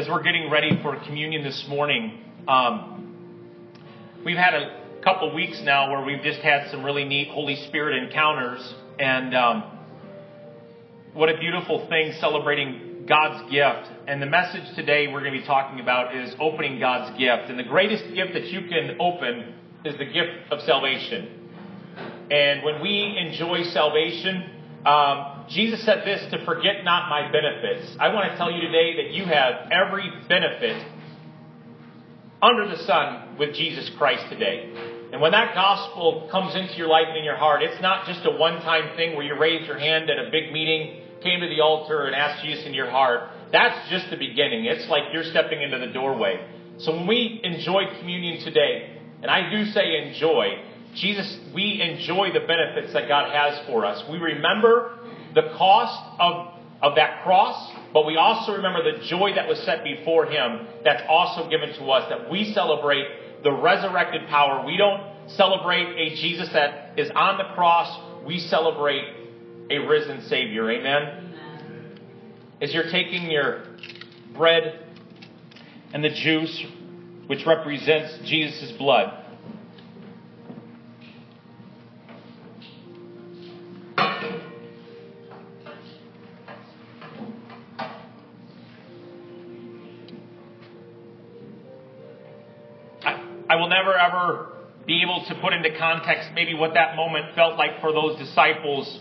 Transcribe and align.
as 0.00 0.08
we're 0.08 0.22
getting 0.22 0.48
ready 0.48 0.80
for 0.82 0.96
communion 1.04 1.44
this 1.44 1.66
morning, 1.68 2.24
um, 2.48 3.46
we've 4.24 4.38
had 4.38 4.54
a 4.54 5.02
couple 5.04 5.34
weeks 5.34 5.60
now 5.62 5.90
where 5.90 6.02
we've 6.02 6.22
just 6.22 6.40
had 6.40 6.70
some 6.70 6.82
really 6.82 7.04
neat 7.04 7.28
Holy 7.28 7.54
Spirit 7.66 8.02
encounters, 8.02 8.74
and 8.98 9.34
um, 9.34 9.62
what 11.12 11.28
a 11.28 11.36
beautiful 11.36 11.86
thing 11.90 12.14
celebrating 12.18 13.04
God's 13.06 13.50
gift. 13.50 13.90
And 14.06 14.22
the 14.22 14.26
message 14.26 14.74
today 14.74 15.08
we're 15.08 15.20
going 15.20 15.34
to 15.34 15.40
be 15.40 15.46
talking 15.46 15.80
about 15.80 16.16
is 16.16 16.34
opening 16.40 16.80
God's 16.80 17.10
gift. 17.18 17.50
And 17.50 17.58
the 17.58 17.64
greatest 17.64 18.04
gift 18.14 18.32
that 18.32 18.46
you 18.46 18.70
can 18.70 18.96
open 18.98 19.52
is 19.84 19.98
the 19.98 20.06
gift 20.06 20.50
of 20.50 20.62
salvation. 20.62 21.50
And 22.30 22.62
when 22.62 22.80
we 22.80 23.18
enjoy 23.18 23.64
salvation, 23.64 24.48
um, 24.86 25.39
Jesus 25.50 25.82
said 25.84 26.04
this 26.04 26.30
to 26.30 26.44
forget 26.44 26.84
not 26.84 27.10
my 27.10 27.30
benefits. 27.30 27.96
I 27.98 28.14
want 28.14 28.30
to 28.30 28.36
tell 28.38 28.52
you 28.52 28.60
today 28.60 29.02
that 29.02 29.10
you 29.10 29.24
have 29.24 29.68
every 29.72 30.08
benefit 30.28 30.86
under 32.40 32.68
the 32.68 32.78
sun 32.84 33.36
with 33.36 33.54
Jesus 33.54 33.90
Christ 33.98 34.30
today. 34.30 34.72
And 35.12 35.20
when 35.20 35.32
that 35.32 35.54
gospel 35.54 36.28
comes 36.30 36.54
into 36.54 36.74
your 36.74 36.86
life 36.86 37.06
and 37.08 37.18
in 37.18 37.24
your 37.24 37.36
heart, 37.36 37.62
it's 37.62 37.82
not 37.82 38.06
just 38.06 38.24
a 38.24 38.30
one 38.30 38.62
time 38.62 38.96
thing 38.96 39.16
where 39.16 39.26
you 39.26 39.36
raised 39.36 39.66
your 39.66 39.78
hand 39.78 40.08
at 40.08 40.24
a 40.24 40.30
big 40.30 40.52
meeting, 40.52 41.02
came 41.20 41.40
to 41.40 41.48
the 41.48 41.60
altar, 41.60 42.06
and 42.06 42.14
asked 42.14 42.44
Jesus 42.44 42.64
in 42.64 42.72
your 42.72 42.88
heart. 42.88 43.28
That's 43.50 43.90
just 43.90 44.08
the 44.08 44.16
beginning. 44.16 44.66
It's 44.66 44.88
like 44.88 45.02
you're 45.12 45.24
stepping 45.24 45.60
into 45.60 45.80
the 45.80 45.92
doorway. 45.92 46.46
So 46.78 46.94
when 46.94 47.08
we 47.08 47.40
enjoy 47.42 47.98
communion 47.98 48.44
today, 48.44 49.00
and 49.20 49.30
I 49.30 49.50
do 49.50 49.64
say 49.66 50.06
enjoy, 50.06 50.62
Jesus, 50.94 51.38
we 51.52 51.82
enjoy 51.82 52.32
the 52.32 52.46
benefits 52.46 52.92
that 52.92 53.08
God 53.08 53.34
has 53.34 53.66
for 53.66 53.84
us. 53.84 54.02
We 54.08 54.18
remember 54.18 54.96
the 55.34 55.52
cost 55.56 56.20
of, 56.20 56.54
of 56.82 56.96
that 56.96 57.22
cross, 57.22 57.72
but 57.92 58.06
we 58.06 58.16
also 58.16 58.52
remember 58.52 58.82
the 58.82 59.04
joy 59.06 59.34
that 59.34 59.48
was 59.48 59.58
set 59.60 59.84
before 59.84 60.26
Him 60.26 60.66
that's 60.84 61.02
also 61.08 61.48
given 61.48 61.72
to 61.74 61.90
us, 61.90 62.08
that 62.08 62.30
we 62.30 62.52
celebrate 62.52 63.42
the 63.42 63.52
resurrected 63.52 64.28
power. 64.28 64.64
We 64.64 64.76
don't 64.76 65.02
celebrate 65.30 65.96
a 65.96 66.14
Jesus 66.16 66.48
that 66.52 66.98
is 66.98 67.10
on 67.14 67.38
the 67.38 67.54
cross, 67.54 68.24
we 68.26 68.38
celebrate 68.38 69.04
a 69.70 69.78
risen 69.78 70.22
Savior. 70.22 70.70
Amen? 70.70 71.98
As 72.60 72.74
you're 72.74 72.90
taking 72.90 73.30
your 73.30 73.64
bread 74.36 74.84
and 75.94 76.04
the 76.04 76.10
juice, 76.10 76.64
which 77.26 77.46
represents 77.46 78.18
Jesus' 78.24 78.72
blood, 78.72 79.29
will 93.60 93.68
never 93.68 93.96
ever 93.96 94.52
be 94.86 95.02
able 95.02 95.24
to 95.28 95.34
put 95.40 95.52
into 95.52 95.76
context 95.78 96.30
maybe 96.34 96.54
what 96.54 96.74
that 96.74 96.96
moment 96.96 97.34
felt 97.34 97.58
like 97.58 97.80
for 97.80 97.92
those 97.92 98.18
disciples 98.18 99.00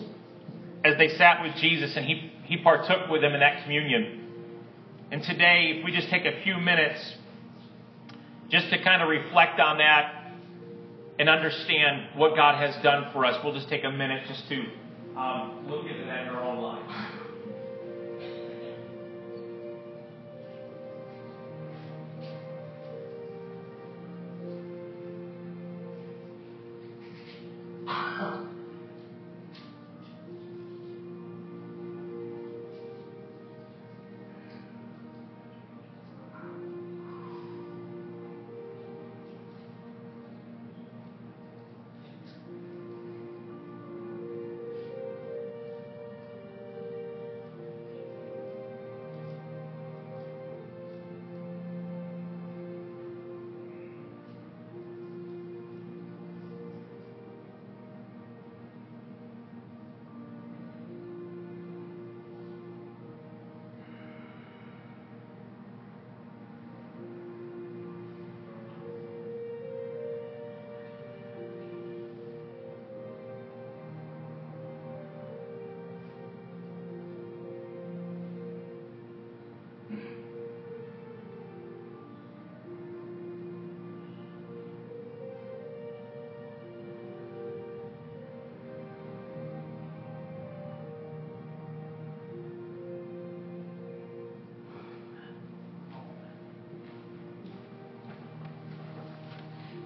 as 0.83 0.97
they 0.97 1.09
sat 1.17 1.41
with 1.41 1.55
Jesus 1.55 1.95
and 1.95 2.05
he, 2.05 2.31
he 2.43 2.57
partook 2.61 3.09
with 3.09 3.21
them 3.21 3.33
in 3.33 3.39
that 3.39 3.63
communion. 3.63 4.27
And 5.11 5.23
today, 5.23 5.77
if 5.77 5.85
we 5.85 5.91
just 5.91 6.09
take 6.09 6.25
a 6.25 6.43
few 6.43 6.57
minutes 6.57 6.99
just 8.49 8.69
to 8.69 8.83
kind 8.83 9.01
of 9.01 9.09
reflect 9.09 9.59
on 9.59 9.77
that 9.77 10.33
and 11.17 11.29
understand 11.29 12.09
what 12.15 12.35
God 12.35 12.61
has 12.61 12.81
done 12.83 13.11
for 13.11 13.25
us, 13.25 13.39
we'll 13.43 13.53
just 13.53 13.69
take 13.69 13.83
a 13.83 13.91
minute 13.91 14.23
just 14.27 14.47
to 14.49 14.63
um, 15.17 15.67
look 15.69 15.85
into 15.85 16.05
that 16.05 16.31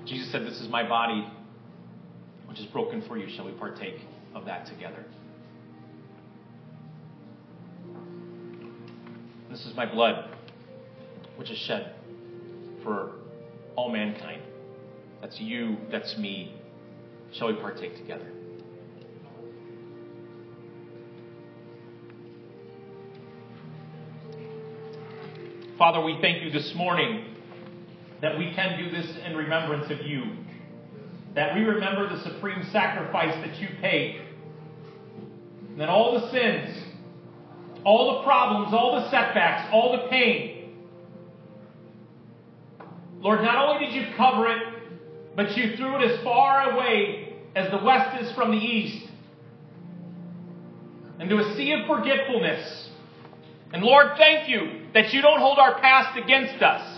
Jesus 0.06 0.32
said, 0.32 0.44
This 0.44 0.60
is 0.60 0.70
my 0.70 0.88
body, 0.88 1.28
which 2.48 2.60
is 2.60 2.66
broken 2.68 3.02
for 3.08 3.18
you. 3.18 3.28
Shall 3.36 3.46
we 3.46 3.54
partake 3.54 4.00
of 4.36 4.46
that 4.46 4.68
together? 4.68 5.06
This 9.50 9.66
is 9.66 9.76
my 9.76 9.86
blood, 9.86 10.36
which 11.38 11.52
is 11.52 11.58
shed 11.60 11.94
for 12.84 13.12
all 13.76 13.92
mankind. 13.92 14.42
That's 15.22 15.40
you, 15.40 15.78
that's 15.92 16.18
me. 16.18 16.60
Shall 17.34 17.48
we 17.48 17.56
partake 17.62 17.96
together? 17.98 18.28
Father, 25.78 26.02
we 26.02 26.18
thank 26.22 26.44
you 26.44 26.52
this 26.52 26.74
morning 26.76 27.33
that 28.24 28.38
we 28.38 28.54
can 28.54 28.80
do 28.80 28.90
this 28.90 29.18
in 29.26 29.36
remembrance 29.36 29.92
of 29.92 30.08
you. 30.08 30.24
That 31.36 31.56
we 31.56 31.62
remember 31.62 32.08
the 32.08 32.24
supreme 32.24 32.66
sacrifice 32.72 33.36
that 33.46 33.60
you 33.60 33.68
paid. 33.82 34.22
And 35.68 35.82
that 35.82 35.90
all 35.90 36.14
the 36.14 36.32
sins, 36.32 36.86
all 37.84 38.20
the 38.20 38.24
problems, 38.24 38.74
all 38.74 38.96
the 38.96 39.12
setbacks, 39.12 39.70
all 39.74 39.92
the 39.92 40.08
pain, 40.08 40.74
Lord, 43.20 43.42
not 43.42 43.58
only 43.58 43.88
did 43.88 43.96
you 43.96 44.16
cover 44.16 44.48
it, 44.48 44.62
but 45.36 45.58
you 45.58 45.76
threw 45.76 45.98
it 45.98 46.10
as 46.10 46.24
far 46.24 46.72
away 46.72 47.36
as 47.58 47.70
the 47.72 47.78
west 47.84 48.22
is 48.22 48.32
from 48.36 48.52
the 48.52 48.58
east 48.58 49.06
into 51.20 51.40
a 51.40 51.56
sea 51.56 51.74
of 51.74 51.88
forgetfulness. 51.88 52.90
And 53.74 53.84
Lord, 53.84 54.18
thank 54.18 54.48
you 54.48 54.88
that 54.94 55.14
you 55.14 55.22
don't 55.22 55.40
hold 55.40 55.58
our 55.58 55.80
past 55.82 56.18
against 56.18 56.62
us. 56.64 56.93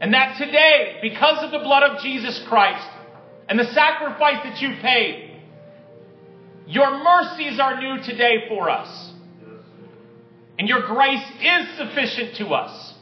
And 0.00 0.12
that 0.12 0.36
today, 0.38 0.98
because 1.00 1.42
of 1.42 1.50
the 1.50 1.58
blood 1.58 1.82
of 1.82 2.02
Jesus 2.02 2.42
Christ 2.48 2.86
and 3.48 3.58
the 3.58 3.72
sacrifice 3.72 4.44
that 4.44 4.60
you 4.60 4.76
paid, 4.82 5.40
your 6.66 7.02
mercies 7.02 7.58
are 7.60 7.80
new 7.80 8.02
today 8.02 8.48
for 8.48 8.68
us. 8.68 9.12
And 10.58 10.68
your 10.68 10.86
grace 10.86 11.24
is 11.40 11.76
sufficient 11.76 12.36
to 12.36 12.48
us. 12.48 12.94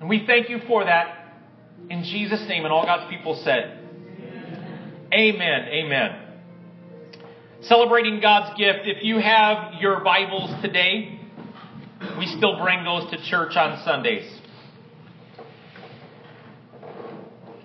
And 0.00 0.08
we 0.08 0.24
thank 0.26 0.48
you 0.48 0.58
for 0.66 0.84
that 0.84 1.34
in 1.90 2.04
Jesus' 2.04 2.46
name. 2.48 2.64
And 2.64 2.72
all 2.72 2.84
God's 2.84 3.10
people 3.10 3.40
said, 3.44 3.76
Amen. 5.12 5.68
Amen. 5.68 6.22
Celebrating 7.62 8.20
God's 8.20 8.56
gift. 8.58 8.80
If 8.84 9.04
you 9.04 9.18
have 9.18 9.74
your 9.80 10.02
Bibles 10.02 10.50
today, 10.62 11.20
we 12.16 12.26
still 12.26 12.58
bring 12.58 12.84
those 12.84 13.10
to 13.10 13.22
church 13.28 13.56
on 13.56 13.84
Sundays. 13.84 14.39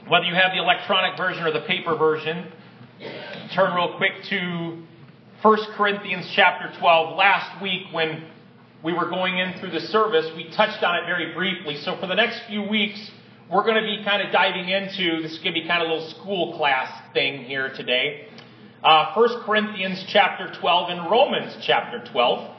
Whether 0.08 0.26
you 0.26 0.36
have 0.36 0.52
the 0.52 0.62
electronic 0.62 1.18
version 1.18 1.44
or 1.44 1.52
the 1.52 1.66
paper 1.66 1.96
version, 1.96 2.52
turn 3.56 3.74
real 3.74 3.98
quick 3.98 4.12
to 4.30 4.84
1 5.42 5.58
Corinthians 5.76 6.32
chapter 6.36 6.72
12. 6.80 7.18
Last 7.18 7.60
week, 7.60 7.88
when 7.92 8.24
we 8.84 8.94
were 8.94 9.10
going 9.10 9.40
in 9.40 9.60
through 9.60 9.72
the 9.72 9.80
service, 9.80 10.28
we 10.36 10.44
touched 10.52 10.84
on 10.84 10.96
it 10.98 11.08
very 11.08 11.34
briefly. 11.34 11.78
So 11.78 11.98
for 12.00 12.06
the 12.06 12.14
next 12.14 12.40
few 12.48 12.62
weeks, 12.62 13.00
we're 13.52 13.64
going 13.64 13.82
to 13.82 13.82
be 13.82 14.04
kind 14.06 14.22
of 14.22 14.32
diving 14.32 14.70
into 14.70 15.24
this 15.24 15.32
is 15.32 15.40
going 15.40 15.56
to 15.56 15.62
be 15.62 15.68
kind 15.68 15.82
of 15.82 15.90
a 15.90 15.94
little 15.94 16.10
school 16.12 16.56
class 16.56 16.92
thing 17.12 17.44
here 17.44 17.74
today. 17.74 18.28
Uh, 18.84 19.12
1 19.16 19.42
Corinthians 19.44 20.06
chapter 20.10 20.54
12 20.60 20.90
and 20.92 21.10
Romans 21.10 21.58
chapter 21.66 22.04
12. 22.12 22.56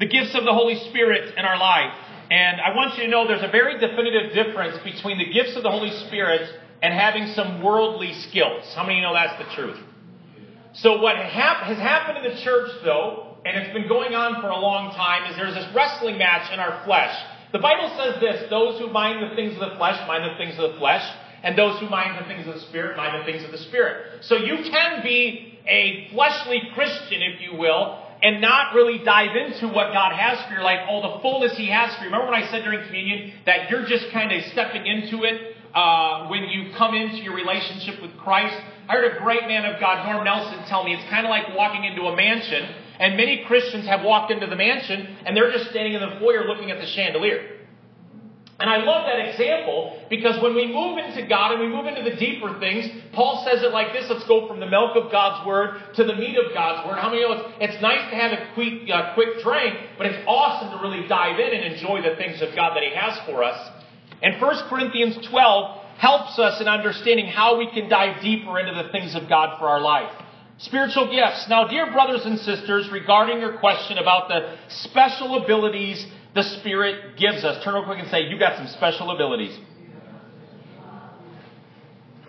The 0.00 0.06
gifts 0.06 0.34
of 0.34 0.44
the 0.44 0.54
Holy 0.54 0.76
Spirit 0.88 1.34
in 1.36 1.44
our 1.44 1.58
life. 1.58 1.92
And 2.30 2.60
I 2.60 2.74
want 2.76 2.96
you 2.98 3.04
to 3.04 3.10
know 3.10 3.26
there's 3.26 3.42
a 3.42 3.50
very 3.50 3.78
definitive 3.78 4.34
difference 4.34 4.78
between 4.84 5.18
the 5.18 5.32
gifts 5.32 5.56
of 5.56 5.62
the 5.62 5.70
Holy 5.70 5.90
Spirit 6.06 6.48
and 6.82 6.92
having 6.92 7.28
some 7.28 7.62
worldly 7.62 8.12
skills. 8.12 8.72
How 8.74 8.84
many 8.84 9.00
know 9.00 9.14
that's 9.14 9.38
the 9.38 9.54
truth? 9.54 9.78
So 10.74 11.00
what 11.00 11.16
hap- 11.16 11.64
has 11.64 11.78
happened 11.78 12.24
in 12.24 12.34
the 12.34 12.40
church, 12.42 12.70
though, 12.84 13.36
and 13.44 13.56
it's 13.56 13.72
been 13.72 13.88
going 13.88 14.14
on 14.14 14.42
for 14.42 14.48
a 14.48 14.58
long 14.58 14.94
time, 14.94 15.30
is 15.30 15.36
there's 15.36 15.54
this 15.54 15.66
wrestling 15.74 16.18
match 16.18 16.52
in 16.52 16.60
our 16.60 16.84
flesh. 16.84 17.16
The 17.52 17.58
Bible 17.58 17.88
says 17.96 18.20
this, 18.20 18.50
those 18.50 18.78
who 18.78 18.92
mind 18.92 19.30
the 19.30 19.34
things 19.34 19.54
of 19.54 19.60
the 19.60 19.76
flesh 19.76 19.98
mind 20.06 20.24
the 20.30 20.36
things 20.36 20.58
of 20.58 20.72
the 20.72 20.78
flesh, 20.78 21.02
and 21.42 21.56
those 21.56 21.80
who 21.80 21.88
mind 21.88 22.22
the 22.22 22.28
things 22.28 22.46
of 22.46 22.54
the 22.54 22.60
Spirit 22.60 22.96
mind 22.96 23.18
the 23.18 23.24
things 23.24 23.42
of 23.42 23.52
the 23.52 23.58
Spirit. 23.58 24.24
So 24.24 24.36
you 24.36 24.70
can 24.70 25.02
be 25.02 25.58
a 25.66 26.08
fleshly 26.12 26.62
Christian, 26.74 27.22
if 27.22 27.40
you 27.40 27.56
will, 27.56 28.04
and 28.22 28.40
not 28.40 28.74
really 28.74 29.04
dive 29.04 29.36
into 29.36 29.68
what 29.68 29.92
God 29.92 30.12
has 30.12 30.44
for 30.46 30.54
your 30.54 30.62
life, 30.62 30.80
all 30.88 31.16
the 31.16 31.22
fullness 31.22 31.56
He 31.56 31.70
has 31.70 31.94
for 31.96 32.04
you. 32.04 32.10
Remember 32.10 32.30
when 32.30 32.42
I 32.42 32.50
said 32.50 32.64
during 32.64 32.84
communion 32.86 33.32
that 33.46 33.70
you're 33.70 33.86
just 33.86 34.10
kind 34.12 34.32
of 34.32 34.42
stepping 34.52 34.86
into 34.86 35.24
it 35.24 35.54
uh, 35.74 36.26
when 36.28 36.44
you 36.44 36.72
come 36.76 36.94
into 36.94 37.18
your 37.18 37.34
relationship 37.34 38.02
with 38.02 38.16
Christ? 38.18 38.56
I 38.88 38.94
heard 38.94 39.16
a 39.16 39.20
great 39.20 39.42
man 39.46 39.64
of 39.66 39.78
God, 39.78 40.10
Norm 40.10 40.24
Nelson, 40.24 40.64
tell 40.68 40.82
me 40.82 40.94
it's 40.94 41.08
kind 41.10 41.26
of 41.26 41.30
like 41.30 41.54
walking 41.54 41.84
into 41.84 42.02
a 42.08 42.16
mansion, 42.16 42.64
and 42.98 43.16
many 43.16 43.44
Christians 43.46 43.86
have 43.86 44.02
walked 44.02 44.32
into 44.32 44.46
the 44.46 44.56
mansion 44.56 45.16
and 45.24 45.36
they're 45.36 45.52
just 45.52 45.70
standing 45.70 45.94
in 45.94 46.00
the 46.00 46.18
foyer 46.18 46.44
looking 46.48 46.70
at 46.70 46.80
the 46.80 46.86
chandelier. 46.86 47.57
And 48.58 48.68
I 48.68 48.78
love 48.82 49.06
that 49.06 49.22
example 49.22 50.02
because 50.10 50.42
when 50.42 50.56
we 50.56 50.66
move 50.66 50.98
into 50.98 51.28
God 51.28 51.52
and 51.52 51.60
we 51.60 51.68
move 51.68 51.86
into 51.86 52.02
the 52.02 52.16
deeper 52.16 52.58
things, 52.58 52.90
Paul 53.12 53.46
says 53.46 53.62
it 53.62 53.70
like 53.70 53.92
this 53.92 54.10
let's 54.10 54.26
go 54.26 54.48
from 54.48 54.58
the 54.58 54.66
milk 54.66 54.96
of 54.96 55.12
God's 55.12 55.46
Word 55.46 55.78
to 55.94 56.02
the 56.02 56.14
meat 56.14 56.36
of 56.36 56.52
God's 56.52 56.84
Word. 56.88 56.98
How 56.98 57.08
many 57.08 57.22
know 57.22 57.38
it's, 57.38 57.70
it's 57.70 57.82
nice 57.82 58.10
to 58.10 58.16
have 58.16 58.32
a 58.32 58.50
quick, 58.54 58.90
uh, 58.90 59.14
quick 59.14 59.38
drink, 59.44 59.78
but 59.96 60.06
it's 60.06 60.18
awesome 60.26 60.76
to 60.76 60.82
really 60.82 61.06
dive 61.06 61.38
in 61.38 61.54
and 61.54 61.72
enjoy 61.72 62.02
the 62.02 62.16
things 62.16 62.42
of 62.42 62.50
God 62.56 62.74
that 62.74 62.82
He 62.82 62.90
has 62.98 63.14
for 63.26 63.44
us. 63.44 63.58
And 64.22 64.42
1 64.42 64.68
Corinthians 64.68 65.24
12 65.30 65.78
helps 65.98 66.38
us 66.40 66.60
in 66.60 66.66
understanding 66.66 67.26
how 67.26 67.58
we 67.58 67.70
can 67.70 67.88
dive 67.88 68.20
deeper 68.22 68.58
into 68.58 68.74
the 68.74 68.90
things 68.90 69.14
of 69.14 69.28
God 69.28 69.60
for 69.60 69.68
our 69.68 69.80
life. 69.80 70.10
Spiritual 70.58 71.06
gifts. 71.14 71.46
Now, 71.48 71.68
dear 71.68 71.92
brothers 71.92 72.22
and 72.24 72.36
sisters, 72.40 72.90
regarding 72.90 73.38
your 73.38 73.58
question 73.58 73.98
about 73.98 74.26
the 74.26 74.56
special 74.82 75.40
abilities 75.44 76.04
the 76.38 76.60
Spirit 76.60 77.16
gives 77.18 77.42
us. 77.42 77.64
Turn 77.64 77.74
real 77.74 77.84
quick 77.84 77.98
and 77.98 78.08
say, 78.10 78.28
You 78.28 78.38
got 78.38 78.56
some 78.56 78.68
special 78.68 79.10
abilities. 79.10 79.58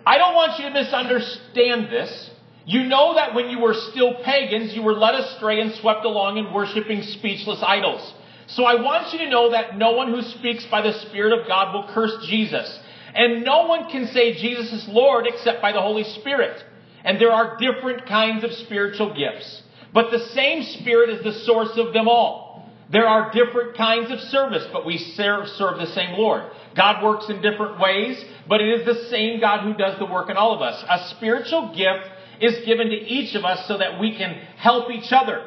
I 0.04 0.18
don't 0.18 0.34
want 0.34 0.58
you 0.58 0.64
to 0.66 0.74
misunderstand 0.74 1.92
this. 1.92 2.30
You 2.66 2.84
know 2.84 3.14
that 3.14 3.34
when 3.34 3.50
you 3.50 3.60
were 3.60 3.74
still 3.74 4.14
pagans, 4.24 4.74
you 4.74 4.82
were 4.82 4.94
led 4.94 5.14
astray 5.14 5.60
and 5.60 5.72
swept 5.74 6.04
along 6.04 6.38
in 6.38 6.52
worshiping 6.52 7.02
speechless 7.02 7.62
idols. 7.64 8.14
So 8.48 8.64
I 8.64 8.82
want 8.82 9.12
you 9.12 9.20
to 9.20 9.30
know 9.30 9.52
that 9.52 9.78
no 9.78 9.92
one 9.92 10.12
who 10.12 10.22
speaks 10.22 10.66
by 10.66 10.82
the 10.82 10.92
Spirit 11.06 11.38
of 11.38 11.46
God 11.46 11.72
will 11.72 11.88
curse 11.94 12.26
Jesus. 12.26 12.78
And 13.14 13.44
no 13.44 13.66
one 13.66 13.90
can 13.90 14.08
say 14.08 14.34
Jesus 14.34 14.72
is 14.72 14.88
Lord 14.88 15.26
except 15.26 15.62
by 15.62 15.72
the 15.72 15.80
Holy 15.80 16.04
Spirit. 16.04 16.62
And 17.04 17.20
there 17.20 17.32
are 17.32 17.56
different 17.58 18.06
kinds 18.06 18.42
of 18.42 18.52
spiritual 18.52 19.14
gifts. 19.14 19.62
But 19.94 20.10
the 20.10 20.26
same 20.34 20.64
Spirit 20.80 21.10
is 21.10 21.22
the 21.22 21.44
source 21.44 21.76
of 21.76 21.92
them 21.92 22.08
all. 22.08 22.49
There 22.90 23.06
are 23.06 23.30
different 23.32 23.76
kinds 23.76 24.10
of 24.10 24.18
service, 24.18 24.66
but 24.72 24.84
we 24.84 24.98
serve, 24.98 25.48
serve 25.50 25.78
the 25.78 25.86
same 25.86 26.18
Lord. 26.18 26.50
God 26.74 27.04
works 27.04 27.28
in 27.28 27.40
different 27.40 27.78
ways, 27.78 28.22
but 28.48 28.60
it 28.60 28.80
is 28.80 28.84
the 28.84 29.08
same 29.08 29.40
God 29.40 29.60
who 29.62 29.74
does 29.74 29.98
the 29.98 30.06
work 30.06 30.28
in 30.28 30.36
all 30.36 30.54
of 30.54 30.60
us. 30.60 30.82
A 30.88 31.14
spiritual 31.16 31.72
gift 31.74 32.10
is 32.40 32.64
given 32.66 32.88
to 32.88 32.96
each 32.96 33.36
of 33.36 33.44
us 33.44 33.66
so 33.68 33.78
that 33.78 34.00
we 34.00 34.16
can 34.16 34.34
help 34.56 34.90
each 34.90 35.12
other. 35.12 35.46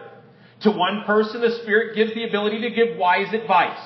To 0.62 0.72
one 0.72 1.04
person, 1.06 1.42
the 1.42 1.60
Spirit 1.64 1.96
gives 1.96 2.14
the 2.14 2.24
ability 2.24 2.62
to 2.62 2.70
give 2.70 2.98
wise 2.98 3.34
advice. 3.34 3.80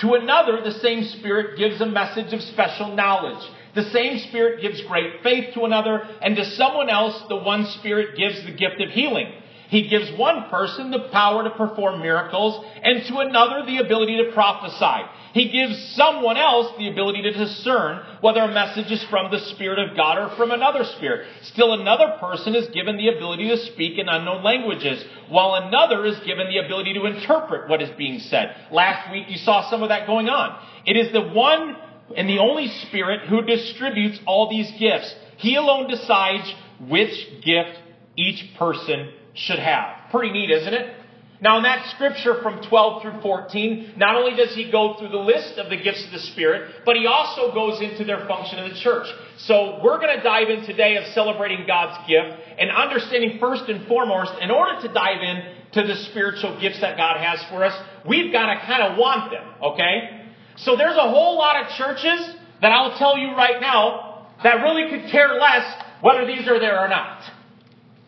To 0.00 0.14
another, 0.14 0.60
the 0.64 0.78
same 0.80 1.04
Spirit 1.04 1.56
gives 1.56 1.80
a 1.80 1.86
message 1.86 2.32
of 2.32 2.42
special 2.42 2.94
knowledge. 2.96 3.48
The 3.76 3.88
same 3.90 4.18
Spirit 4.18 4.60
gives 4.62 4.82
great 4.82 5.22
faith 5.22 5.54
to 5.54 5.62
another, 5.62 6.02
and 6.20 6.34
to 6.34 6.44
someone 6.44 6.90
else, 6.90 7.22
the 7.28 7.36
one 7.36 7.66
Spirit 7.66 8.16
gives 8.16 8.44
the 8.44 8.50
gift 8.50 8.80
of 8.80 8.90
healing. 8.90 9.32
He 9.68 9.88
gives 9.88 10.10
one 10.18 10.48
person 10.48 10.90
the 10.90 11.08
power 11.10 11.42
to 11.44 11.50
perform 11.50 12.00
miracles 12.00 12.64
and 12.82 13.04
to 13.06 13.18
another 13.18 13.64
the 13.66 13.78
ability 13.78 14.16
to 14.18 14.32
prophesy. 14.32 15.08
He 15.32 15.50
gives 15.50 15.78
someone 15.94 16.36
else 16.36 16.72
the 16.78 16.88
ability 16.88 17.22
to 17.22 17.32
discern 17.32 18.00
whether 18.20 18.40
a 18.40 18.52
message 18.52 18.90
is 18.90 19.04
from 19.04 19.30
the 19.30 19.40
Spirit 19.40 19.78
of 19.78 19.96
God 19.96 20.18
or 20.18 20.34
from 20.36 20.50
another 20.50 20.84
Spirit. 20.96 21.26
Still 21.42 21.74
another 21.74 22.16
person 22.18 22.54
is 22.54 22.68
given 22.68 22.96
the 22.96 23.08
ability 23.08 23.48
to 23.48 23.58
speak 23.58 23.98
in 23.98 24.08
unknown 24.08 24.42
languages, 24.42 25.04
while 25.28 25.54
another 25.54 26.06
is 26.06 26.18
given 26.20 26.48
the 26.48 26.58
ability 26.58 26.94
to 26.94 27.04
interpret 27.04 27.68
what 27.68 27.82
is 27.82 27.90
being 27.98 28.20
said. 28.20 28.56
Last 28.70 29.10
week 29.12 29.26
you 29.28 29.36
saw 29.38 29.68
some 29.68 29.82
of 29.82 29.90
that 29.90 30.06
going 30.06 30.28
on. 30.28 30.58
It 30.86 30.96
is 30.96 31.12
the 31.12 31.22
one 31.22 31.76
and 32.16 32.28
the 32.28 32.38
only 32.38 32.68
Spirit 32.68 33.28
who 33.28 33.42
distributes 33.42 34.18
all 34.26 34.48
these 34.48 34.70
gifts. 34.78 35.12
He 35.38 35.56
alone 35.56 35.90
decides 35.90 36.54
which 36.88 37.42
gift 37.44 37.78
each 38.16 38.56
person 38.56 39.12
should 39.36 39.58
have. 39.58 40.10
Pretty 40.10 40.32
neat, 40.32 40.50
isn't 40.50 40.74
it? 40.74 40.96
Now, 41.40 41.58
in 41.58 41.64
that 41.64 41.90
scripture 41.94 42.40
from 42.42 42.62
12 42.66 43.02
through 43.02 43.20
14, 43.20 43.94
not 43.98 44.16
only 44.16 44.34
does 44.36 44.54
he 44.54 44.70
go 44.70 44.96
through 44.98 45.10
the 45.10 45.18
list 45.18 45.58
of 45.58 45.68
the 45.68 45.76
gifts 45.76 46.02
of 46.06 46.12
the 46.12 46.18
Spirit, 46.18 46.82
but 46.86 46.96
he 46.96 47.06
also 47.06 47.52
goes 47.52 47.82
into 47.82 48.04
their 48.04 48.26
function 48.26 48.58
in 48.58 48.72
the 48.72 48.80
church. 48.80 49.06
So, 49.38 49.78
we're 49.84 49.98
going 50.00 50.16
to 50.16 50.22
dive 50.22 50.48
in 50.48 50.64
today 50.64 50.96
of 50.96 51.04
celebrating 51.12 51.66
God's 51.66 52.08
gift 52.08 52.40
and 52.58 52.70
understanding 52.70 53.38
first 53.38 53.64
and 53.68 53.86
foremost, 53.86 54.32
in 54.40 54.50
order 54.50 54.80
to 54.88 54.94
dive 54.94 55.20
in 55.20 55.54
to 55.72 55.86
the 55.86 55.96
spiritual 56.10 56.58
gifts 56.58 56.80
that 56.80 56.96
God 56.96 57.18
has 57.18 57.44
for 57.50 57.64
us, 57.64 57.74
we've 58.08 58.32
got 58.32 58.46
to 58.54 58.60
kind 58.64 58.82
of 58.82 58.96
want 58.96 59.30
them, 59.30 59.44
okay? 59.62 60.24
So, 60.56 60.74
there's 60.74 60.96
a 60.96 61.10
whole 61.10 61.36
lot 61.36 61.62
of 61.62 61.68
churches 61.76 62.34
that 62.62 62.72
I'll 62.72 62.96
tell 62.96 63.18
you 63.18 63.32
right 63.32 63.60
now 63.60 64.28
that 64.42 64.62
really 64.62 64.88
could 64.88 65.10
care 65.10 65.34
less 65.34 65.82
whether 66.00 66.26
these 66.26 66.48
are 66.48 66.58
there 66.58 66.80
or 66.80 66.88
not. 66.88 67.20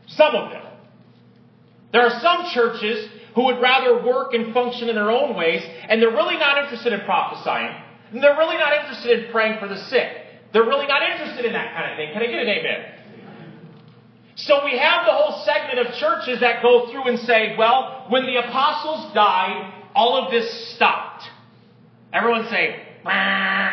Some 0.07 0.35
of 0.35 0.51
them. 0.51 0.68
There 1.93 2.03
are 2.03 2.21
some 2.21 2.51
churches 2.53 3.09
who 3.35 3.45
would 3.47 3.61
rather 3.61 4.05
work 4.05 4.35
and 4.35 4.53
function 4.53 4.89
in 4.89 4.95
their 4.95 5.11
own 5.11 5.37
ways, 5.37 5.63
and 5.89 6.03
they're 6.03 6.11
really 6.11 6.37
not 6.37 6.63
interested 6.63 6.93
in 6.93 7.01
prophesying. 7.01 7.75
And 8.13 8.23
they're 8.23 8.37
really 8.37 8.57
not 8.57 8.73
interested 8.73 9.25
in 9.25 9.31
praying 9.31 9.59
for 9.61 9.69
the 9.69 9.77
sick. 9.77 10.09
They're 10.53 10.65
really 10.65 10.87
not 10.87 11.03
interested 11.03 11.45
in 11.45 11.53
that 11.53 11.75
kind 11.75 11.93
of 11.93 11.97
thing. 11.97 12.13
Can 12.13 12.23
I 12.23 12.27
get 12.27 12.43
an 12.43 12.49
amen? 12.49 12.99
So 14.37 14.65
we 14.65 14.79
have 14.79 15.05
the 15.05 15.13
whole 15.13 15.45
segment 15.45 15.87
of 15.87 15.95
churches 15.95 16.41
that 16.41 16.63
go 16.63 16.91
through 16.91 17.09
and 17.09 17.19
say, 17.21 17.55
well, 17.59 18.07
when 18.09 18.25
the 18.25 18.37
apostles 18.37 19.13
died, 19.13 19.75
all 19.95 20.25
of 20.25 20.31
this 20.31 20.75
stopped. 20.75 21.25
Everyone 22.13 22.47
say, 22.49 22.83
Bah. 23.05 23.71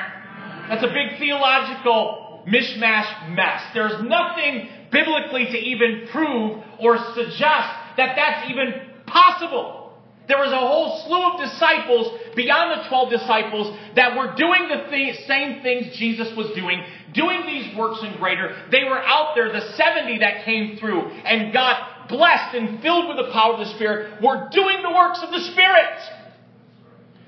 that's 0.67 0.83
a 0.83 0.87
big 0.87 1.19
theological 1.19 2.43
mishmash 2.47 3.35
mess. 3.35 3.61
There's 3.73 4.01
nothing 4.03 4.69
biblically 4.91 5.45
to 5.45 5.57
even 5.57 6.07
prove 6.11 6.63
or 6.79 6.97
suggest 7.13 7.84
that 7.97 8.15
that's 8.15 8.49
even 8.49 8.73
possible. 9.05 9.85
There 10.27 10.37
was 10.37 10.51
a 10.51 10.57
whole 10.57 11.05
slew 11.05 11.21
of 11.21 11.39
disciples 11.39 12.35
beyond 12.35 12.81
the 12.81 12.89
12 12.89 13.09
disciples 13.11 13.77
that 13.95 14.17
were 14.17 14.33
doing 14.35 14.67
the 14.69 14.89
th- 14.89 15.25
same 15.27 15.61
things 15.61 15.95
Jesus 15.97 16.35
was 16.35 16.49
doing, 16.55 16.83
doing 17.13 17.45
these 17.45 17.75
works 17.77 18.01
in 18.01 18.17
greater. 18.17 18.55
They 18.71 18.83
were 18.85 18.97
out 18.97 19.35
there, 19.35 19.51
the 19.51 19.61
70 19.77 20.19
that 20.19 20.43
came 20.43 20.77
through 20.77 21.01
and 21.01 21.53
got 21.53 22.09
blessed 22.09 22.55
and 22.55 22.81
filled 22.81 23.07
with 23.07 23.17
the 23.17 23.31
power 23.31 23.53
of 23.53 23.59
the 23.59 23.73
Spirit, 23.75 24.21
were 24.21 24.49
doing 24.51 24.81
the 24.81 24.89
works 24.89 25.19
of 25.21 25.29
the 25.29 25.41
Spirit. 25.51 25.99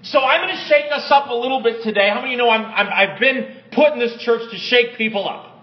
So 0.04 0.20
I'm 0.20 0.42
going 0.42 0.56
to 0.56 0.64
shake 0.66 0.92
us 0.92 1.08
up 1.12 1.30
a 1.30 1.34
little 1.34 1.62
bit 1.62 1.84
today. 1.84 2.10
How 2.10 2.22
many 2.22 2.28
of 2.28 2.32
you 2.32 2.38
know 2.38 2.50
I'm, 2.50 2.66
I'm, 2.66 2.88
I've 2.88 3.20
been 3.20 3.58
put 3.74 3.94
in 3.94 4.00
this 4.00 4.18
church 4.24 4.50
to 4.52 4.58
shake 4.58 4.98
people 4.98 5.28
up? 5.28 5.57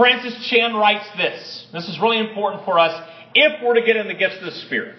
Francis 0.00 0.48
Chan 0.48 0.74
writes 0.74 1.06
this. 1.18 1.66
This 1.74 1.86
is 1.86 2.00
really 2.00 2.20
important 2.20 2.64
for 2.64 2.78
us 2.78 3.06
if 3.34 3.62
we're 3.62 3.74
to 3.74 3.82
get 3.82 3.96
in 3.96 4.08
the 4.08 4.14
gifts 4.14 4.38
of 4.38 4.46
the 4.46 4.58
Spirit. 4.62 4.96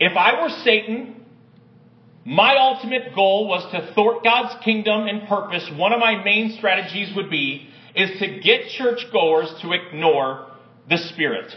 If 0.00 0.16
I 0.16 0.40
were 0.40 0.48
Satan, 0.64 1.22
my 2.24 2.56
ultimate 2.56 3.14
goal 3.14 3.46
was 3.46 3.70
to 3.72 3.92
thwart 3.92 4.24
God's 4.24 4.54
kingdom 4.64 5.06
and 5.06 5.28
purpose. 5.28 5.70
One 5.76 5.92
of 5.92 6.00
my 6.00 6.24
main 6.24 6.54
strategies 6.56 7.14
would 7.14 7.28
be 7.28 7.68
is 7.94 8.18
to 8.20 8.40
get 8.40 8.70
churchgoers 8.70 9.52
to 9.60 9.72
ignore 9.72 10.46
the 10.88 10.96
Spirit. 10.96 11.54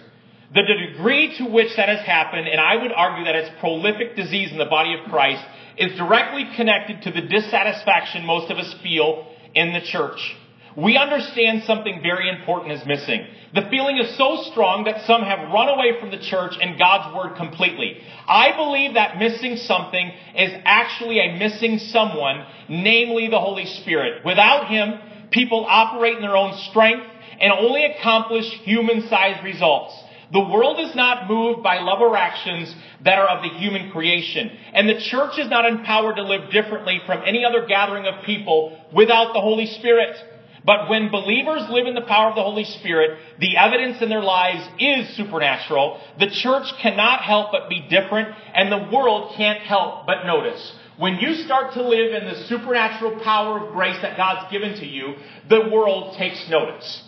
The 0.54 0.64
degree 0.92 1.38
to 1.38 1.46
which 1.46 1.78
that 1.78 1.88
has 1.88 2.06
happened, 2.06 2.50
and 2.50 2.60
I 2.60 2.75
would 2.75 2.92
argue 2.92 3.24
that 3.24 3.36
it's 3.36 3.58
prolific 3.62 4.18
disease 4.18 4.52
in 4.52 4.58
the 4.58 4.66
body 4.66 4.96
of 5.00 5.10
Christ, 5.10 5.46
is 5.78 5.98
directly 5.98 6.44
connected 6.58 7.04
to 7.04 7.12
the 7.12 7.25
dissatisfaction 7.25 8.25
most 8.25 8.52
of 8.52 8.58
us 8.58 8.75
feel 8.84 9.32
in 9.54 9.72
the 9.72 9.80
church. 9.80 10.36
We 10.75 10.98
understand 10.98 11.63
something 11.63 12.01
very 12.01 12.29
important 12.29 12.74
is 12.74 12.86
missing. 12.86 13.25
The 13.53 13.67
feeling 13.70 13.98
is 13.98 14.17
so 14.17 14.44
strong 14.51 14.84
that 14.84 15.05
some 15.05 15.22
have 15.22 15.51
run 15.53 15.70
away 15.70 16.00
from 16.00 16.12
the 16.12 16.20
church 16.20 16.55
and 16.60 16.77
God's 16.77 17.15
Word 17.15 17.38
completely. 17.38 18.01
I 18.27 18.55
believe 18.55 18.96
that 18.96 19.17
missing 19.17 19.55
something 19.55 20.12
is 20.36 20.51
actually 20.65 21.20
a 21.20 21.38
missing 21.38 21.79
someone, 21.79 22.46
namely 22.67 23.29
the 23.29 23.39
Holy 23.39 23.65
Spirit. 23.65 24.25
Without 24.25 24.67
Him, 24.67 25.00
people 25.32 25.65
operate 25.67 26.15
in 26.15 26.22
their 26.22 26.36
own 26.36 26.58
strength 26.70 27.08
and 27.39 27.53
only 27.53 27.86
accomplish 27.86 28.46
human-sized 28.63 29.44
results. 29.44 29.96
The 30.34 30.41
world 30.41 30.79
is 30.79 30.96
not 30.96 31.29
moved 31.29 31.63
by 31.63 31.79
love 31.79 32.01
or 32.01 32.17
actions 32.17 32.74
that 33.03 33.20
are 33.20 33.29
of 33.29 33.44
the 33.44 33.58
human 33.58 33.91
creation. 33.91 34.51
And 34.74 34.89
the 34.89 35.00
church 35.00 35.38
is 35.38 35.50
not 35.50 35.65
empowered 35.65 36.15
to 36.17 36.24
live 36.24 36.51
differently 36.51 37.00
from 37.05 37.22
any 37.25 37.46
other 37.46 37.65
gathering 37.65 38.05
of 38.08 38.25
people 38.25 38.77
without 38.94 39.34
the 39.34 39.39
Holy 39.39 39.67
Spirit. 39.67 40.17
But 40.66 40.90
when 40.90 41.12
believers 41.12 41.70
live 41.70 41.86
in 41.86 41.94
the 41.94 42.02
power 42.02 42.30
of 42.30 42.36
the 42.36 42.42
Holy 42.42 42.64
Spirit, 42.64 43.20
the 43.40 43.56
evidence 43.56 44.02
in 44.02 44.10
their 44.10 44.24
lives 44.24 44.68
is 44.80 45.16
supernatural. 45.16 46.02
The 46.20 46.32
church 46.32 46.66
cannot 46.82 47.22
help 47.22 47.52
but 47.52 47.70
be 47.70 47.88
different, 47.88 48.36
and 48.54 48.72
the 48.72 48.90
world 48.92 49.34
can't 49.36 49.60
help 49.60 50.08
but 50.08 50.26
notice. 50.26 50.74
When 50.98 51.18
you 51.18 51.36
start 51.36 51.74
to 51.74 51.88
live 51.88 52.14
in 52.14 52.26
the 52.26 52.48
supernatural 52.48 53.20
power 53.20 53.68
of 53.68 53.74
grace 53.74 53.98
that 54.02 54.18
God's 54.18 54.52
given 54.52 54.76
to 54.80 54.86
you, 54.86 55.16
the 55.50 55.70
world 55.72 56.18
takes 56.18 56.50
notice. 56.50 57.04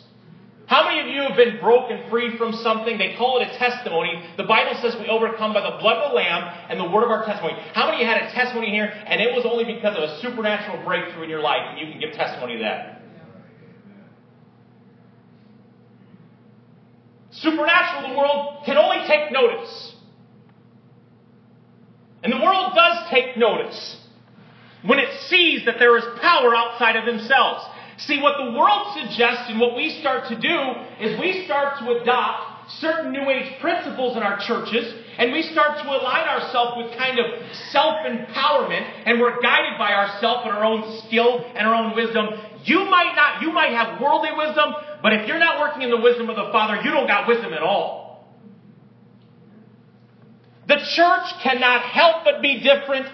How 0.67 0.83
many 0.83 0.99
of 0.99 1.07
you 1.07 1.21
have 1.21 1.37
been 1.37 1.61
broken 1.61 2.09
free 2.09 2.37
from 2.37 2.51
something? 2.51 2.97
They 2.97 3.15
call 3.17 3.41
it 3.41 3.47
a 3.47 3.57
testimony. 3.57 4.21
The 4.35 4.43
Bible 4.43 4.77
says 4.81 4.97
we 4.99 5.07
overcome 5.07 5.53
by 5.53 5.61
the 5.61 5.77
blood 5.79 6.03
of 6.03 6.11
the 6.11 6.15
Lamb 6.15 6.43
and 6.69 6.77
the 6.77 6.91
word 6.91 7.05
of 7.05 7.09
our 7.09 7.25
testimony. 7.25 7.55
How 7.73 7.85
many 7.85 7.97
of 7.97 8.01
you 8.01 8.07
had 8.07 8.23
a 8.23 8.31
testimony 8.33 8.69
here 8.69 8.85
and 8.85 9.21
it 9.21 9.33
was 9.33 9.45
only 9.45 9.63
because 9.63 9.95
of 9.95 10.03
a 10.03 10.19
supernatural 10.19 10.83
breakthrough 10.83 11.23
in 11.23 11.29
your 11.29 11.39
life 11.39 11.61
and 11.69 11.79
you 11.79 11.89
can 11.89 12.01
give 12.01 12.11
testimony 12.13 12.57
to 12.57 12.63
that? 12.63 12.96
Supernatural, 17.41 18.09
the 18.09 18.17
world 18.17 18.63
can 18.65 18.77
only 18.77 19.05
take 19.07 19.31
notice. 19.31 19.93
And 22.23 22.33
the 22.33 22.43
world 22.43 22.73
does 22.75 23.09
take 23.09 23.37
notice 23.37 23.97
when 24.83 24.99
it 24.99 25.09
sees 25.27 25.65
that 25.65 25.75
there 25.77 25.95
is 25.97 26.03
power 26.19 26.55
outside 26.55 26.95
of 26.95 27.05
themselves. 27.05 27.63
See, 27.99 28.21
what 28.21 28.37
the 28.37 28.57
world 28.57 28.93
suggests 28.93 29.49
and 29.49 29.59
what 29.59 29.75
we 29.75 29.99
start 30.01 30.27
to 30.29 30.39
do 30.39 31.05
is 31.05 31.19
we 31.19 31.45
start 31.45 31.79
to 31.79 32.01
adopt 32.01 32.46
certain 32.79 33.11
New 33.11 33.29
Age 33.29 33.59
principles 33.61 34.17
in 34.17 34.23
our 34.23 34.39
churches, 34.45 34.93
and 35.17 35.31
we 35.31 35.41
start 35.41 35.81
to 35.81 35.89
align 35.89 36.27
ourselves 36.27 36.77
with 36.77 36.97
kind 36.97 37.19
of 37.19 37.25
self 37.71 38.05
empowerment, 38.05 38.85
and 39.05 39.19
we're 39.19 39.41
guided 39.41 39.77
by 39.77 39.93
ourselves 39.93 40.41
and 40.45 40.53
our 40.53 40.63
own 40.63 41.01
skill 41.07 41.45
and 41.55 41.67
our 41.67 41.75
own 41.75 41.95
wisdom. 41.95 42.27
You 42.63 42.85
might 42.85 43.13
not, 43.15 43.41
you 43.41 43.51
might 43.51 43.71
have 43.71 44.01
worldly 44.01 44.29
wisdom, 44.35 44.73
but 45.01 45.13
if 45.13 45.27
you're 45.27 45.39
not 45.39 45.59
working 45.59 45.83
in 45.83 45.89
the 45.89 46.01
wisdom 46.01 46.29
of 46.29 46.35
the 46.35 46.49
Father, 46.51 46.81
you 46.83 46.91
don't 46.91 47.07
got 47.07 47.27
wisdom 47.27 47.53
at 47.53 47.61
all. 47.61 48.07
The 50.67 50.77
church 50.95 51.43
cannot 51.43 51.81
help 51.81 52.25
but 52.25 52.41
be 52.41 52.61
different, 52.61 53.07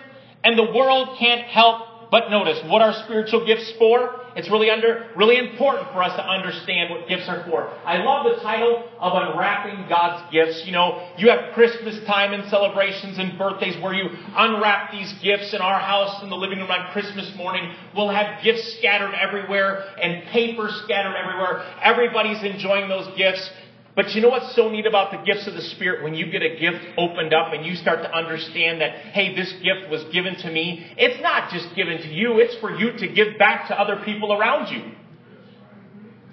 and 0.43 0.57
the 0.57 0.73
world 0.73 1.17
can't 1.19 1.45
help 1.45 2.09
but 2.09 2.29
notice, 2.29 2.59
what 2.65 2.81
are 2.81 2.93
spiritual 3.05 3.45
gifts 3.45 3.71
for? 3.77 4.22
It's 4.35 4.49
really 4.49 4.69
under, 4.69 5.09
really 5.15 5.37
important 5.37 5.87
for 5.91 6.01
us 6.01 6.15
to 6.15 6.23
understand 6.25 6.89
what 6.89 7.07
gifts 7.07 7.29
are 7.29 7.43
for. 7.45 7.69
I 7.85 7.97
love 7.97 8.25
the 8.25 8.41
title 8.41 8.89
of 8.99 9.13
unwrapping 9.13 9.87
God's 9.87 10.31
gifts. 10.31 10.63
You 10.65 10.71
know, 10.71 11.07
you 11.17 11.29
have 11.29 11.53
Christmas 11.53 12.03
time 12.05 12.33
and 12.33 12.49
celebrations 12.49 13.19
and 13.19 13.37
birthdays 13.37 13.81
where 13.81 13.93
you 13.93 14.09
unwrap 14.35 14.91
these 14.91 15.13
gifts 15.21 15.53
in 15.53 15.61
our 15.61 15.79
house 15.79 16.23
in 16.23 16.29
the 16.29 16.35
living 16.35 16.57
room 16.59 16.71
on 16.71 16.91
Christmas 16.93 17.31
morning. 17.35 17.73
We'll 17.95 18.09
have 18.09 18.43
gifts 18.43 18.77
scattered 18.79 19.13
everywhere 19.13 19.85
and 20.01 20.23
paper 20.29 20.69
scattered 20.83 21.15
everywhere. 21.15 21.63
Everybody's 21.81 22.41
enjoying 22.43 22.89
those 22.89 23.15
gifts. 23.15 23.49
But 23.95 24.09
you 24.15 24.21
know 24.21 24.29
what's 24.29 24.55
so 24.55 24.69
neat 24.69 24.87
about 24.87 25.11
the 25.11 25.17
gifts 25.23 25.47
of 25.47 25.53
the 25.53 25.61
Spirit? 25.61 26.03
When 26.03 26.15
you 26.15 26.31
get 26.31 26.41
a 26.41 26.57
gift 26.57 26.83
opened 26.97 27.31
up 27.31 27.53
and 27.53 27.63
you 27.63 27.75
start 27.75 27.99
to 27.99 28.11
understand 28.11 28.81
that, 28.81 28.91
hey, 29.13 29.35
this 29.35 29.53
gift 29.61 29.89
was 29.91 30.03
given 30.11 30.35
to 30.37 30.49
me, 30.49 30.93
it's 30.97 31.21
not 31.21 31.51
just 31.51 31.75
given 31.75 31.99
to 31.99 32.07
you, 32.07 32.39
it's 32.39 32.59
for 32.59 32.71
you 32.71 32.97
to 32.97 33.07
give 33.07 33.37
back 33.37 33.67
to 33.67 33.79
other 33.79 34.01
people 34.03 34.33
around 34.33 34.73
you. 34.73 34.93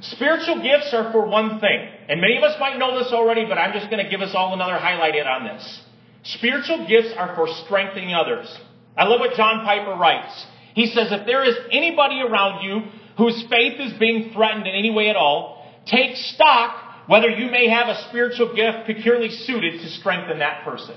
Spiritual 0.01 0.63
gifts 0.63 0.95
are 0.95 1.13
for 1.13 1.27
one 1.27 1.61
thing. 1.61 1.89
And 2.09 2.23
many 2.23 2.39
of 2.39 2.43
us 2.43 2.57
might 2.59 2.79
know 2.79 2.99
this 2.99 3.13
already, 3.13 3.45
but 3.45 3.59
I'm 3.59 3.75
just 3.75 3.91
going 3.91 4.03
to 4.03 4.11
give 4.11 4.23
us 4.23 4.33
all 4.35 4.55
another 4.55 4.79
highlight 4.79 5.15
on 5.27 5.45
this. 5.45 5.83
Spiritual 6.23 6.87
gifts 6.89 7.13
are 7.17 7.35
for 7.37 7.47
strengthening 7.67 8.15
others. 8.15 8.47
I 8.97 9.05
love 9.05 9.21
what 9.21 9.37
John 9.37 9.67
Piper 9.67 9.99
writes. 10.01 10.47
He 10.75 10.87
says, 10.87 11.09
if 11.11 11.27
there 11.27 11.45
is 11.45 11.55
anybody 11.71 12.23
around 12.23 12.65
you 12.65 12.91
whose 13.19 13.45
faith 13.51 13.79
is 13.79 13.99
being 13.99 14.33
threatened 14.33 14.67
in 14.67 14.75
any 14.75 14.91
way 14.91 15.11
at 15.11 15.17
all, 15.17 15.67
take 15.85 16.17
stock 16.17 16.90
whether 17.11 17.29
you 17.29 17.51
may 17.51 17.69
have 17.69 17.89
a 17.89 18.07
spiritual 18.09 18.55
gift 18.55 18.87
peculiarly 18.87 19.31
suited 19.31 19.81
to 19.81 19.89
strengthen 19.99 20.39
that 20.39 20.63
person. 20.63 20.97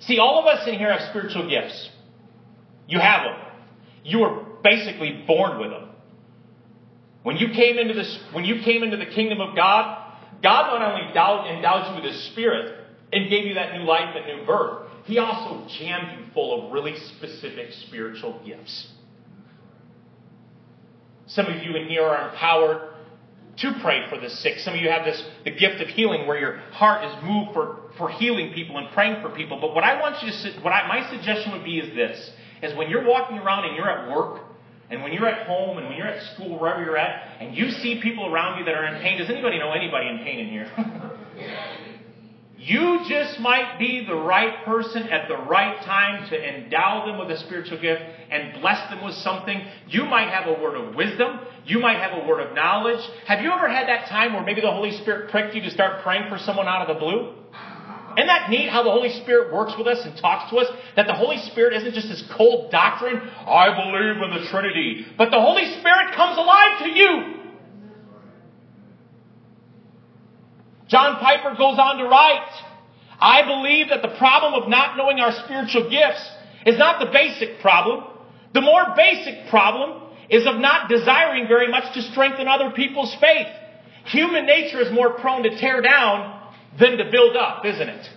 See, 0.00 0.18
all 0.18 0.38
of 0.40 0.44
us 0.44 0.68
in 0.68 0.74
here 0.74 0.92
have 0.92 1.08
spiritual 1.08 1.48
gifts. 1.48 1.88
You 2.86 2.98
have 2.98 3.22
them. 3.22 3.40
You 4.04 4.18
were 4.18 4.44
basically 4.62 5.24
born 5.26 5.58
with 5.58 5.70
them. 5.70 5.88
When 7.22 7.38
you 7.38 7.48
came 7.54 7.78
into 7.78 7.94
this, 7.94 8.18
when 8.34 8.44
you 8.44 8.60
came 8.62 8.82
into 8.82 8.98
the 8.98 9.06
kingdom 9.06 9.40
of 9.40 9.56
God, 9.56 10.12
God 10.42 10.78
not 10.78 10.82
only 10.82 11.08
endowed, 11.08 11.46
endowed 11.46 11.96
you 11.96 12.02
with 12.02 12.12
His 12.12 12.22
Spirit 12.30 12.84
and 13.10 13.30
gave 13.30 13.46
you 13.46 13.54
that 13.54 13.72
new 13.72 13.84
life 13.84 14.14
and 14.16 14.26
new 14.26 14.44
birth, 14.44 14.86
He 15.06 15.16
also 15.16 15.66
jammed 15.78 16.18
you 16.18 16.26
full 16.34 16.66
of 16.66 16.72
really 16.74 16.94
specific 17.16 17.72
spiritual 17.86 18.38
gifts. 18.44 18.86
Some 21.26 21.46
of 21.46 21.62
you 21.62 21.74
in 21.74 21.88
here 21.88 22.04
are 22.04 22.28
empowered 22.28 22.87
to 23.60 23.78
pray 23.82 24.08
for 24.08 24.18
the 24.18 24.30
sick. 24.30 24.58
Some 24.58 24.74
of 24.74 24.80
you 24.80 24.88
have 24.88 25.04
this 25.04 25.22
the 25.44 25.50
gift 25.50 25.80
of 25.80 25.88
healing 25.88 26.26
where 26.26 26.38
your 26.38 26.56
heart 26.72 27.04
is 27.04 27.24
moved 27.24 27.52
for, 27.52 27.90
for 27.96 28.08
healing 28.08 28.52
people 28.52 28.78
and 28.78 28.88
praying 28.92 29.22
for 29.22 29.30
people. 29.30 29.60
But 29.60 29.74
what 29.74 29.84
I 29.84 30.00
want 30.00 30.22
you 30.22 30.30
to 30.30 30.60
what 30.60 30.72
I, 30.72 30.86
my 30.86 31.10
suggestion 31.10 31.52
would 31.52 31.64
be 31.64 31.78
is 31.78 31.94
this 31.94 32.30
is 32.62 32.76
when 32.76 32.90
you're 32.90 33.06
walking 33.06 33.38
around 33.38 33.66
and 33.66 33.76
you're 33.76 33.88
at 33.88 34.10
work 34.10 34.42
and 34.90 35.02
when 35.02 35.12
you're 35.12 35.28
at 35.28 35.46
home 35.46 35.78
and 35.78 35.86
when 35.86 35.96
you're 35.96 36.06
at 36.06 36.22
school, 36.34 36.58
wherever 36.58 36.82
you're 36.82 36.96
at, 36.96 37.40
and 37.40 37.54
you 37.54 37.70
see 37.70 38.00
people 38.00 38.32
around 38.32 38.58
you 38.58 38.64
that 38.64 38.74
are 38.74 38.86
in 38.86 39.02
pain, 39.02 39.18
does 39.18 39.28
anybody 39.28 39.58
know 39.58 39.72
anybody 39.72 40.08
in 40.08 40.18
pain 40.18 40.40
in 40.40 40.48
here? 40.48 40.70
You 42.68 43.00
just 43.08 43.40
might 43.40 43.78
be 43.78 44.04
the 44.06 44.14
right 44.14 44.62
person 44.66 45.04
at 45.04 45.26
the 45.26 45.38
right 45.38 45.82
time 45.86 46.28
to 46.28 46.36
endow 46.36 47.06
them 47.06 47.18
with 47.18 47.30
a 47.30 47.40
spiritual 47.46 47.80
gift 47.80 48.02
and 48.30 48.60
bless 48.60 48.90
them 48.90 49.02
with 49.02 49.14
something. 49.14 49.66
You 49.88 50.04
might 50.04 50.28
have 50.28 50.46
a 50.46 50.62
word 50.62 50.76
of 50.76 50.94
wisdom. 50.94 51.40
You 51.64 51.78
might 51.78 51.96
have 51.96 52.22
a 52.22 52.28
word 52.28 52.40
of 52.40 52.54
knowledge. 52.54 53.00
Have 53.26 53.40
you 53.40 53.50
ever 53.50 53.70
had 53.70 53.88
that 53.88 54.10
time 54.10 54.34
where 54.34 54.42
maybe 54.42 54.60
the 54.60 54.70
Holy 54.70 54.92
Spirit 54.98 55.30
pricked 55.30 55.54
you 55.54 55.62
to 55.62 55.70
start 55.70 56.02
praying 56.02 56.28
for 56.28 56.36
someone 56.36 56.68
out 56.68 56.82
of 56.82 56.94
the 56.94 57.00
blue? 57.00 57.32
Isn't 58.18 58.26
that 58.26 58.50
neat 58.50 58.68
how 58.68 58.82
the 58.82 58.90
Holy 58.90 59.10
Spirit 59.22 59.50
works 59.50 59.72
with 59.78 59.86
us 59.86 60.04
and 60.04 60.14
talks 60.18 60.50
to 60.50 60.58
us? 60.58 60.66
That 60.94 61.06
the 61.06 61.14
Holy 61.14 61.38
Spirit 61.38 61.72
isn't 61.72 61.94
just 61.94 62.10
this 62.10 62.22
cold 62.36 62.70
doctrine, 62.70 63.16
I 63.16 63.72
believe 63.72 64.20
in 64.20 64.42
the 64.42 64.50
Trinity, 64.50 65.06
but 65.16 65.30
the 65.30 65.40
Holy 65.40 65.64
Spirit 65.80 66.14
comes 66.14 66.36
alive 66.36 66.82
to 66.82 66.90
you. 66.90 67.38
John 70.88 71.20
Piper 71.20 71.50
goes 71.50 71.78
on 71.78 71.98
to 71.98 72.04
write, 72.04 72.50
I 73.20 73.42
believe 73.42 73.88
that 73.90 74.02
the 74.02 74.16
problem 74.16 74.54
of 74.54 74.68
not 74.68 74.96
knowing 74.96 75.20
our 75.20 75.32
spiritual 75.44 75.90
gifts 75.90 76.24
is 76.66 76.78
not 76.78 76.98
the 76.98 77.10
basic 77.12 77.60
problem. 77.60 78.04
The 78.54 78.60
more 78.60 78.94
basic 78.96 79.48
problem 79.50 80.02
is 80.30 80.46
of 80.46 80.56
not 80.56 80.88
desiring 80.88 81.46
very 81.46 81.68
much 81.68 81.94
to 81.94 82.02
strengthen 82.02 82.48
other 82.48 82.70
people's 82.70 83.14
faith. 83.20 83.48
Human 84.06 84.46
nature 84.46 84.80
is 84.80 84.92
more 84.92 85.14
prone 85.18 85.42
to 85.42 85.58
tear 85.58 85.82
down 85.82 86.50
than 86.78 86.96
to 86.96 87.10
build 87.10 87.36
up, 87.36 87.64
isn't 87.64 87.88
it? 87.88 88.08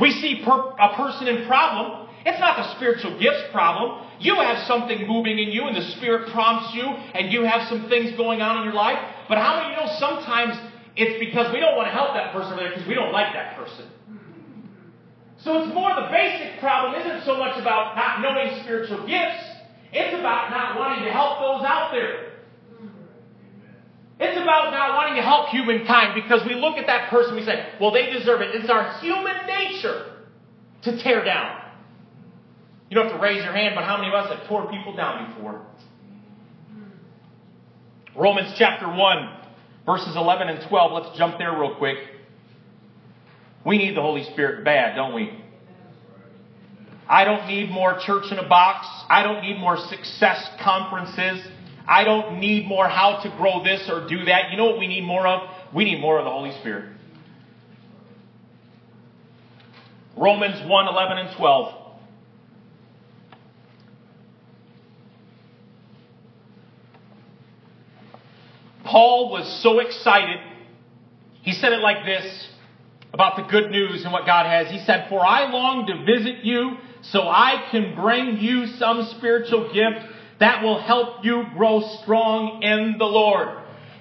We 0.00 0.10
see 0.10 0.42
per- 0.44 0.74
a 0.78 0.96
person 0.96 1.28
in 1.28 1.46
problem. 1.46 2.08
It's 2.26 2.40
not 2.40 2.56
the 2.56 2.74
spiritual 2.76 3.18
gifts 3.18 3.50
problem. 3.52 4.06
You 4.18 4.36
have 4.36 4.66
something 4.66 5.06
moving 5.06 5.38
in 5.38 5.50
you 5.50 5.66
and 5.66 5.76
the 5.76 5.90
Spirit 5.96 6.32
prompts 6.32 6.74
you 6.74 6.84
and 6.84 7.32
you 7.32 7.42
have 7.44 7.68
some 7.68 7.88
things 7.88 8.16
going 8.16 8.40
on 8.40 8.58
in 8.58 8.64
your 8.64 8.74
life. 8.74 8.98
But 9.28 9.38
how 9.38 9.56
many 9.56 9.74
you 9.74 9.76
know 9.76 9.92
sometimes 9.98 10.56
it's 10.96 11.18
because 11.18 11.52
we 11.52 11.60
don't 11.60 11.76
want 11.76 11.88
to 11.88 11.92
help 11.92 12.14
that 12.14 12.32
person 12.32 12.52
over 12.52 12.62
there 12.62 12.70
because 12.70 12.86
we 12.86 12.94
don't 12.94 13.12
like 13.12 13.32
that 13.34 13.56
person. 13.56 13.90
So 15.38 15.58
it's 15.62 15.74
more 15.74 15.90
the 15.94 16.08
basic 16.10 16.60
problem 16.60 16.94
isn't 17.00 17.24
so 17.24 17.36
much 17.36 17.58
about 17.60 17.96
not 17.96 18.22
knowing 18.22 18.62
spiritual 18.62 19.06
gifts, 19.06 19.44
it's 19.92 20.14
about 20.18 20.50
not 20.50 20.78
wanting 20.78 21.04
to 21.04 21.12
help 21.12 21.38
those 21.38 21.64
out 21.66 21.90
there. 21.92 22.32
It's 24.20 24.40
about 24.40 24.70
not 24.70 24.94
wanting 24.94 25.16
to 25.16 25.22
help 25.22 25.48
humankind 25.48 26.14
because 26.14 26.46
we 26.46 26.54
look 26.54 26.76
at 26.78 26.86
that 26.86 27.10
person, 27.10 27.36
and 27.36 27.40
we 27.40 27.44
say, 27.44 27.68
well, 27.80 27.90
they 27.90 28.10
deserve 28.10 28.40
it. 28.40 28.54
It's 28.54 28.70
our 28.70 28.98
human 29.00 29.36
nature 29.46 30.12
to 30.82 31.02
tear 31.02 31.24
down. 31.24 31.60
You 32.88 32.94
don't 32.94 33.08
have 33.08 33.16
to 33.16 33.22
raise 33.22 33.42
your 33.42 33.52
hand, 33.52 33.74
but 33.74 33.84
how 33.84 33.96
many 33.96 34.08
of 34.08 34.14
us 34.14 34.32
have 34.32 34.46
tore 34.46 34.70
people 34.70 34.94
down 34.94 35.34
before? 35.34 35.66
Romans 38.16 38.54
chapter 38.56 38.86
1 38.86 39.43
Verses 39.86 40.16
11 40.16 40.48
and 40.48 40.68
12, 40.68 40.92
let's 40.92 41.18
jump 41.18 41.38
there 41.38 41.52
real 41.52 41.74
quick. 41.76 41.98
We 43.64 43.78
need 43.78 43.96
the 43.96 44.02
Holy 44.02 44.24
Spirit 44.24 44.64
bad, 44.64 44.94
don't 44.94 45.14
we? 45.14 45.40
I 47.08 47.24
don't 47.24 47.46
need 47.46 47.70
more 47.70 47.98
church 47.98 48.30
in 48.30 48.38
a 48.38 48.48
box. 48.48 48.86
I 49.10 49.22
don't 49.22 49.42
need 49.42 49.58
more 49.58 49.76
success 49.76 50.48
conferences. 50.62 51.46
I 51.86 52.04
don't 52.04 52.40
need 52.40 52.66
more 52.66 52.88
how 52.88 53.22
to 53.22 53.28
grow 53.36 53.62
this 53.62 53.90
or 53.90 54.08
do 54.08 54.24
that. 54.24 54.50
You 54.50 54.56
know 54.56 54.64
what 54.64 54.78
we 54.78 54.86
need 54.86 55.04
more 55.04 55.26
of? 55.26 55.48
We 55.74 55.84
need 55.84 56.00
more 56.00 56.18
of 56.18 56.24
the 56.24 56.30
Holy 56.30 56.52
Spirit. 56.60 56.92
Romans 60.16 60.66
1 60.66 60.88
11 60.88 61.18
and 61.18 61.36
12. 61.36 61.83
Paul 68.84 69.30
was 69.30 69.62
so 69.62 69.80
excited. 69.80 70.38
He 71.42 71.52
said 71.52 71.72
it 71.72 71.80
like 71.80 72.04
this 72.04 72.48
about 73.12 73.36
the 73.36 73.42
good 73.42 73.70
news 73.70 74.04
and 74.04 74.12
what 74.12 74.26
God 74.26 74.46
has. 74.46 74.70
He 74.70 74.84
said, 74.84 75.08
For 75.08 75.24
I 75.24 75.50
long 75.50 75.86
to 75.86 76.04
visit 76.04 76.44
you 76.44 76.76
so 77.02 77.22
I 77.22 77.68
can 77.70 77.94
bring 77.94 78.38
you 78.38 78.66
some 78.66 79.04
spiritual 79.16 79.72
gift 79.72 80.06
that 80.40 80.62
will 80.62 80.80
help 80.80 81.24
you 81.24 81.44
grow 81.54 81.80
strong 82.02 82.62
in 82.62 82.96
the 82.98 83.04
Lord. 83.04 83.58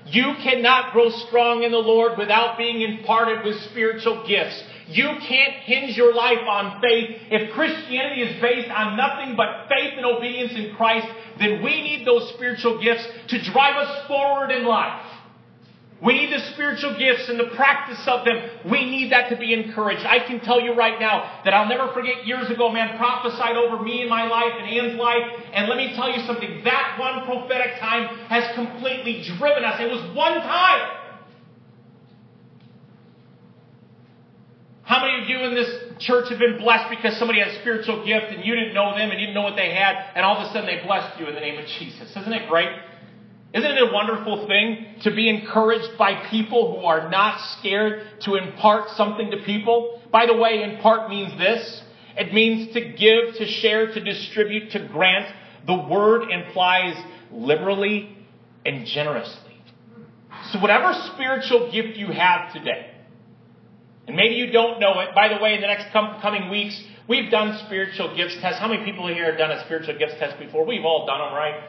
You 0.07 0.33
cannot 0.43 0.91
grow 0.91 1.09
strong 1.09 1.63
in 1.63 1.71
the 1.71 1.77
Lord 1.77 2.17
without 2.17 2.57
being 2.57 2.81
imparted 2.81 3.45
with 3.45 3.55
spiritual 3.69 4.25
gifts. 4.27 4.61
You 4.93 5.17
can't 5.27 5.53
hinge 5.65 5.97
your 5.97 6.13
life 6.13 6.45
on 6.47 6.79
faith. 6.79 7.17
If 7.31 7.51
Christianity 7.53 8.21
is 8.21 8.41
based 8.41 8.69
on 8.69 8.95
nothing 8.95 9.35
but 9.35 9.67
faith 9.67 9.93
and 9.97 10.05
obedience 10.05 10.53
in 10.53 10.75
Christ, 10.75 11.07
then 11.39 11.63
we 11.63 11.81
need 11.81 12.05
those 12.05 12.29
spiritual 12.35 12.81
gifts 12.81 13.05
to 13.29 13.41
drive 13.51 13.75
us 13.75 14.07
forward 14.07 14.51
in 14.51 14.65
life. 14.65 15.01
We 16.03 16.13
need 16.13 16.33
the 16.33 16.39
spiritual 16.53 16.99
gifts 16.99 17.29
and 17.29 17.39
the 17.39 17.55
practice 17.55 18.03
of 18.07 18.25
them. 18.25 18.37
We 18.69 18.83
need 18.83 19.13
that 19.13 19.29
to 19.29 19.37
be 19.37 19.53
encouraged. 19.53 20.05
I 20.05 20.19
can 20.19 20.41
tell 20.41 20.59
you 20.59 20.75
right 20.75 20.99
now 20.99 21.41
that 21.45 21.53
I'll 21.53 21.69
never 21.69 21.93
forget 21.93 22.27
years 22.27 22.51
ago, 22.51 22.69
man 22.69 22.97
prophesied 22.97 23.55
over 23.55 23.81
me 23.81 24.01
and 24.01 24.09
my 24.09 24.27
life 24.27 24.51
and 24.59 24.67
Ann's 24.67 24.99
life. 24.99 25.23
And 25.53 25.69
let 25.69 25.77
me 25.77 25.95
tell 25.95 26.11
you 26.11 26.21
something. 26.27 26.61
That 26.65 26.97
one 26.99 27.25
prophetic 27.25 27.79
time 27.79 28.07
has 28.27 28.53
completely 28.53 29.23
driven 29.37 29.63
us. 29.63 29.79
It 29.79 29.89
was 29.89 30.15
one 30.15 30.41
time. 30.41 31.02
How 34.83 34.99
many 34.99 35.23
of 35.23 35.29
you 35.29 35.39
in 35.47 35.55
this 35.55 35.69
church 35.99 36.29
have 36.29 36.39
been 36.39 36.57
blessed 36.59 36.89
because 36.89 37.17
somebody 37.17 37.39
had 37.39 37.49
a 37.49 37.59
spiritual 37.61 38.05
gift 38.05 38.25
and 38.35 38.43
you 38.43 38.53
didn't 38.53 38.73
know 38.73 38.91
them 38.97 39.11
and 39.11 39.19
you 39.19 39.27
didn't 39.27 39.35
know 39.35 39.43
what 39.43 39.55
they 39.55 39.73
had 39.73 39.95
and 40.13 40.25
all 40.25 40.37
of 40.37 40.43
a 40.43 40.53
sudden 40.53 40.65
they 40.65 40.85
blessed 40.85 41.17
you 41.19 41.27
in 41.27 41.35
the 41.35 41.39
name 41.39 41.57
of 41.57 41.65
Jesus? 41.79 42.09
Isn't 42.15 42.33
it 42.33 42.49
great? 42.49 42.69
Isn't 43.53 43.69
it 43.69 43.81
a 43.81 43.93
wonderful 43.93 44.45
thing 44.47 44.85
to 45.03 45.15
be 45.15 45.29
encouraged 45.29 45.97
by 45.97 46.27
people 46.29 46.75
who 46.75 46.85
are 46.85 47.09
not 47.09 47.39
scared 47.59 48.07
to 48.21 48.35
impart 48.35 48.89
something 48.97 49.31
to 49.31 49.37
people? 49.45 50.01
By 50.11 50.25
the 50.25 50.35
way, 50.35 50.63
impart 50.63 51.09
means 51.09 51.37
this. 51.37 51.81
It 52.17 52.33
means 52.33 52.73
to 52.73 52.81
give, 52.81 53.35
to 53.35 53.45
share, 53.45 53.93
to 53.93 54.03
distribute, 54.03 54.71
to 54.71 54.87
grant. 54.87 55.33
The 55.65 55.77
word 55.89 56.29
implies 56.29 56.95
liberally 57.31 58.17
and 58.65 58.85
generously. 58.85 59.61
So 60.51 60.59
whatever 60.59 60.93
spiritual 61.13 61.71
gift 61.71 61.97
you 61.97 62.07
have 62.07 62.51
today, 62.53 62.92
and 64.07 64.15
maybe 64.15 64.35
you 64.35 64.51
don't 64.51 64.79
know 64.79 64.99
it, 64.99 65.15
by 65.15 65.29
the 65.29 65.41
way, 65.41 65.55
in 65.55 65.61
the 65.61 65.67
next 65.67 65.91
com- 65.93 66.19
coming 66.21 66.49
weeks, 66.49 66.79
we've 67.07 67.31
done 67.31 67.59
spiritual 67.65 68.15
gifts 68.15 68.35
tests. 68.41 68.59
How 68.59 68.67
many 68.67 68.83
people 68.83 69.07
here 69.07 69.25
have 69.25 69.37
done 69.37 69.51
a 69.51 69.63
spiritual 69.65 69.97
gifts 69.97 70.15
test 70.19 70.37
before? 70.39 70.65
We've 70.65 70.85
all 70.85 71.05
done 71.05 71.19
them, 71.19 71.33
right? 71.33 71.63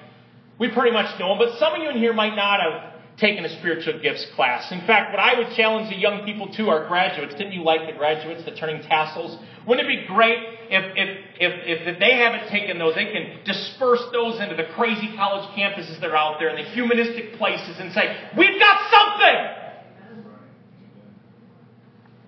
We 0.58 0.70
pretty 0.70 0.90
much 0.90 1.18
know 1.18 1.30
them, 1.30 1.38
but 1.38 1.58
some 1.58 1.74
of 1.74 1.82
you 1.82 1.90
in 1.90 1.98
here 1.98 2.12
might 2.12 2.34
not 2.34 2.60
have 2.60 2.94
taken 3.18 3.44
a 3.44 3.58
spiritual 3.60 4.00
gifts 4.02 4.26
class. 4.34 4.72
In 4.72 4.80
fact, 4.86 5.12
what 5.12 5.20
I 5.20 5.38
would 5.38 5.54
challenge 5.54 5.90
the 5.90 5.96
young 5.96 6.24
people 6.24 6.52
to 6.54 6.68
are 6.68 6.88
graduates. 6.88 7.34
Didn't 7.34 7.52
you 7.52 7.62
like 7.62 7.86
the 7.86 7.96
graduates, 7.96 8.44
the 8.44 8.54
turning 8.56 8.82
tassels? 8.82 9.38
Wouldn't 9.66 9.86
it 9.86 10.02
be 10.02 10.06
great 10.06 10.38
if, 10.68 10.84
if, 10.96 11.08
if, 11.38 11.86
if 11.86 11.98
they 12.00 12.18
haven't 12.18 12.50
taken 12.50 12.78
those, 12.78 12.94
they 12.96 13.06
can 13.06 13.44
disperse 13.44 14.02
those 14.12 14.40
into 14.40 14.56
the 14.56 14.66
crazy 14.74 15.14
college 15.14 15.46
campuses 15.54 16.00
that 16.00 16.10
are 16.10 16.16
out 16.16 16.38
there 16.40 16.48
and 16.48 16.58
the 16.58 16.68
humanistic 16.70 17.34
places 17.38 17.76
and 17.78 17.92
say, 17.92 18.18
we've 18.36 18.58
got 18.58 18.90
something! 18.90 19.63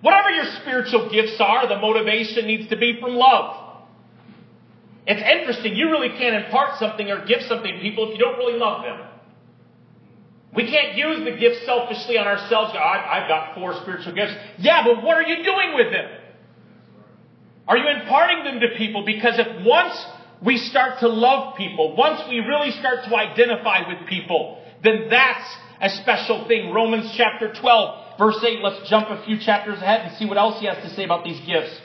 Whatever 0.01 0.29
your 0.29 0.45
spiritual 0.61 1.09
gifts 1.09 1.37
are, 1.39 1.67
the 1.67 1.79
motivation 1.79 2.45
needs 2.45 2.69
to 2.69 2.77
be 2.77 2.99
from 2.99 3.15
love. 3.15 3.65
It's 5.07 5.21
interesting. 5.21 5.75
You 5.75 5.89
really 5.89 6.09
can't 6.09 6.45
impart 6.45 6.79
something 6.79 7.09
or 7.09 7.25
give 7.25 7.41
something 7.47 7.73
to 7.73 7.79
people 7.79 8.09
if 8.11 8.17
you 8.17 8.19
don't 8.19 8.37
really 8.37 8.59
love 8.59 8.83
them. 8.83 9.07
We 10.53 10.69
can't 10.69 10.97
use 10.97 11.23
the 11.23 11.37
gifts 11.39 11.65
selfishly 11.65 12.17
on 12.17 12.27
ourselves. 12.27 12.71
Oh, 12.73 12.79
I've 12.79 13.27
got 13.27 13.55
four 13.55 13.73
spiritual 13.81 14.13
gifts. 14.13 14.33
Yeah, 14.59 14.83
but 14.83 15.03
what 15.03 15.17
are 15.17 15.23
you 15.23 15.43
doing 15.43 15.75
with 15.75 15.91
them? 15.91 16.09
Are 17.67 17.77
you 17.77 17.87
imparting 17.89 18.43
them 18.43 18.59
to 18.61 18.77
people? 18.77 19.05
Because 19.05 19.37
if 19.37 19.65
once 19.65 19.93
we 20.43 20.57
start 20.57 20.99
to 20.99 21.07
love 21.07 21.57
people, 21.57 21.95
once 21.95 22.21
we 22.29 22.39
really 22.39 22.71
start 22.71 23.05
to 23.05 23.15
identify 23.15 23.87
with 23.87 24.07
people, 24.07 24.63
then 24.83 25.07
that's 25.09 25.55
a 25.81 25.89
special 25.89 26.47
thing. 26.47 26.71
Romans 26.73 27.13
chapter 27.15 27.53
12, 27.53 28.06
verse 28.17 28.43
8. 28.43 28.59
Let's 28.63 28.89
jump 28.89 29.09
a 29.09 29.23
few 29.25 29.39
chapters 29.39 29.77
ahead 29.79 30.01
and 30.01 30.17
see 30.17 30.25
what 30.25 30.37
else 30.37 30.59
he 30.59 30.67
has 30.67 30.77
to 30.77 30.95
say 30.95 31.03
about 31.03 31.23
these 31.23 31.39
gifts. 31.45 31.79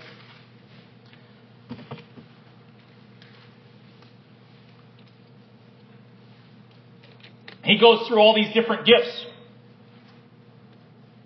He 7.65 7.79
goes 7.79 8.07
through 8.09 8.19
all 8.19 8.35
these 8.35 8.53
different 8.53 8.85
gifts. 8.85 9.27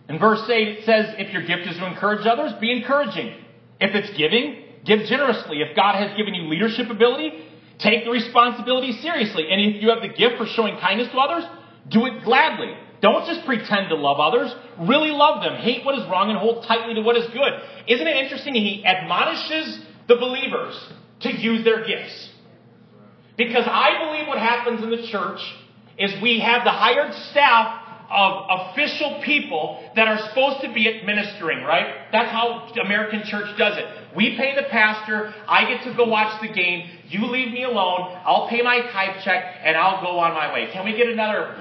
In 0.09 0.19
verse 0.19 0.42
8, 0.49 0.69
it 0.69 0.85
says, 0.85 1.14
if 1.19 1.33
your 1.33 1.42
gift 1.42 1.69
is 1.69 1.77
to 1.79 1.87
encourage 1.87 2.27
others, 2.27 2.53
be 2.61 2.71
encouraging. 2.71 3.35
If 3.81 3.95
it's 3.95 4.16
giving, 4.16 4.62
give 4.85 5.01
generously. 5.09 5.59
If 5.61 5.75
God 5.75 5.97
has 5.97 6.16
given 6.16 6.35
you 6.35 6.49
leadership 6.49 6.90
ability, 6.90 7.33
take 7.79 8.05
the 8.05 8.11
responsibility 8.11 8.92
seriously. 9.01 9.47
And 9.51 9.75
if 9.75 9.83
you 9.83 9.90
have 9.90 10.03
the 10.03 10.09
gift 10.09 10.37
for 10.38 10.47
showing 10.47 10.79
kindness 10.79 11.09
to 11.11 11.19
others, 11.19 11.45
do 11.88 12.07
it 12.07 12.23
gladly. 12.23 12.75
Don't 13.01 13.27
just 13.27 13.45
pretend 13.47 13.89
to 13.91 13.95
love 13.95 14.19
others. 14.21 14.55
Really 14.79 15.11
love 15.11 15.43
them. 15.43 15.57
Hate 15.57 15.85
what 15.85 15.99
is 15.99 16.05
wrong 16.09 16.31
and 16.31 16.39
hold 16.39 16.65
tightly 16.67 16.95
to 16.95 17.03
what 17.03 17.17
is 17.17 17.27
good. 17.27 17.53
Isn't 17.89 18.07
it 18.07 18.17
interesting? 18.17 18.55
He 18.55 18.85
admonishes 18.85 19.81
the 20.09 20.17
believers 20.17 20.75
to 21.21 21.31
use 21.31 21.65
their 21.65 21.85
gifts. 21.87 22.31
Because 23.37 23.65
I 23.67 24.05
believe 24.05 24.27
what 24.27 24.39
happens 24.39 24.83
in 24.83 24.91
the 24.91 25.07
church 25.09 25.41
is 25.99 26.13
we 26.23 26.41
have 26.41 26.65
the 26.65 26.71
hired 26.71 27.13
staff 27.31 27.83
of 28.09 28.71
official 28.71 29.21
people 29.25 29.91
that 29.97 30.07
are 30.07 30.29
supposed 30.29 30.63
to 30.63 30.73
be 30.73 30.89
administering, 30.89 31.65
right? 31.65 32.07
That's 32.13 32.31
how 32.31 32.73
American 32.83 33.23
church 33.25 33.57
does 33.59 33.77
it. 33.77 33.85
We 34.15 34.37
pay 34.37 34.55
the 34.55 34.69
pastor, 34.71 35.35
I 35.49 35.69
get 35.69 35.85
to 35.85 35.95
go 35.97 36.07
watch 36.07 36.41
the 36.41 36.49
game, 36.49 36.89
you 37.09 37.27
leave 37.27 37.53
me 37.53 37.65
alone, 37.65 38.17
I'll 38.25 38.49
pay 38.49 38.63
my 38.63 38.81
tithe 38.93 39.23
check, 39.25 39.57
and 39.63 39.77
I'll 39.77 40.01
go 40.03 40.19
on 40.19 40.35
my 40.35 40.53
way. 40.53 40.71
Can 40.73 40.85
we 40.85 40.97
get 40.97 41.09
another? 41.09 41.57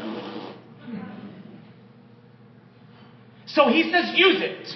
So 3.55 3.69
he 3.69 3.89
says, 3.89 4.11
use 4.15 4.41
it. 4.41 4.67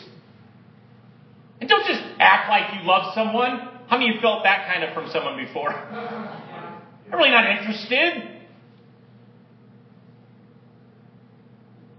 And 1.60 1.70
don't 1.70 1.86
just 1.86 2.02
act 2.18 2.50
like 2.50 2.80
you 2.80 2.88
love 2.88 3.14
someone. 3.14 3.60
How 3.88 3.98
many 3.98 4.10
of 4.10 4.16
you 4.16 4.22
felt 4.22 4.44
that 4.44 4.72
kind 4.72 4.86
of 4.86 4.94
from 4.94 5.10
someone 5.12 5.36
before? 5.36 5.72
I'm 7.12 7.12
really 7.12 7.30
not 7.30 7.46
interested. 7.50 8.40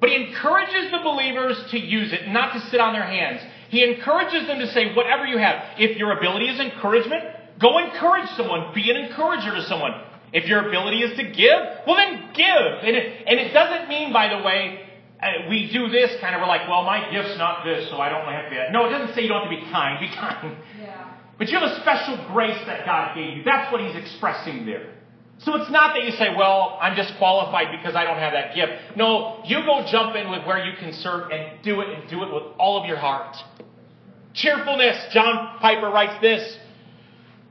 But 0.00 0.08
he 0.08 0.16
encourages 0.16 0.90
the 0.90 1.00
believers 1.04 1.62
to 1.72 1.78
use 1.78 2.14
it, 2.14 2.28
not 2.28 2.54
to 2.54 2.60
sit 2.70 2.80
on 2.80 2.94
their 2.94 3.04
hands. 3.04 3.42
He 3.68 3.84
encourages 3.84 4.46
them 4.46 4.58
to 4.60 4.72
say, 4.72 4.94
whatever 4.94 5.26
you 5.26 5.36
have. 5.36 5.78
If 5.78 5.98
your 5.98 6.16
ability 6.16 6.46
is 6.46 6.58
encouragement, 6.58 7.24
go 7.60 7.76
encourage 7.78 8.30
someone. 8.30 8.72
Be 8.74 8.90
an 8.90 8.96
encourager 8.96 9.54
to 9.54 9.62
someone. 9.64 9.92
If 10.32 10.46
your 10.46 10.66
ability 10.66 11.02
is 11.02 11.18
to 11.18 11.24
give, 11.24 11.84
well 11.86 11.96
then 11.96 12.30
give. 12.32 12.46
And 12.46 12.96
it, 12.96 13.26
and 13.26 13.38
it 13.38 13.52
doesn't 13.52 13.88
mean, 13.88 14.12
by 14.12 14.34
the 14.34 14.42
way, 14.42 14.89
Uh, 15.22 15.48
we 15.48 15.70
do 15.70 15.88
this 15.88 16.18
kind 16.20 16.34
of, 16.34 16.40
we're 16.40 16.48
like, 16.48 16.66
well, 16.68 16.82
my 16.82 17.10
gift's 17.10 17.36
not 17.36 17.64
this, 17.64 17.90
so 17.90 17.98
I 17.98 18.08
don't 18.08 18.24
have 18.24 18.44
to 18.44 18.50
be 18.50 18.56
that. 18.56 18.72
No, 18.72 18.86
it 18.86 18.90
doesn't 18.90 19.14
say 19.14 19.22
you 19.22 19.28
don't 19.28 19.42
have 19.46 19.50
to 19.50 19.56
be 19.56 19.70
kind. 19.70 20.00
Be 20.00 20.08
kind. 20.16 20.56
Yeah. 20.80 21.12
But 21.36 21.48
you 21.48 21.58
have 21.58 21.70
a 21.70 21.80
special 21.80 22.16
grace 22.32 22.58
that 22.66 22.86
God 22.86 23.14
gave 23.14 23.36
you. 23.36 23.44
That's 23.44 23.70
what 23.72 23.80
he's 23.80 23.96
expressing 23.96 24.64
there. 24.64 24.94
So 25.38 25.56
it's 25.56 25.70
not 25.70 25.94
that 25.94 26.04
you 26.04 26.12
say, 26.12 26.34
well, 26.36 26.78
I'm 26.82 26.94
disqualified 26.94 27.68
because 27.72 27.96
I 27.96 28.04
don't 28.04 28.18
have 28.18 28.34
that 28.34 28.54
gift. 28.54 28.72
No, 28.96 29.42
you 29.46 29.60
go 29.64 29.86
jump 29.90 30.14
in 30.16 30.30
with 30.30 30.46
where 30.46 30.64
you 30.64 30.76
can 30.78 30.92
serve 30.92 31.30
and 31.30 31.62
do 31.62 31.80
it 31.80 31.88
and 31.88 32.10
do 32.10 32.22
it 32.22 32.32
with 32.32 32.42
all 32.58 32.78
of 32.80 32.86
your 32.86 32.98
heart. 32.98 33.36
Cheerfulness. 34.34 35.12
John 35.12 35.58
Piper 35.60 35.88
writes 35.88 36.20
this. 36.20 36.58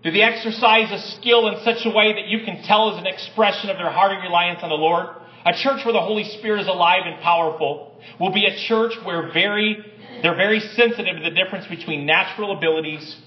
Do 0.03 0.11
they 0.11 0.21
exercise 0.21 0.91
a 0.91 0.99
skill 1.17 1.47
in 1.49 1.63
such 1.63 1.85
a 1.85 1.89
way 1.89 2.13
that 2.13 2.27
you 2.27 2.45
can 2.45 2.63
tell 2.63 2.93
is 2.93 2.99
an 2.99 3.07
expression 3.07 3.69
of 3.69 3.77
their 3.77 3.91
hearty 3.91 4.21
reliance 4.21 4.59
on 4.61 4.69
the 4.69 4.75
Lord? 4.75 5.07
A 5.49 5.53
church 5.53 5.83
where 5.83 5.93
the 5.93 6.01
Holy 6.01 6.25
Spirit 6.25 6.61
is 6.61 6.67
alive 6.67 7.01
and 7.05 7.19
powerful 7.21 7.99
will 8.19 8.31
be 8.31 8.45
a 8.45 8.55
church 8.67 8.93
where 9.03 9.31
very, 9.33 9.83
they're 10.21 10.35
very 10.35 10.59
sensitive 10.59 11.17
to 11.17 11.23
the 11.23 11.31
difference 11.31 11.65
between 11.65 12.05
natural 12.05 12.55
abilities 12.55 13.17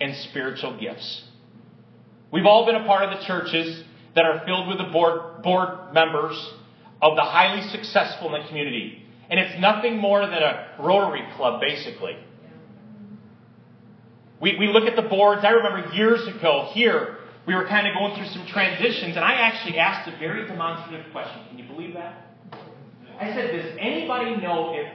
and 0.00 0.16
spiritual 0.16 0.80
gifts. 0.80 1.24
We've 2.32 2.46
all 2.46 2.64
been 2.64 2.74
a 2.74 2.86
part 2.86 3.04
of 3.04 3.18
the 3.18 3.26
churches 3.26 3.84
that 4.14 4.24
are 4.24 4.46
filled 4.46 4.68
with 4.68 4.78
the 4.78 4.84
board, 4.84 5.42
board 5.42 5.92
members 5.92 6.54
of 7.02 7.16
the 7.16 7.22
highly 7.22 7.68
successful 7.68 8.34
in 8.34 8.40
the 8.40 8.48
community. 8.48 9.04
And 9.28 9.38
it's 9.38 9.60
nothing 9.60 9.98
more 9.98 10.22
than 10.22 10.42
a 10.42 10.74
Rotary 10.80 11.22
Club, 11.36 11.60
basically. 11.60 12.16
We, 14.40 14.56
we 14.58 14.68
look 14.68 14.84
at 14.84 14.96
the 14.96 15.06
boards. 15.06 15.42
I 15.44 15.50
remember 15.50 15.92
years 15.94 16.26
ago 16.28 16.70
here, 16.72 17.18
we 17.48 17.54
were 17.54 17.66
kind 17.66 17.88
of 17.88 17.94
going 17.94 18.14
through 18.14 18.26
some 18.26 18.46
transitions, 18.46 19.16
and 19.16 19.24
I 19.24 19.32
actually 19.32 19.78
asked 19.78 20.06
a 20.06 20.14
very 20.18 20.46
demonstrative 20.46 21.10
question. 21.12 21.40
Can 21.48 21.58
you 21.58 21.64
believe 21.64 21.94
that? 21.94 22.26
I 23.18 23.32
said, 23.32 23.52
Does 23.52 23.74
anybody 23.80 24.36
know 24.36 24.74
if 24.74 24.86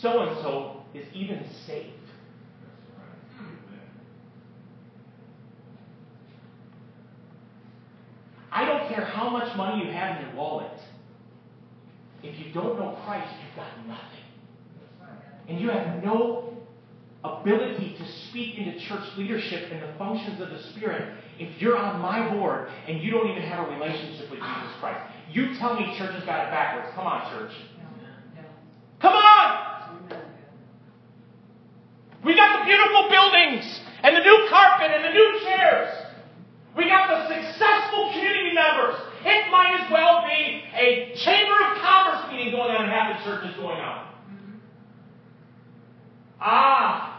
so 0.00 0.22
and 0.22 0.36
so 0.38 0.82
is 0.94 1.06
even 1.14 1.46
saved? 1.64 1.90
I 8.50 8.64
don't 8.64 8.92
care 8.92 9.04
how 9.04 9.30
much 9.30 9.56
money 9.56 9.86
you 9.86 9.92
have 9.92 10.20
in 10.20 10.26
your 10.26 10.34
wallet. 10.34 10.76
If 12.24 12.36
you 12.44 12.52
don't 12.52 12.80
know 12.80 12.98
Christ, 13.04 13.32
you've 13.46 13.56
got 13.56 13.86
nothing. 13.86 15.12
And 15.48 15.60
you 15.60 15.70
have 15.70 16.02
no 16.02 16.51
ability 17.24 17.94
to 17.98 18.04
speak 18.28 18.58
into 18.58 18.78
church 18.88 19.04
leadership 19.16 19.70
and 19.70 19.82
the 19.82 19.96
functions 19.96 20.40
of 20.40 20.50
the 20.50 20.62
Spirit 20.74 21.14
if 21.38 21.62
you're 21.62 21.76
on 21.76 22.00
my 22.00 22.34
board 22.34 22.68
and 22.88 23.00
you 23.00 23.10
don't 23.10 23.30
even 23.30 23.42
have 23.42 23.68
a 23.68 23.70
relationship 23.70 24.30
with 24.30 24.40
Jesus 24.40 24.72
Christ. 24.80 25.00
You 25.30 25.54
tell 25.58 25.78
me 25.78 25.94
church 25.96 26.14
has 26.14 26.24
got 26.24 26.46
it 26.46 26.50
backwards. 26.50 26.88
Come 26.94 27.06
on, 27.06 27.30
church. 27.32 27.52
Come 29.00 29.14
on! 29.14 29.72
We 32.24 32.36
got 32.36 32.60
the 32.60 32.64
beautiful 32.64 33.10
buildings 33.10 33.80
and 34.02 34.14
the 34.14 34.20
new 34.20 34.46
carpet 34.48 34.90
and 34.94 35.04
the 35.04 35.10
new 35.10 35.40
chairs. 35.42 35.90
We 36.76 36.86
got 36.86 37.08
the 37.08 37.34
successful 37.34 38.10
community 38.14 38.54
members. 38.54 38.94
It 39.24 39.50
might 39.50 39.78
as 39.80 39.90
well 39.90 40.24
be 40.26 40.62
a 40.74 41.14
Chamber 41.16 41.54
of 41.66 41.78
Commerce 41.82 42.30
meeting 42.30 42.52
going 42.52 42.70
on 42.74 42.84
and 42.84 42.92
half 42.92 43.18
the 43.18 43.30
church 43.30 43.50
is 43.50 43.56
going 43.56 43.78
on. 43.78 44.08
Ah, 46.40 47.11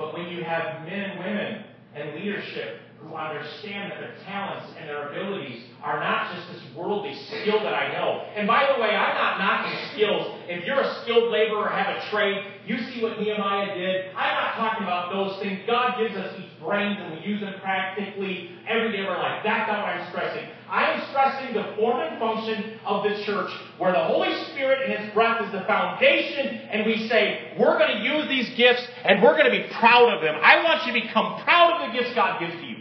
but 0.00 0.14
when 0.14 0.28
you 0.28 0.42
have 0.42 0.82
men 0.88 1.10
and 1.10 1.18
women 1.20 1.64
and 1.94 2.14
leadership 2.14 2.80
who 3.00 3.14
understand 3.14 3.92
that 3.92 4.00
their 4.00 4.16
talents 4.24 4.72
and 4.78 4.88
their 4.88 5.08
abilities 5.08 5.64
are 5.82 6.00
not 6.00 6.34
just 6.34 6.52
this 6.52 6.62
worldly 6.76 7.14
skill 7.28 7.60
that 7.60 7.72
I 7.72 7.92
know. 7.92 8.24
And 8.36 8.46
by 8.46 8.68
the 8.72 8.80
way, 8.80 8.88
I'm 8.88 9.14
not 9.14 9.38
knocking 9.38 9.76
skills. 9.92 10.40
If 10.48 10.64
you're 10.64 10.80
a 10.80 11.02
skilled 11.02 11.30
laborer 11.30 11.68
have 11.68 11.96
a 11.96 12.10
trade, 12.10 12.44
you 12.66 12.76
see 12.78 13.02
what 13.02 13.18
Nehemiah 13.18 13.74
did. 13.74 14.14
I'm 14.16 14.34
not 14.34 14.54
talking 14.56 14.84
about 14.84 15.12
those 15.12 15.40
things. 15.40 15.60
God 15.66 15.96
gives 15.98 16.16
us 16.16 16.36
these 16.36 16.50
brains 16.60 16.98
and 17.00 17.16
we 17.16 17.20
use 17.20 17.40
them 17.40 17.54
practically 17.60 18.52
every 18.68 18.92
day 18.92 19.02
of 19.04 19.08
our 19.08 19.18
life. 19.18 19.40
That's 19.44 19.68
not 19.68 19.80
what 19.80 19.96
I'm 19.96 20.08
stressing. 20.12 20.48
I 20.70 20.92
am 20.92 21.02
stressing 21.10 21.52
the 21.52 21.74
form 21.74 21.98
and 21.98 22.18
function 22.20 22.78
of 22.86 23.02
the 23.02 23.24
church 23.24 23.50
where 23.78 23.90
the 23.90 24.04
Holy 24.04 24.30
Spirit 24.52 24.86
and 24.86 25.02
His 25.02 25.12
breath 25.12 25.44
is 25.44 25.50
the 25.50 25.66
foundation 25.66 26.46
and 26.46 26.86
we 26.86 27.08
say, 27.08 27.56
we're 27.58 27.76
going 27.76 27.90
to 27.90 28.02
use 28.04 28.28
these 28.28 28.56
gifts 28.56 28.86
and 29.04 29.20
we're 29.20 29.34
going 29.36 29.50
to 29.50 29.56
be 29.56 29.66
proud 29.80 30.14
of 30.14 30.22
them. 30.22 30.36
I 30.40 30.62
want 30.62 30.86
you 30.86 30.94
to 30.94 31.06
become 31.06 31.42
proud 31.42 31.82
of 31.82 31.90
the 31.90 31.98
gifts 31.98 32.14
God 32.14 32.38
gives 32.38 32.54
to 32.54 32.66
you. 32.66 32.76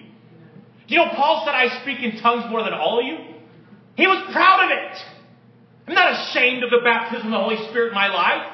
You 0.88 0.98
know 0.98 1.10
Paul 1.16 1.42
said, 1.46 1.56
I 1.56 1.82
speak 1.82 2.00
in 2.02 2.22
tongues 2.22 2.46
more 2.52 2.64
than 2.64 2.74
all 2.74 3.00
of 3.00 3.06
you? 3.06 3.18
He 3.98 4.06
was 4.06 4.22
proud 4.34 4.66
of 4.66 4.70
it. 4.70 4.98
I'm 5.88 5.96
not 5.96 6.14
ashamed 6.14 6.64
of 6.64 6.70
the 6.70 6.82
baptism 6.84 7.26
of 7.28 7.32
the 7.32 7.42
Holy 7.42 7.70
Spirit 7.70 7.90
in 7.90 7.96
my 7.96 8.08
life. 8.08 8.54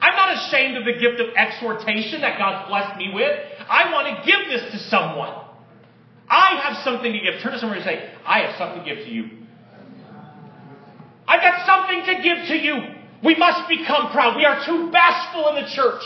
I'm 0.00 0.14
not 0.14 0.34
ashamed 0.38 0.76
of 0.76 0.84
the 0.84 0.92
gift 0.92 1.18
of 1.18 1.34
exhortation 1.34 2.20
that 2.20 2.38
God's 2.38 2.68
blessed 2.68 2.96
me 2.96 3.10
with. 3.12 3.34
I 3.68 3.92
want 3.92 4.06
to 4.06 4.22
give 4.24 4.46
this 4.48 4.70
to 4.70 4.78
someone. 4.88 5.45
I 6.28 6.60
have 6.62 6.82
something 6.84 7.12
to 7.12 7.18
give. 7.18 7.40
Turn 7.40 7.52
to 7.52 7.58
someone 7.58 7.78
and 7.78 7.84
say, 7.84 8.10
I 8.24 8.40
have 8.40 8.56
something 8.58 8.84
to 8.84 8.94
give 8.94 9.04
to 9.04 9.10
you. 9.10 9.30
I've 11.28 11.40
got 11.40 11.66
something 11.66 12.14
to 12.14 12.22
give 12.22 12.46
to 12.48 12.56
you. 12.56 12.76
We 13.22 13.34
must 13.36 13.68
become 13.68 14.10
proud. 14.10 14.36
We 14.36 14.44
are 14.44 14.64
too 14.64 14.90
bashful 14.90 15.48
in 15.48 15.64
the 15.64 15.70
church. 15.70 16.02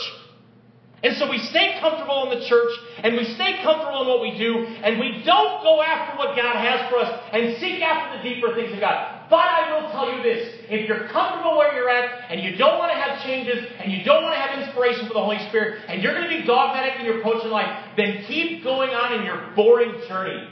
And 1.03 1.17
so 1.17 1.29
we 1.29 1.39
stay 1.39 1.79
comfortable 1.79 2.31
in 2.31 2.39
the 2.39 2.45
church 2.45 2.69
and 3.03 3.15
we 3.15 3.25
stay 3.33 3.63
comfortable 3.63 4.03
in 4.03 4.07
what 4.07 4.21
we 4.21 4.37
do 4.37 4.65
and 4.83 4.99
we 4.99 5.23
don't 5.25 5.63
go 5.63 5.81
after 5.81 6.17
what 6.17 6.35
God 6.35 6.55
has 6.55 6.89
for 6.91 6.99
us 6.99 7.19
and 7.33 7.57
seek 7.57 7.81
after 7.81 8.17
the 8.17 8.35
deeper 8.35 8.53
things 8.53 8.73
of 8.73 8.79
God. 8.79 9.20
But 9.31 9.47
I 9.47 9.71
will 9.71 9.89
tell 9.91 10.13
you 10.13 10.21
this 10.21 10.59
if 10.69 10.89
you're 10.89 11.07
comfortable 11.07 11.57
where 11.57 11.73
you're 11.73 11.89
at 11.89 12.29
and 12.29 12.43
you 12.43 12.57
don't 12.57 12.77
want 12.77 12.91
to 12.91 12.97
have 12.97 13.23
changes 13.23 13.65
and 13.79 13.89
you 13.89 14.03
don't 14.03 14.23
want 14.23 14.35
to 14.35 14.39
have 14.39 14.59
inspiration 14.59 15.07
for 15.07 15.13
the 15.13 15.21
Holy 15.21 15.39
Spirit 15.47 15.79
and 15.87 16.03
you're 16.03 16.13
going 16.13 16.29
to 16.29 16.37
be 16.37 16.45
dogmatic 16.45 16.99
in 16.99 17.05
your 17.05 17.19
approach 17.19 17.45
in 17.45 17.49
life, 17.49 17.69
then 17.95 18.25
keep 18.27 18.61
going 18.61 18.89
on 18.89 19.17
in 19.17 19.25
your 19.25 19.53
boring 19.55 19.93
journey. 20.09 20.49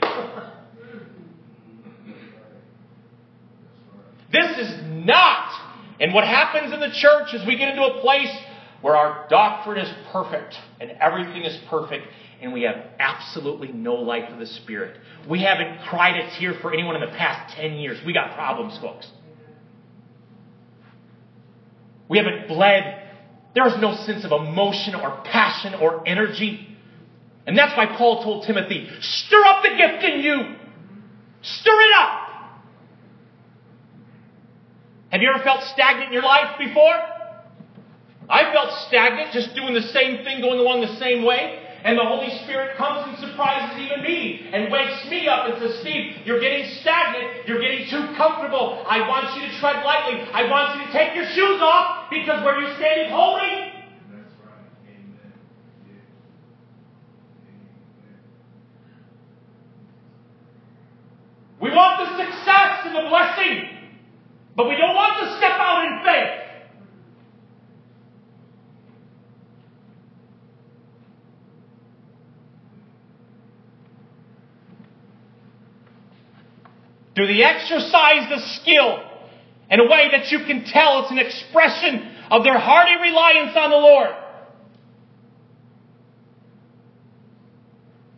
this 4.32 4.56
is 4.56 4.80
not. 5.04 5.52
And 6.00 6.14
what 6.14 6.24
happens 6.24 6.72
in 6.72 6.80
the 6.80 6.90
church 6.90 7.34
is 7.34 7.46
we 7.46 7.58
get 7.58 7.68
into 7.68 7.84
a 7.84 8.00
place 8.00 8.34
where 8.80 8.96
our 8.96 9.28
doctrine 9.28 9.76
is 9.76 9.92
perfect 10.10 10.54
and 10.80 10.92
everything 10.92 11.42
is 11.42 11.58
perfect 11.68 12.06
and 12.40 12.52
we 12.52 12.62
have 12.62 12.76
absolutely 12.98 13.68
no 13.72 13.94
life 13.94 14.30
of 14.30 14.38
the 14.38 14.46
Spirit. 14.46 14.96
We 15.28 15.42
haven't 15.42 15.82
cried 15.88 16.16
a 16.16 16.38
tear 16.38 16.54
for 16.60 16.72
anyone 16.72 16.96
in 16.96 17.02
the 17.02 17.16
past 17.16 17.54
10 17.56 17.74
years. 17.74 17.98
We 18.04 18.12
got 18.12 18.34
problems, 18.34 18.78
folks. 18.80 19.06
We 22.08 22.18
haven't 22.18 22.48
bled. 22.48 23.08
There 23.54 23.66
is 23.66 23.74
no 23.80 23.94
sense 23.94 24.24
of 24.24 24.32
emotion 24.32 24.94
or 24.94 25.22
passion 25.24 25.74
or 25.74 26.06
energy. 26.08 26.66
And 27.46 27.56
that's 27.56 27.76
why 27.76 27.86
Paul 27.96 28.22
told 28.24 28.46
Timothy, 28.46 28.88
stir 29.00 29.42
up 29.44 29.62
the 29.62 29.70
gift 29.70 30.04
in 30.04 30.20
you. 30.20 30.56
Stir 31.42 31.72
it 31.72 31.92
up. 31.98 32.20
Have 35.10 35.22
you 35.22 35.30
ever 35.34 35.42
felt 35.42 35.62
stagnant 35.64 36.08
in 36.08 36.12
your 36.12 36.22
life 36.22 36.58
before? 36.58 36.94
I 38.28 38.52
felt 38.52 38.70
stagnant, 38.86 39.32
just 39.32 39.54
doing 39.56 39.74
the 39.74 39.82
same 39.82 40.24
thing, 40.24 40.40
going 40.40 40.60
along 40.60 40.82
the 40.82 40.96
same 40.98 41.24
way. 41.24 41.66
And 41.82 41.98
the 41.98 42.04
Holy 42.04 42.28
Spirit 42.44 42.76
comes 42.76 43.08
and 43.08 43.30
surprises 43.30 43.78
even 43.80 44.02
me 44.02 44.50
and 44.52 44.70
wakes 44.70 45.08
me 45.08 45.28
up 45.28 45.48
and 45.48 45.62
says, 45.62 45.80
Steve, 45.80 46.26
you're 46.26 46.40
getting 46.40 46.66
stagnant. 46.80 47.48
You're 47.48 47.60
getting 47.60 47.88
too 47.88 48.14
comfortable. 48.16 48.84
I 48.86 49.08
want 49.08 49.34
you 49.34 49.48
to 49.48 49.58
tread 49.58 49.84
lightly. 49.84 50.20
I 50.32 50.50
want 50.50 50.78
you 50.78 50.86
to 50.86 50.92
take 50.92 51.14
your 51.14 51.26
shoes 51.30 51.60
off 51.62 52.10
because 52.10 52.44
where 52.44 52.60
you're 52.60 52.76
standing 52.76 53.10
holy. 53.10 53.70
We 61.60 61.70
want 61.70 62.00
the 62.00 62.16
success 62.16 62.86
and 62.86 62.96
the 62.96 63.08
blessing, 63.08 63.68
but 64.56 64.66
we 64.68 64.76
don't 64.76 64.94
want 64.94 65.20
to 65.20 65.36
step 65.36 65.52
out 65.60 65.84
in 65.84 66.04
faith. 66.04 66.39
Do 77.20 77.26
they 77.26 77.42
exercise 77.42 78.30
the 78.30 78.38
skill 78.60 79.04
in 79.70 79.78
a 79.78 79.84
way 79.84 80.08
that 80.10 80.32
you 80.32 80.38
can 80.38 80.64
tell 80.64 81.02
it's 81.02 81.10
an 81.10 81.18
expression 81.18 82.16
of 82.30 82.44
their 82.44 82.58
hearty 82.58 82.94
reliance 82.98 83.54
on 83.56 83.68
the 83.68 83.76
Lord? 83.76 84.08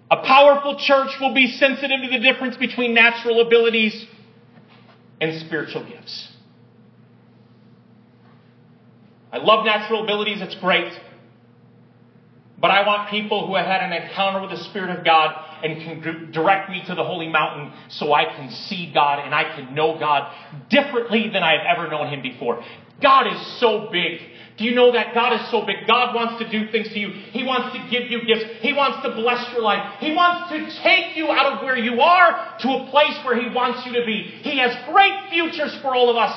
A 0.08 0.16
powerful 0.18 0.78
church 0.78 1.10
will 1.20 1.34
be 1.34 1.48
sensitive 1.48 2.00
to 2.00 2.08
the 2.10 2.20
difference 2.20 2.56
between 2.56 2.94
natural 2.94 3.40
abilities 3.40 4.06
and 5.20 5.40
spiritual 5.40 5.84
gifts. 5.84 6.28
I 9.32 9.38
love 9.38 9.66
natural 9.66 10.04
abilities, 10.04 10.42
it's 10.42 10.54
great. 10.60 10.92
But 12.62 12.70
I 12.70 12.86
want 12.86 13.10
people 13.10 13.48
who 13.48 13.56
have 13.56 13.66
had 13.66 13.82
an 13.82 13.92
encounter 13.92 14.40
with 14.40 14.50
the 14.56 14.64
Spirit 14.70 14.96
of 14.96 15.04
God 15.04 15.34
and 15.64 15.82
can 15.82 16.30
direct 16.30 16.70
me 16.70 16.80
to 16.86 16.94
the 16.94 17.02
holy 17.02 17.28
mountain 17.28 17.72
so 17.88 18.12
I 18.12 18.24
can 18.24 18.52
see 18.52 18.92
God 18.94 19.18
and 19.18 19.34
I 19.34 19.56
can 19.56 19.74
know 19.74 19.98
God 19.98 20.32
differently 20.70 21.28
than 21.32 21.42
I've 21.42 21.66
ever 21.66 21.90
known 21.90 22.06
Him 22.06 22.22
before. 22.22 22.62
God 23.02 23.26
is 23.26 23.58
so 23.58 23.88
big. 23.90 24.20
Do 24.58 24.64
you 24.64 24.76
know 24.76 24.92
that 24.92 25.12
God 25.12 25.32
is 25.32 25.50
so 25.50 25.66
big? 25.66 25.88
God 25.88 26.14
wants 26.14 26.38
to 26.38 26.48
do 26.48 26.70
things 26.70 26.88
to 26.90 27.00
you. 27.00 27.08
He 27.08 27.42
wants 27.42 27.74
to 27.74 27.82
give 27.90 28.08
you 28.08 28.24
gifts. 28.24 28.44
He 28.60 28.72
wants 28.72 29.02
to 29.02 29.10
bless 29.10 29.50
your 29.50 29.62
life. 29.62 29.98
He 29.98 30.14
wants 30.14 30.52
to 30.52 30.82
take 30.84 31.16
you 31.16 31.32
out 31.32 31.54
of 31.54 31.64
where 31.64 31.76
you 31.76 32.00
are 32.00 32.56
to 32.60 32.68
a 32.68 32.90
place 32.92 33.18
where 33.24 33.34
He 33.34 33.52
wants 33.52 33.84
you 33.86 33.92
to 33.98 34.06
be. 34.06 34.22
He 34.46 34.58
has 34.58 34.70
great 34.86 35.18
futures 35.30 35.76
for 35.82 35.96
all 35.96 36.10
of 36.10 36.16
us. 36.16 36.30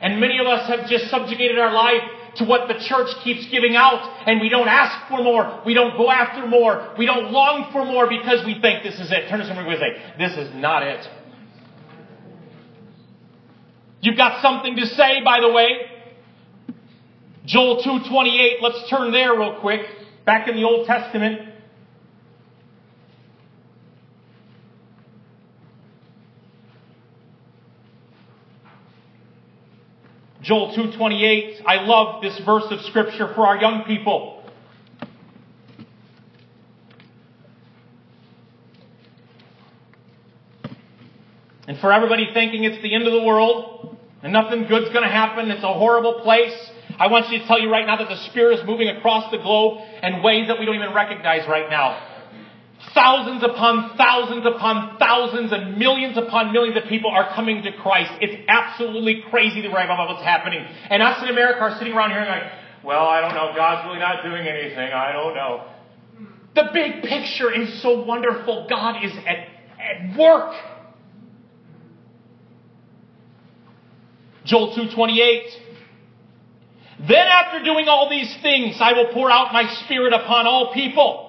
And 0.00 0.20
many 0.20 0.38
of 0.38 0.46
us 0.46 0.68
have 0.68 0.88
just 0.88 1.10
subjugated 1.10 1.58
our 1.58 1.72
life 1.72 2.02
to 2.38 2.44
what 2.44 2.68
the 2.68 2.74
church 2.74 3.08
keeps 3.24 3.46
giving 3.50 3.76
out, 3.76 4.26
and 4.26 4.40
we 4.40 4.48
don't 4.48 4.68
ask 4.68 5.08
for 5.08 5.22
more. 5.22 5.62
We 5.64 5.74
don't 5.74 5.96
go 5.96 6.10
after 6.10 6.46
more. 6.46 6.94
We 6.98 7.06
don't 7.06 7.32
long 7.32 7.70
for 7.72 7.84
more 7.84 8.08
because 8.08 8.44
we 8.44 8.60
think 8.60 8.82
this 8.82 8.98
is 9.00 9.10
it. 9.10 9.28
Turn 9.28 9.40
to 9.40 9.46
someone 9.46 9.66
and 9.66 9.78
say, 9.78 10.02
This 10.18 10.36
is 10.36 10.54
not 10.54 10.82
it. 10.82 11.06
You've 14.00 14.16
got 14.16 14.42
something 14.42 14.76
to 14.76 14.86
say, 14.86 15.22
by 15.24 15.40
the 15.40 15.50
way. 15.50 15.90
Joel 17.44 17.82
2:28. 17.82 18.60
Let's 18.60 18.88
turn 18.90 19.12
there 19.12 19.38
real 19.38 19.60
quick. 19.60 19.82
Back 20.24 20.48
in 20.48 20.56
the 20.56 20.64
Old 20.64 20.86
Testament. 20.86 21.55
Joel 30.46 30.72
2:28. 30.76 31.60
I 31.66 31.82
love 31.82 32.22
this 32.22 32.38
verse 32.46 32.66
of 32.70 32.80
scripture 32.82 33.34
for 33.34 33.44
our 33.44 33.56
young 33.60 33.82
people. 33.82 34.44
And 41.66 41.76
for 41.80 41.92
everybody 41.92 42.30
thinking 42.32 42.62
it's 42.62 42.80
the 42.80 42.94
end 42.94 43.08
of 43.08 43.12
the 43.12 43.24
world 43.24 43.98
and 44.22 44.32
nothing 44.32 44.68
good's 44.68 44.88
going 44.90 45.02
to 45.02 45.10
happen, 45.10 45.50
it's 45.50 45.64
a 45.64 45.74
horrible 45.74 46.20
place, 46.20 46.54
I 46.96 47.08
want 47.08 47.28
you 47.28 47.40
to 47.40 47.46
tell 47.48 47.58
you 47.58 47.68
right 47.68 47.84
now 47.84 47.96
that 47.96 48.08
the 48.08 48.16
Spirit 48.30 48.60
is 48.60 48.64
moving 48.64 48.86
across 48.86 49.32
the 49.32 49.38
globe 49.38 49.80
in 50.04 50.22
ways 50.22 50.46
that 50.46 50.60
we 50.60 50.64
don't 50.64 50.76
even 50.76 50.94
recognize 50.94 51.48
right 51.48 51.68
now. 51.68 52.15
Thousands 52.94 53.42
upon 53.42 53.96
thousands 53.96 54.46
upon 54.46 54.98
thousands 54.98 55.52
and 55.52 55.76
millions 55.76 56.16
upon 56.16 56.52
millions 56.52 56.76
of 56.76 56.84
people 56.88 57.10
are 57.10 57.34
coming 57.34 57.62
to 57.62 57.72
Christ. 57.72 58.12
It's 58.20 58.44
absolutely 58.48 59.22
crazy 59.30 59.62
to 59.62 59.68
write 59.68 59.86
about 59.86 60.08
what's 60.08 60.22
happening. 60.22 60.64
And 60.90 61.02
us 61.02 61.22
in 61.22 61.28
America 61.28 61.60
are 61.60 61.78
sitting 61.78 61.92
around 61.92 62.10
here 62.10 62.20
and 62.20 62.28
like, 62.28 62.52
well, 62.84 63.04
I 63.04 63.20
don't 63.20 63.34
know. 63.34 63.52
God's 63.54 63.86
really 63.86 63.98
not 63.98 64.22
doing 64.22 64.46
anything. 64.46 64.92
I 64.92 65.12
don't 65.12 65.34
know. 65.34 65.64
The 66.54 66.70
big 66.72 67.02
picture 67.02 67.52
is 67.52 67.82
so 67.82 68.02
wonderful. 68.04 68.66
God 68.68 69.04
is 69.04 69.12
at, 69.26 69.48
at 69.78 70.16
work. 70.16 70.54
Joel 74.46 74.74
2:28 74.76 75.42
Then 77.08 77.26
after 77.26 77.64
doing 77.64 77.88
all 77.88 78.08
these 78.08 78.34
things 78.42 78.76
I 78.80 78.92
will 78.92 79.12
pour 79.12 79.30
out 79.30 79.52
my 79.52 79.68
spirit 79.84 80.12
upon 80.12 80.46
all 80.46 80.72
people 80.72 81.25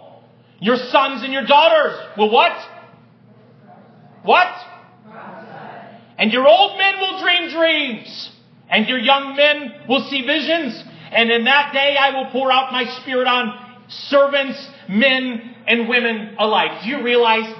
your 0.60 0.76
sons 0.76 1.24
and 1.24 1.32
your 1.32 1.46
daughters 1.46 1.98
will 2.18 2.32
what? 2.32 2.52
What? 4.24 4.48
And 6.18 6.32
your 6.32 6.48
old 6.48 6.78
men 6.78 6.96
will 7.00 7.22
dream 7.22 7.52
dreams 7.52 8.32
and 8.70 8.88
your 8.88 8.98
young 8.98 9.36
men 9.36 9.88
will 9.88 10.08
see 10.10 10.26
visions 10.26 10.84
and 11.12 11.32
in 11.32 11.46
that 11.46 11.74
day 11.74 11.96
I 12.00 12.12
will 12.12 12.32
pour 12.32 12.52
out 12.52 12.72
my 12.72 12.86
spirit 13.02 13.28
on 13.28 13.84
servants, 13.88 14.70
men, 14.90 15.56
and 15.68 15.88
women 15.88 16.36
alike. 16.38 16.84
Do 16.84 16.90
you 16.90 17.04
realize 17.04 17.54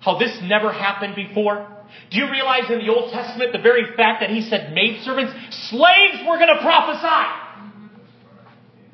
how 0.00 0.18
this 0.18 0.38
never 0.42 0.72
happened 0.72 1.14
before? 1.14 1.68
Do 2.10 2.18
you 2.18 2.30
realize 2.30 2.70
in 2.70 2.78
the 2.78 2.88
Old 2.88 3.12
Testament 3.12 3.52
the 3.52 3.58
very 3.60 3.84
fact 3.96 4.20
that 4.20 4.30
he 4.30 4.42
said 4.42 4.72
maidservants, 4.72 5.32
slaves 5.68 6.26
were 6.26 6.36
going 6.36 6.54
to 6.54 6.60
prophesy. 6.60 7.28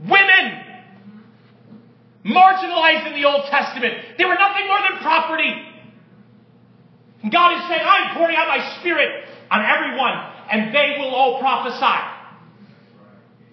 Women, 0.00 0.57
marginalized 2.28 3.08
in 3.08 3.14
the 3.14 3.26
Old 3.26 3.46
Testament. 3.50 4.18
They 4.18 4.24
were 4.24 4.36
nothing 4.36 4.66
more 4.68 4.78
than 4.88 5.00
property. 5.00 5.52
And 7.22 7.32
God 7.32 7.56
is 7.56 7.66
saying, 7.68 7.82
I'm 7.82 8.16
pouring 8.16 8.36
out 8.36 8.46
my 8.46 8.78
spirit 8.78 9.24
on 9.50 9.64
everyone, 9.64 10.14
and 10.52 10.74
they 10.74 10.96
will 10.98 11.14
all 11.14 11.40
prophesy. 11.40 11.98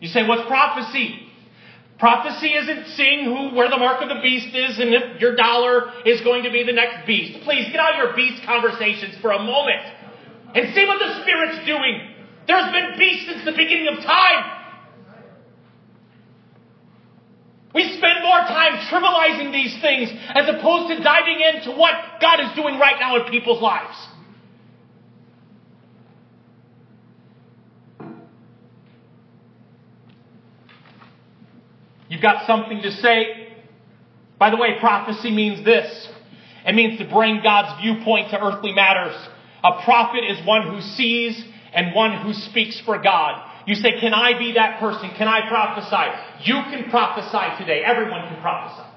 You 0.01 0.09
say, 0.09 0.27
what's 0.27 0.45
prophecy? 0.47 1.25
Prophecy 1.97 2.53
isn't 2.53 2.87
seeing 2.95 3.25
who, 3.25 3.55
where 3.55 3.69
the 3.69 3.77
mark 3.77 4.01
of 4.01 4.09
the 4.09 4.19
beast 4.21 4.53
is 4.53 4.79
and 4.79 4.93
if 4.93 5.21
your 5.21 5.35
dollar 5.35 5.93
is 6.05 6.19
going 6.21 6.43
to 6.43 6.51
be 6.51 6.63
the 6.63 6.73
next 6.73 7.07
beast. 7.07 7.41
Please 7.43 7.71
get 7.71 7.79
out 7.79 7.93
of 7.93 7.97
your 7.97 8.15
beast 8.15 8.43
conversations 8.45 9.15
for 9.21 9.31
a 9.31 9.39
moment 9.39 9.79
and 10.53 10.75
see 10.75 10.85
what 10.85 10.99
the 10.99 11.21
Spirit's 11.23 11.65
doing. 11.65 12.11
There's 12.47 12.71
been 12.71 12.99
beasts 12.99 13.31
since 13.31 13.45
the 13.45 13.55
beginning 13.55 13.87
of 13.87 14.03
time. 14.03 14.64
We 17.75 17.83
spend 17.97 18.23
more 18.23 18.39
time 18.39 18.87
trivializing 18.89 19.51
these 19.51 19.77
things 19.81 20.09
as 20.33 20.47
opposed 20.47 20.95
to 20.95 21.03
diving 21.03 21.41
into 21.41 21.71
what 21.71 21.93
God 22.21 22.39
is 22.39 22.55
doing 22.55 22.79
right 22.79 22.95
now 22.97 23.17
in 23.17 23.29
people's 23.29 23.61
lives. 23.61 23.97
You've 32.07 32.21
got 32.21 32.47
something 32.47 32.81
to 32.81 32.91
say. 32.91 33.49
By 34.39 34.51
the 34.51 34.57
way, 34.57 34.77
prophecy 34.79 35.31
means 35.31 35.65
this. 35.65 36.07
It 36.65 36.75
means 36.75 36.97
to 36.99 37.09
bring 37.09 37.41
God's 37.43 37.81
viewpoint 37.81 38.31
to 38.31 38.41
earthly 38.41 38.71
matters. 38.71 39.15
A 39.65 39.83
prophet 39.83 40.23
is 40.23 40.37
one 40.47 40.73
who 40.73 40.79
sees 40.79 41.43
and 41.73 41.93
one 41.93 42.21
who 42.21 42.31
speaks 42.31 42.81
for 42.85 43.01
God. 43.01 43.51
You 43.65 43.75
say, 43.75 43.99
can 43.99 44.13
I 44.13 44.37
be 44.37 44.53
that 44.53 44.79
person? 44.79 45.09
Can 45.17 45.27
I 45.27 45.47
prophesy? 45.49 46.49
You 46.49 46.61
can 46.69 46.89
prophesy 46.89 47.57
today. 47.57 47.81
Everyone 47.83 48.27
can 48.27 48.39
prophesy. 48.41 48.87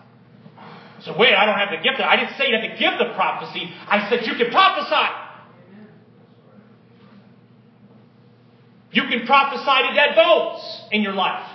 So 1.01 1.17
wait, 1.17 1.35
I 1.35 1.47
don't 1.47 1.57
have 1.57 1.71
to 1.71 1.77
give 1.77 1.97
the 1.97 2.05
gift. 2.05 2.11
I 2.11 2.17
didn't 2.17 2.37
say 2.37 2.49
you 2.49 2.59
have 2.59 2.69
to 2.69 2.77
give 2.77 2.99
the 2.99 3.15
prophecy. 3.15 3.71
I 3.87 4.09
said 4.11 4.27
you 4.27 4.35
can 4.35 4.51
prophesy. 4.51 5.09
You 8.91 9.03
can 9.05 9.27
prophesy 9.27 9.89
to 9.89 9.95
dead 9.95 10.17
bones 10.17 10.61
in 10.91 11.03
your 11.03 11.13
life. 11.15 11.47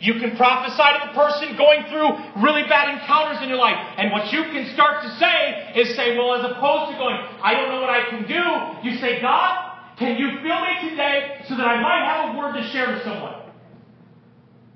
You 0.00 0.14
can 0.14 0.36
prophesy 0.36 0.76
to 0.76 1.08
the 1.08 1.14
person 1.14 1.56
going 1.58 1.84
through 1.90 2.08
really 2.42 2.62
bad 2.68 2.88
encounters 2.94 3.42
in 3.42 3.48
your 3.48 3.58
life. 3.58 3.76
And 3.98 4.12
what 4.12 4.32
you 4.32 4.44
can 4.44 4.72
start 4.72 5.02
to 5.02 5.10
say 5.18 5.72
is 5.76 5.94
say, 5.94 6.16
well, 6.16 6.34
as 6.34 6.44
opposed 6.50 6.92
to 6.92 6.96
going, 6.96 7.16
I 7.42 7.52
don't 7.52 7.68
know 7.68 7.80
what 7.82 7.90
I 7.90 8.08
can 8.08 8.24
do, 8.24 8.88
you 8.88 8.96
say, 8.96 9.20
God, 9.20 9.69
can 10.00 10.16
you 10.16 10.40
fill 10.40 10.60
me 10.64 10.88
today 10.88 11.44
so 11.46 11.54
that 11.60 11.66
I 11.68 11.76
might 11.76 12.08
have 12.08 12.34
a 12.34 12.38
word 12.38 12.56
to 12.56 12.64
share 12.72 12.88
with 12.88 13.04
someone? 13.04 13.36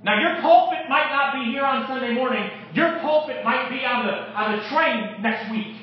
Now 0.04 0.20
your 0.20 0.42
pulpit 0.42 0.84
might 0.86 1.08
not 1.08 1.32
be 1.32 1.50
here 1.50 1.64
on 1.64 1.88
Sunday 1.88 2.12
morning. 2.12 2.44
Your 2.74 3.00
pulpit 3.00 3.42
might 3.42 3.70
be 3.70 3.80
on 3.88 4.04
the, 4.04 4.12
on 4.12 4.58
the 4.58 4.68
train 4.68 5.22
next 5.22 5.50
week. 5.50 5.80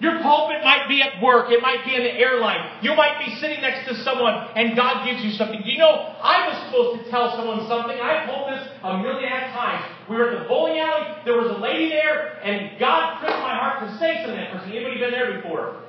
Your 0.00 0.20
pulpit 0.22 0.58
might 0.64 0.88
be 0.88 1.00
at 1.02 1.22
work. 1.22 1.52
It 1.52 1.62
might 1.62 1.86
be 1.86 1.94
in 1.94 2.02
the 2.02 2.12
airline. 2.18 2.82
You 2.82 2.96
might 2.96 3.24
be 3.24 3.32
sitting 3.36 3.62
next 3.62 3.86
to 3.88 3.94
someone 4.02 4.34
and 4.56 4.74
God 4.74 5.06
gives 5.06 5.22
you 5.22 5.30
something. 5.38 5.62
You 5.64 5.78
know, 5.78 5.94
I 6.18 6.50
was 6.50 6.66
supposed 6.66 7.04
to 7.04 7.10
tell 7.12 7.30
someone 7.36 7.62
something. 7.68 7.94
I've 7.94 8.26
told 8.26 8.50
this 8.50 8.66
a 8.82 8.98
million 8.98 9.54
times. 9.54 9.86
We 10.10 10.16
were 10.16 10.34
at 10.34 10.42
the 10.42 10.48
bowling 10.48 10.80
alley. 10.80 11.22
There 11.24 11.38
was 11.38 11.54
a 11.54 11.60
lady 11.62 11.90
there 11.90 12.42
and 12.42 12.76
God 12.80 13.20
pricked 13.20 13.38
my 13.38 13.54
heart 13.54 13.86
to 13.86 13.98
say 13.98 14.26
something 14.26 14.34
to 14.34 14.42
that 14.42 14.50
person. 14.50 14.72
Anybody 14.72 14.98
been 14.98 15.12
there 15.12 15.40
before? 15.40 15.84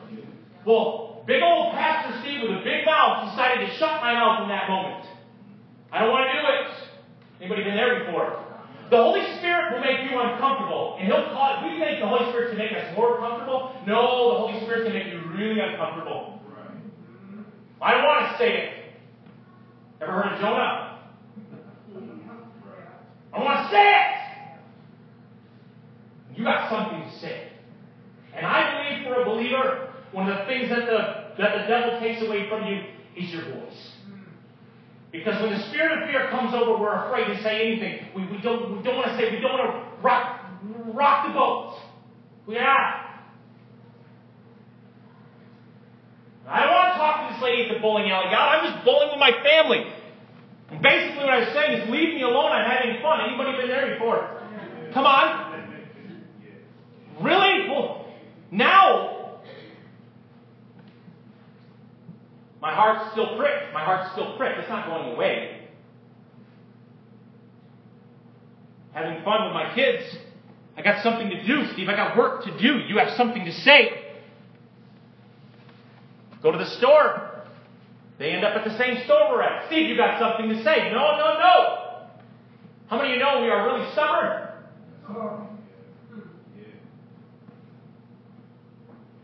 Well, 0.67 1.06
Big 1.27 1.43
old 1.43 1.73
Pastor 1.73 2.17
Steve 2.23 2.47
with 2.47 2.57
a 2.57 2.63
big 2.63 2.85
mouth 2.85 3.29
decided 3.29 3.67
to 3.67 3.73
shut 3.75 3.99
my 3.99 4.13
mouth 4.13 4.43
in 4.43 4.47
that 4.47 4.69
moment. 4.69 5.05
I 5.91 5.99
don't 5.99 6.09
want 6.09 6.31
to 6.31 6.39
do 6.39 6.47
it. 6.47 6.71
Anybody 7.41 7.63
been 7.67 7.75
there 7.75 8.05
before? 8.05 8.47
The 8.89 8.95
Holy 8.95 9.19
Spirit 9.37 9.73
will 9.73 9.81
make 9.83 10.09
you 10.09 10.17
uncomfortable, 10.17 10.95
and 10.97 11.05
He'll 11.05 11.27
cause. 11.35 11.61
We 11.67 11.77
think 11.77 11.99
the 11.99 12.07
Holy 12.07 12.31
Spirit 12.31 12.51
to 12.51 12.57
make 12.57 12.71
us 12.71 12.95
more 12.95 13.17
comfortable. 13.19 13.75
No, 13.85 14.31
the 14.31 14.39
Holy 14.39 14.63
Spirit 14.63 14.85
can 14.87 14.93
make 14.95 15.11
you 15.11 15.19
really 15.35 15.59
uncomfortable. 15.59 16.39
I 17.81 17.91
don't 17.91 18.03
want 18.05 18.31
to 18.31 18.37
say 18.37 18.49
it. 18.55 18.73
Ever 19.99 20.11
heard 20.13 20.33
of 20.33 20.39
Jonah? 20.39 20.99
I 23.33 23.39
want 23.43 23.65
to 23.65 23.69
say 23.69 23.83
it. 23.83 24.15
You 26.37 26.45
got 26.45 26.69
something 26.69 27.03
to 27.03 27.19
say. 27.19 27.51
And 28.33 28.45
I 28.45 28.71
believe 28.71 29.05
for 29.05 29.21
a 29.21 29.25
believer, 29.25 29.86
one 30.11 30.29
of 30.29 30.39
the 30.39 30.45
things 30.45 30.69
that 30.69 30.85
the, 30.85 31.41
that 31.41 31.61
the 31.61 31.67
devil 31.67 31.99
takes 31.99 32.21
away 32.25 32.49
from 32.49 32.65
you 32.65 32.83
is 33.15 33.31
your 33.31 33.43
voice. 33.43 33.91
Because 35.11 35.41
when 35.41 35.51
the 35.51 35.63
spirit 35.69 36.03
of 36.03 36.09
fear 36.09 36.29
comes 36.29 36.53
over, 36.53 36.79
we're 36.79 37.05
afraid 37.05 37.25
to 37.25 37.41
say 37.41 37.65
anything. 37.65 38.07
We, 38.15 38.27
we, 38.29 38.41
don't, 38.41 38.77
we 38.77 38.83
don't 38.83 38.97
want 38.97 39.07
to 39.07 39.17
say, 39.17 39.31
we 39.31 39.39
don't 39.39 39.57
want 39.57 39.71
to 39.71 40.01
rock, 40.03 40.41
rock 40.93 41.27
the 41.27 41.33
boat. 41.33 41.79
We 42.45 42.57
are. 42.57 43.07
I 46.47 46.63
don't 46.63 46.71
want 46.71 46.93
to 46.93 46.97
talk 46.97 47.27
to 47.27 47.33
this 47.33 47.43
lady 47.43 47.67
at 47.67 47.73
the 47.73 47.79
bowling 47.81 48.09
alley. 48.09 48.27
God, 48.31 48.55
I'm 48.55 48.71
just 48.71 48.85
bowling 48.85 49.09
with 49.09 49.19
my 49.19 49.31
family. 49.43 49.91
And 50.69 50.81
basically 50.81 51.25
what 51.25 51.33
I'm 51.33 51.53
saying 51.53 51.81
is 51.81 51.89
leave 51.89 52.13
me 52.15 52.21
alone. 52.21 52.51
I'm 52.51 52.69
having 52.69 53.01
fun. 53.01 53.19
Anybody 53.27 53.57
been 53.57 53.67
there 53.67 53.93
before? 53.93 54.41
Come 54.93 55.05
on. 55.05 55.47
Really? 57.21 57.69
Well, 57.69 58.05
now 58.51 59.16
My 62.61 62.73
heart's 62.73 63.11
still 63.11 63.37
pricked. 63.37 63.73
My 63.73 63.83
heart's 63.83 64.11
still 64.13 64.35
pricked. 64.37 64.59
It's 64.59 64.69
not 64.69 64.87
going 64.87 65.15
away. 65.15 65.67
Having 68.93 69.23
fun 69.23 69.45
with 69.45 69.53
my 69.53 69.73
kids. 69.75 70.03
I 70.75 70.81
got 70.81 71.03
something 71.03 71.29
to 71.29 71.45
do, 71.45 71.65
Steve. 71.73 71.87
I 71.89 71.95
got 71.95 72.17
work 72.17 72.43
to 72.45 72.57
do. 72.57 72.79
You 72.87 72.97
have 72.97 73.15
something 73.15 73.45
to 73.45 73.51
say. 73.51 74.05
Go 76.41 76.51
to 76.51 76.57
the 76.57 76.69
store. 76.77 77.43
They 78.19 78.31
end 78.31 78.43
up 78.43 78.57
at 78.57 78.63
the 78.63 78.75
same 78.77 79.03
store 79.05 79.31
we're 79.31 79.43
at. 79.43 79.67
Steve, 79.67 79.89
you 79.89 79.97
got 79.97 80.19
something 80.19 80.49
to 80.49 80.63
say. 80.63 80.91
No, 80.91 81.17
no, 81.17 81.37
no. 81.37 81.87
How 82.87 82.97
many 82.97 83.09
of 83.09 83.13
you 83.15 83.19
know 83.19 83.41
we 83.41 83.49
are 83.49 83.65
really 83.67 83.91
stubborn? 83.91 84.47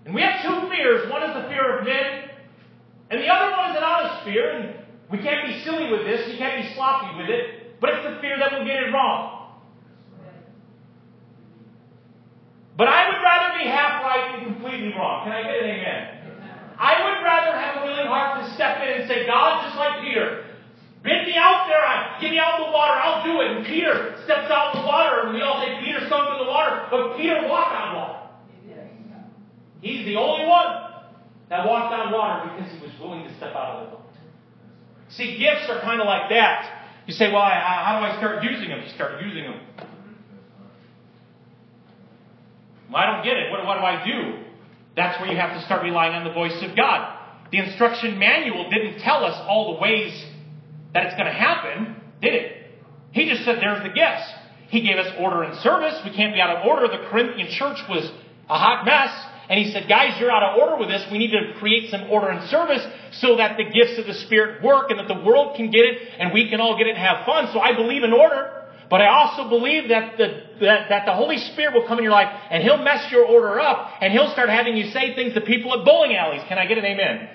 And 0.05 0.13
we 0.13 0.21
have 0.21 0.41
two 0.43 0.69
fears. 0.69 1.09
One 1.09 1.23
is 1.23 1.33
the 1.33 1.47
fear 1.49 1.79
of 1.79 1.85
men, 1.85 2.22
and 3.13 3.21
the 3.21 3.29
other 3.29 3.53
one 3.53 3.69
is 3.69 3.77
an 3.77 3.83
honest 3.83 4.25
fear, 4.25 4.57
and 4.57 4.73
we 5.11 5.21
can't 5.21 5.45
be 5.45 5.61
silly 5.61 5.85
with 5.91 6.01
this, 6.01 6.25
you 6.33 6.37
can't 6.41 6.65
be 6.65 6.73
sloppy 6.73 7.13
with 7.21 7.29
it, 7.29 7.79
but 7.79 7.91
it's 7.93 8.09
the 8.09 8.17
fear 8.21 8.41
that 8.41 8.49
we'll 8.49 8.65
get 8.65 8.81
it 8.81 8.89
wrong. 8.89 9.53
But 12.75 12.87
I 12.89 13.13
would 13.13 13.21
rather 13.21 13.53
be 13.61 13.69
half 13.69 14.01
right 14.01 14.33
than 14.33 14.55
completely 14.55 14.97
wrong. 14.97 15.29
Can 15.29 15.31
I 15.31 15.43
get 15.43 15.61
an 15.61 15.69
amen? 15.69 16.33
I 16.79 17.05
would 17.05 17.21
rather 17.21 17.53
have 17.53 17.83
a 17.83 17.85
willing 17.85 18.09
heart 18.09 18.41
to 18.41 18.51
step 18.55 18.81
in 18.81 19.01
and 19.01 19.07
say, 19.07 19.27
God, 19.27 19.61
just 19.61 19.77
like 19.77 20.01
Peter, 20.01 20.49
bid 21.03 21.29
me 21.29 21.37
out 21.37 21.69
there, 21.69 21.85
I, 21.85 22.17
get 22.19 22.31
me 22.31 22.39
out 22.39 22.61
in 22.61 22.65
the 22.65 22.71
water, 22.73 22.97
I'll 22.97 23.21
do 23.21 23.41
it. 23.45 23.57
And 23.57 23.65
Peter 23.67 24.17
steps 24.25 24.49
out 24.49 24.73
in 24.73 24.81
the 24.81 24.87
water, 24.87 25.29
and 25.29 25.35
we 25.35 25.41
all 25.43 25.61
say 25.61 25.77
Peter 25.85 26.01
sunk 26.09 26.33
in 26.33 26.47
the 26.47 26.49
water, 26.49 26.87
but 26.89 27.15
Peter 27.15 27.45
walked 27.45 27.77
on 27.77 27.93
water. 27.93 28.19
He's 29.81 30.03
the 30.03 30.15
only 30.15 30.47
one 30.47 30.92
that 31.53 31.67
walked 31.67 31.93
on 31.93 32.11
water 32.11 32.49
because 32.49 32.73
he 32.73 32.81
was 32.81 32.89
willing 32.99 33.23
to 33.27 33.37
step 33.37 33.53
out 33.53 33.77
of 33.77 33.85
the 33.85 33.95
boat. 33.95 34.05
See, 35.09 35.37
gifts 35.37 35.69
are 35.69 35.79
kind 35.81 36.01
of 36.01 36.07
like 36.07 36.29
that. 36.29 36.81
You 37.05 37.13
say, 37.13 37.31
well, 37.31 37.43
I, 37.43 37.53
how 37.53 37.99
do 37.99 38.05
I 38.07 38.17
start 38.17 38.43
using 38.43 38.69
them? 38.69 38.81
You 38.81 38.89
start 38.95 39.21
using 39.21 39.43
them. 39.43 39.61
Well, 42.89 42.97
I 42.97 43.05
don't 43.05 43.23
get 43.23 43.37
it. 43.37 43.51
What, 43.51 43.63
what 43.67 43.75
do 43.75 43.81
I 43.81 44.03
do? 44.03 44.43
That's 44.95 45.21
where 45.21 45.29
you 45.31 45.37
have 45.37 45.53
to 45.53 45.63
start 45.65 45.83
relying 45.83 46.13
on 46.13 46.23
the 46.23 46.33
voice 46.33 46.57
of 46.63 46.75
God. 46.75 47.19
The 47.51 47.59
instruction 47.59 48.17
manual 48.17 48.67
didn't 48.71 49.01
tell 49.01 49.23
us 49.23 49.39
all 49.47 49.75
the 49.75 49.79
ways 49.79 50.25
that 50.95 51.05
it's 51.05 51.13
going 51.13 51.27
to 51.27 51.37
happen, 51.37 51.97
did 52.19 52.33
it? 52.33 52.65
He 53.11 53.29
just 53.29 53.45
said, 53.45 53.57
there's 53.61 53.83
the 53.83 53.93
gifts. 53.93 54.25
He 54.69 54.81
gave 54.81 54.97
us 54.97 55.13
order 55.19 55.43
and 55.43 55.55
service. 55.59 56.01
We 56.03 56.15
can't 56.15 56.33
be 56.33 56.41
out 56.41 56.57
of 56.57 56.65
order. 56.65 56.87
The 56.87 57.07
Corinthian 57.09 57.49
church 57.51 57.77
was 57.87 58.09
a 58.49 58.57
hot 58.57 58.85
mess. 58.85 59.32
And 59.49 59.59
he 59.59 59.71
said, 59.71 59.89
guys, 59.89 60.19
you're 60.19 60.31
out 60.31 60.43
of 60.43 60.57
order 60.59 60.77
with 60.77 60.89
this. 60.89 61.05
We 61.11 61.17
need 61.17 61.31
to 61.31 61.53
create 61.59 61.91
some 61.91 62.03
order 62.09 62.29
and 62.29 62.49
service 62.49 62.85
so 63.11 63.37
that 63.37 63.57
the 63.57 63.65
gifts 63.65 63.97
of 63.97 64.05
the 64.05 64.13
Spirit 64.13 64.63
work 64.63 64.89
and 64.89 64.99
that 64.99 65.07
the 65.07 65.21
world 65.21 65.55
can 65.57 65.69
get 65.69 65.85
it 65.85 66.01
and 66.17 66.33
we 66.33 66.49
can 66.49 66.61
all 66.61 66.77
get 66.77 66.87
it 66.87 66.91
and 66.91 66.99
have 66.99 67.25
fun. 67.25 67.49
So 67.51 67.59
I 67.59 67.75
believe 67.75 68.03
in 68.03 68.13
order. 68.13 68.61
But 68.89 69.01
I 69.01 69.07
also 69.07 69.49
believe 69.49 69.89
that 69.89 70.17
the, 70.17 70.43
that, 70.61 70.89
that 70.89 71.05
the 71.05 71.13
Holy 71.13 71.37
Spirit 71.37 71.73
will 71.73 71.87
come 71.87 71.97
in 71.97 72.03
your 72.03 72.13
life 72.13 72.29
and 72.51 72.63
He'll 72.63 72.81
mess 72.83 73.11
your 73.11 73.25
order 73.25 73.59
up 73.59 73.89
and 74.01 74.13
He'll 74.13 74.31
start 74.31 74.49
having 74.49 74.77
you 74.77 74.91
say 74.91 75.15
things 75.15 75.33
to 75.33 75.41
people 75.41 75.73
at 75.77 75.83
bowling 75.83 76.15
alleys. 76.15 76.41
Can 76.47 76.57
I 76.57 76.65
get 76.65 76.77
an 76.77 76.85
amen? 76.85 77.29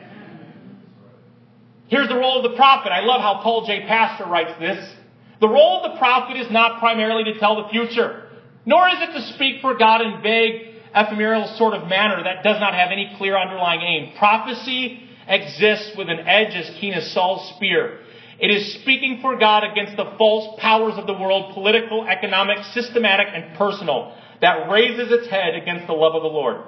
Here's 1.89 2.09
the 2.09 2.17
role 2.17 2.45
of 2.45 2.51
the 2.51 2.57
prophet. 2.57 2.91
I 2.91 3.01
love 3.01 3.21
how 3.21 3.41
Paul 3.43 3.67
J. 3.67 3.81
Pastor 3.87 4.27
writes 4.27 4.53
this. 4.61 4.95
The 5.41 5.49
role 5.49 5.83
of 5.83 5.93
the 5.93 5.99
prophet 5.99 6.37
is 6.37 6.51
not 6.51 6.81
primarily 6.81 7.25
to 7.25 7.39
tell 7.39 7.63
the 7.63 7.69
future, 7.71 8.29
nor 8.67 8.89
is 8.89 8.97
it 9.01 9.13
to 9.15 9.35
speak 9.35 9.61
for 9.61 9.75
God 9.75 10.03
in 10.03 10.21
vague, 10.21 10.68
ephemeral 10.95 11.47
sort 11.57 11.75
of 11.75 11.89
manner 11.89 12.23
that 12.25 12.43
does 12.43 12.61
not 12.61 12.75
have 12.75 12.91
any 12.91 13.15
clear 13.19 13.37
underlying 13.37 13.81
aim. 13.81 14.13
Prophecy 14.19 15.09
exists 15.27 15.93
with 15.97 16.09
an 16.09 16.21
edge 16.21 16.55
as 16.55 16.75
keen 16.81 16.95
as 16.95 17.13
Saul's 17.13 17.55
spear. 17.57 18.01
It 18.41 18.51
is 18.51 18.75
speaking 18.81 19.19
for 19.21 19.37
God 19.37 19.65
against 19.65 19.97
the 19.97 20.15
false 20.17 20.59
powers 20.61 20.95
of 20.97 21.07
the 21.07 21.13
world, 21.13 21.55
political, 21.55 22.07
economic, 22.07 22.59
systematic, 22.73 23.29
and 23.35 23.57
personal, 23.57 24.15
that 24.41 24.71
raises 24.71 25.11
its 25.11 25.29
head 25.29 25.55
against 25.61 25.87
the 25.87 25.93
love 25.93 26.15
of 26.15 26.23
the 26.23 26.29
Lord. 26.29 26.63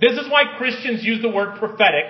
This 0.00 0.12
is 0.12 0.28
why 0.28 0.56
Christians 0.58 1.04
use 1.04 1.22
the 1.22 1.30
word 1.30 1.58
prophetic 1.58 2.06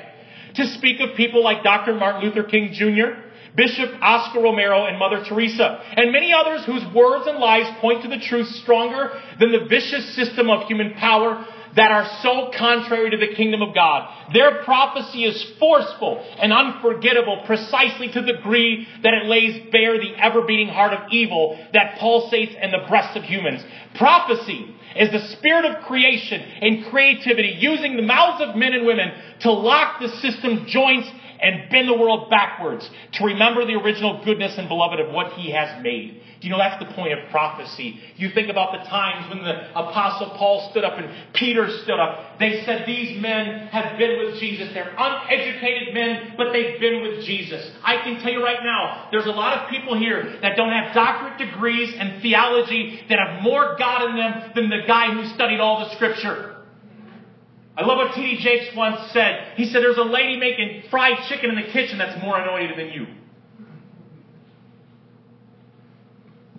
to 0.54 0.66
speak 0.78 1.00
of 1.00 1.14
people 1.16 1.44
like 1.44 1.62
Dr. 1.62 1.94
Martin 1.94 2.22
Luther 2.22 2.42
King 2.42 2.72
Jr., 2.72 3.25
Bishop 3.56 3.90
Oscar 4.02 4.40
Romero 4.40 4.84
and 4.84 4.98
Mother 4.98 5.24
Teresa, 5.24 5.82
and 5.96 6.12
many 6.12 6.32
others 6.32 6.64
whose 6.66 6.84
words 6.94 7.26
and 7.26 7.38
lives 7.38 7.70
point 7.80 8.02
to 8.02 8.08
the 8.08 8.18
truth 8.18 8.48
stronger 8.62 9.10
than 9.40 9.50
the 9.50 9.66
vicious 9.68 10.14
system 10.14 10.50
of 10.50 10.66
human 10.66 10.94
power 10.94 11.44
that 11.76 11.90
are 11.90 12.08
so 12.22 12.50
contrary 12.56 13.10
to 13.10 13.18
the 13.18 13.34
kingdom 13.34 13.60
of 13.60 13.74
God. 13.74 14.08
Their 14.32 14.64
prophecy 14.64 15.24
is 15.24 15.52
forceful 15.58 16.24
and 16.40 16.52
unforgettable 16.52 17.42
precisely 17.46 18.08
to 18.12 18.22
the 18.22 18.32
degree 18.32 18.88
that 19.02 19.12
it 19.12 19.26
lays 19.26 19.70
bare 19.70 19.98
the 19.98 20.14
ever 20.18 20.42
beating 20.42 20.68
heart 20.68 20.94
of 20.94 21.12
evil 21.12 21.58
that 21.74 21.98
pulsates 21.98 22.60
in 22.62 22.70
the 22.70 22.86
breasts 22.88 23.16
of 23.16 23.24
humans. 23.24 23.62
Prophecy 23.96 24.74
is 24.96 25.10
the 25.12 25.36
spirit 25.36 25.66
of 25.66 25.84
creation 25.84 26.40
and 26.40 26.86
creativity 26.86 27.56
using 27.58 27.96
the 27.96 28.02
mouths 28.02 28.42
of 28.42 28.56
men 28.56 28.72
and 28.72 28.86
women 28.86 29.12
to 29.40 29.52
lock 29.52 30.00
the 30.00 30.08
system's 30.08 30.70
joints 30.70 31.08
and 31.40 31.70
bend 31.70 31.88
the 31.88 31.96
world 31.96 32.30
backwards 32.30 32.88
to 33.14 33.24
remember 33.24 33.66
the 33.66 33.74
original 33.74 34.24
goodness 34.24 34.56
and 34.58 34.68
beloved 34.68 35.00
of 35.00 35.12
what 35.12 35.32
he 35.34 35.50
has 35.50 35.82
made. 35.82 36.22
Do 36.40 36.46
you 36.46 36.52
know 36.52 36.58
that's 36.58 36.84
the 36.84 36.92
point 36.92 37.18
of 37.18 37.30
prophecy? 37.30 37.98
You 38.16 38.30
think 38.30 38.50
about 38.50 38.72
the 38.72 38.88
times 38.88 39.30
when 39.30 39.42
the 39.42 39.70
apostle 39.70 40.30
Paul 40.36 40.68
stood 40.70 40.84
up 40.84 40.98
and 40.98 41.08
Peter 41.32 41.68
stood 41.82 41.98
up. 41.98 42.38
They 42.38 42.62
said 42.64 42.84
these 42.86 43.20
men 43.20 43.68
have 43.68 43.98
been 43.98 44.18
with 44.18 44.38
Jesus. 44.38 44.72
They're 44.74 44.94
uneducated 44.98 45.94
men, 45.94 46.34
but 46.36 46.52
they've 46.52 46.78
been 46.78 47.02
with 47.02 47.24
Jesus. 47.24 47.70
I 47.82 48.02
can 48.02 48.20
tell 48.20 48.32
you 48.32 48.44
right 48.44 48.62
now, 48.62 49.08
there's 49.10 49.26
a 49.26 49.30
lot 49.30 49.58
of 49.58 49.70
people 49.70 49.98
here 49.98 50.38
that 50.42 50.56
don't 50.56 50.72
have 50.72 50.94
doctorate 50.94 51.38
degrees 51.38 51.94
and 51.98 52.20
theology 52.20 53.00
that 53.08 53.18
have 53.18 53.42
more 53.42 53.76
God 53.78 54.10
in 54.10 54.16
them 54.16 54.52
than 54.54 54.68
the 54.68 54.86
guy 54.86 55.14
who 55.14 55.24
studied 55.34 55.60
all 55.60 55.88
the 55.88 55.94
scripture. 55.94 56.55
I 57.76 57.84
love 57.84 57.98
what 57.98 58.14
T.D. 58.14 58.38
Jakes 58.42 58.74
once 58.74 59.10
said. 59.12 59.52
He 59.56 59.66
said, 59.66 59.82
There's 59.82 59.98
a 59.98 60.02
lady 60.02 60.38
making 60.38 60.84
fried 60.90 61.22
chicken 61.28 61.50
in 61.50 61.56
the 61.56 61.70
kitchen 61.70 61.98
that's 61.98 62.20
more 62.22 62.38
anointed 62.38 62.78
than 62.78 62.88
you. 62.88 63.06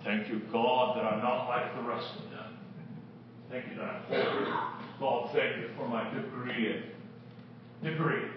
Thank 0.04 0.28
you, 0.28 0.40
God, 0.52 0.96
that 0.96 1.04
I'm 1.04 1.20
not 1.20 1.48
like 1.48 1.74
the 1.74 1.82
rest 1.82 2.06
of 2.16 2.30
them. 2.30 2.56
Thank 3.50 3.66
you 3.68 3.76
that 3.76 3.84
I'm 3.84 4.78
God, 5.00 5.30
thank 5.32 5.56
you 5.56 5.68
for 5.76 5.88
my 5.88 6.08
degree. 6.14 6.82
Degree. 7.82 8.28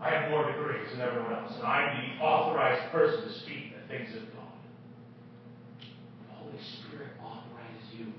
I 0.00 0.10
have 0.10 0.30
more 0.30 0.46
degrees 0.52 0.90
than 0.92 1.00
everyone 1.00 1.32
else, 1.32 1.52
and 1.56 1.64
I'm 1.64 1.96
the 1.96 2.24
authorized 2.24 2.92
person 2.92 3.22
to 3.22 3.32
speak 3.40 3.72
the 3.74 3.88
things 3.88 4.10
God. 4.12 4.44
The 6.28 6.34
Holy 6.34 6.58
Spirit 6.58 7.08
authorizes 7.22 7.98
you 7.98 8.12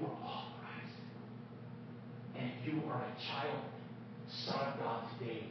You 0.00 0.06
are 0.06 0.16
authorized. 0.24 0.96
And 2.38 2.50
you 2.64 2.88
are 2.88 3.02
a 3.02 3.14
child, 3.28 3.60
son 4.46 4.72
of 4.72 4.78
God 4.80 5.04
today, 5.18 5.44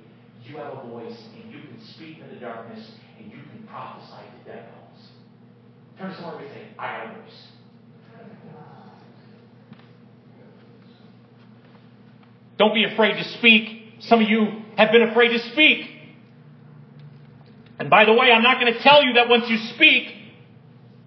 you 0.44 0.58
have 0.58 0.74
a 0.74 0.88
voice 0.88 1.18
and 1.36 1.52
you 1.52 1.60
can 1.60 1.80
speak 1.94 2.18
in 2.18 2.34
the 2.34 2.40
darkness 2.40 2.92
and 3.20 3.32
you 3.32 3.38
can 3.38 3.68
prophesy 3.68 4.24
to 4.26 4.52
dead 4.52 4.66
bones. 4.72 5.08
Turn 6.00 6.10
to 6.10 6.16
someone 6.16 6.44
and 6.44 6.52
say, 6.52 6.68
I 6.80 6.88
have 6.88 7.10
a 7.10 7.22
voice. 7.22 7.44
Don't 12.58 12.74
be 12.74 12.84
afraid 12.84 13.14
to 13.14 13.24
speak. 13.38 13.94
Some 14.00 14.22
of 14.22 14.30
you 14.30 14.64
have 14.76 14.92
been 14.92 15.04
afraid 15.04 15.30
to 15.30 15.40
speak. 15.52 15.86
And 17.78 17.90
by 17.90 18.04
the 18.04 18.14
way, 18.14 18.32
I'm 18.32 18.44
not 18.44 18.60
going 18.60 18.74
to 18.74 18.80
tell 18.82 19.04
you 19.04 19.14
that 19.14 19.30
once 19.30 19.46
you 19.48 19.58
speak, 19.76 20.08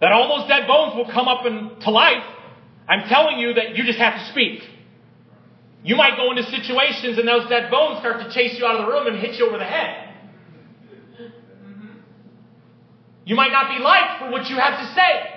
that 0.01 0.13
all 0.13 0.39
those 0.39 0.49
dead 0.49 0.67
bones 0.67 0.95
will 0.97 1.13
come 1.13 1.29
up 1.29 1.45
in, 1.45 1.79
to 1.81 1.91
life. 1.91 2.25
I'm 2.93 3.09
telling 3.09 3.39
you 3.39 3.55
that 3.55 3.75
you 3.75 3.85
just 3.85 3.99
have 3.99 4.13
to 4.21 4.31
speak. 4.33 4.61
You 5.83 5.97
might 5.97 6.15
go 6.19 6.31
into 6.31 6.43
situations 6.43 7.17
and 7.17 7.27
those 7.27 7.49
dead 7.49 7.71
bones 7.71 8.01
start 8.01 8.21
to 8.21 8.31
chase 8.31 8.59
you 8.59 8.67
out 8.67 8.79
of 8.79 8.87
the 8.87 8.93
room 8.93 9.07
and 9.07 9.17
hit 9.17 9.37
you 9.37 9.49
over 9.49 9.57
the 9.57 9.65
head. 9.65 10.11
You 13.25 13.35
might 13.35 13.51
not 13.51 13.71
be 13.71 13.83
liked 13.83 14.21
for 14.21 14.31
what 14.31 14.51
you 14.51 14.57
have 14.57 14.79
to 14.79 14.95
say. 14.95 15.31